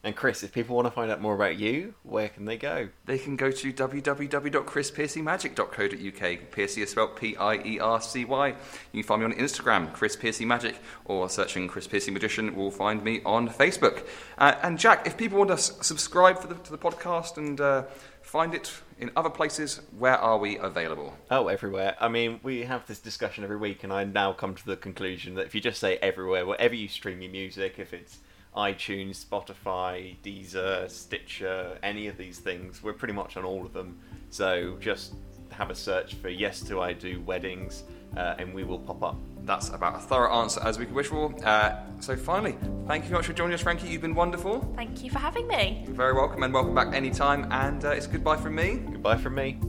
And 0.07 0.14
Chris, 0.14 0.45
if 0.45 0.53
people 0.53 0.77
want 0.77 0.87
to 0.87 0.92
find 0.92 1.11
out 1.11 1.21
more 1.21 1.35
about 1.35 1.59
you, 1.59 1.95
where 2.05 2.29
can 2.29 2.45
they 2.45 2.57
go? 2.57 2.90
They 3.07 3.19
can 3.19 3.35
go 3.35 3.51
to 3.51 3.73
www.chrispiercymagic.co.uk. 3.73 6.51
Piercy 6.53 6.83
is 6.83 6.90
spelled 6.90 7.16
P-I-E-R-C-Y. 7.16 8.55
You 8.92 8.92
can 8.92 9.03
find 9.03 9.23
me 9.23 9.27
on 9.27 9.33
Instagram, 9.33 9.92
Chris 9.92 10.14
Piercy 10.14 10.45
Magic, 10.45 10.77
or 11.07 11.29
searching 11.29 11.66
Chris 11.66 11.88
Piercy 11.88 12.12
Magician 12.12 12.55
will 12.55 12.71
find 12.71 13.03
me 13.03 13.21
on 13.27 13.49
Facebook. 13.49 14.07
Uh, 14.38 14.55
and 14.62 14.79
Jack, 14.79 15.09
if 15.09 15.16
people 15.16 15.38
want 15.38 15.49
to 15.49 15.55
s- 15.55 15.77
subscribe 15.85 16.38
for 16.38 16.47
the, 16.47 16.55
to 16.55 16.71
the 16.71 16.79
podcast 16.79 17.37
and 17.37 17.61
uh, 17.61 17.83
find 18.23 18.55
it 18.55 18.73
in 19.01 19.11
other 19.16 19.29
places, 19.29 19.81
where 19.99 20.19
are 20.19 20.38
we 20.38 20.57
available? 20.57 21.14
Oh, 21.33 21.49
everywhere. 21.49 21.97
I 22.01 22.07
mean, 22.07 22.38
we 22.45 22.62
have 22.62 22.87
this 22.87 23.01
discussion 23.01 23.42
every 23.42 23.57
week, 23.57 23.83
and 23.83 23.92
I 23.92 24.05
now 24.05 24.33
come 24.33 24.55
to 24.55 24.66
the 24.66 24.77
conclusion 24.77 25.35
that 25.35 25.47
if 25.47 25.55
you 25.57 25.61
just 25.61 25.81
say 25.81 25.97
everywhere, 25.97 26.47
wherever 26.47 26.77
you 26.77 26.87
stream 26.87 27.23
your 27.23 27.33
music, 27.33 27.81
if 27.81 27.92
it's 27.92 28.19
iTunes, 28.57 29.25
Spotify, 29.25 30.16
Deezer, 30.25 30.90
Stitcher, 30.90 31.79
any 31.83 32.07
of 32.07 32.16
these 32.16 32.38
things, 32.38 32.83
we're 32.83 32.92
pretty 32.92 33.14
much 33.14 33.37
on 33.37 33.45
all 33.45 33.64
of 33.64 33.73
them. 33.73 33.99
So 34.31 34.77
just 34.81 35.14
have 35.51 35.71
a 35.71 35.75
search 35.75 36.14
for 36.14 36.29
Yes 36.29 36.61
to 36.61 36.81
I 36.81 36.92
Do 36.92 37.21
Weddings, 37.21 37.85
uh, 38.16 38.35
and 38.38 38.55
we 38.55 38.64
will 38.64 38.79
pop 38.79 39.03
up. 39.03 39.16
That's 39.45 39.69
about 39.69 39.97
a 39.97 39.99
thorough 39.99 40.35
answer 40.35 40.61
as 40.64 40.79
we 40.79 40.87
could 40.87 40.95
wish 40.95 41.07
for. 41.07 41.33
Uh, 41.45 41.77
so 42.01 42.16
finally, 42.16 42.57
thank 42.87 43.05
you 43.05 43.11
very 43.11 43.19
much 43.19 43.27
for 43.27 43.33
joining 43.33 43.55
us, 43.55 43.61
Frankie. 43.62 43.88
You've 43.88 44.03
been 44.03 44.14
wonderful. 44.14 44.61
Thank 44.75 45.05
you 45.05 45.11
for 45.11 45.19
having 45.19 45.47
me. 45.47 45.83
You're 45.87 45.95
very 45.95 46.14
welcome 46.14 46.42
and 46.42 46.53
welcome 46.53 46.75
back 46.75 46.95
anytime. 46.95 47.47
And 47.53 47.85
uh, 47.85 47.90
it's 47.90 48.07
goodbye 48.07 48.37
from 48.37 48.55
me. 48.55 48.77
Goodbye 48.90 49.19
from 49.19 49.35
me. 49.37 49.61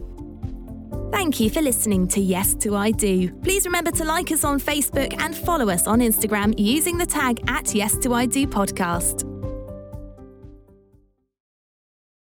Thank 1.11 1.39
you 1.39 1.49
for 1.49 1.61
listening 1.61 2.07
to 2.09 2.19
Yes 2.19 2.53
to 2.55 2.75
I 2.75 2.91
Do. 2.91 3.31
Please 3.41 3.65
remember 3.65 3.91
to 3.91 4.03
like 4.03 4.31
us 4.31 4.43
on 4.43 4.59
Facebook 4.59 5.15
and 5.21 5.35
follow 5.35 5.69
us 5.69 5.87
on 5.87 5.99
Instagram 5.99 6.53
using 6.57 6.97
the 6.97 7.05
tag 7.05 7.39
at 7.47 7.73
Yes 7.73 7.97
to 7.99 8.13
I 8.13 8.25
Do 8.25 8.45
podcast. 8.45 9.36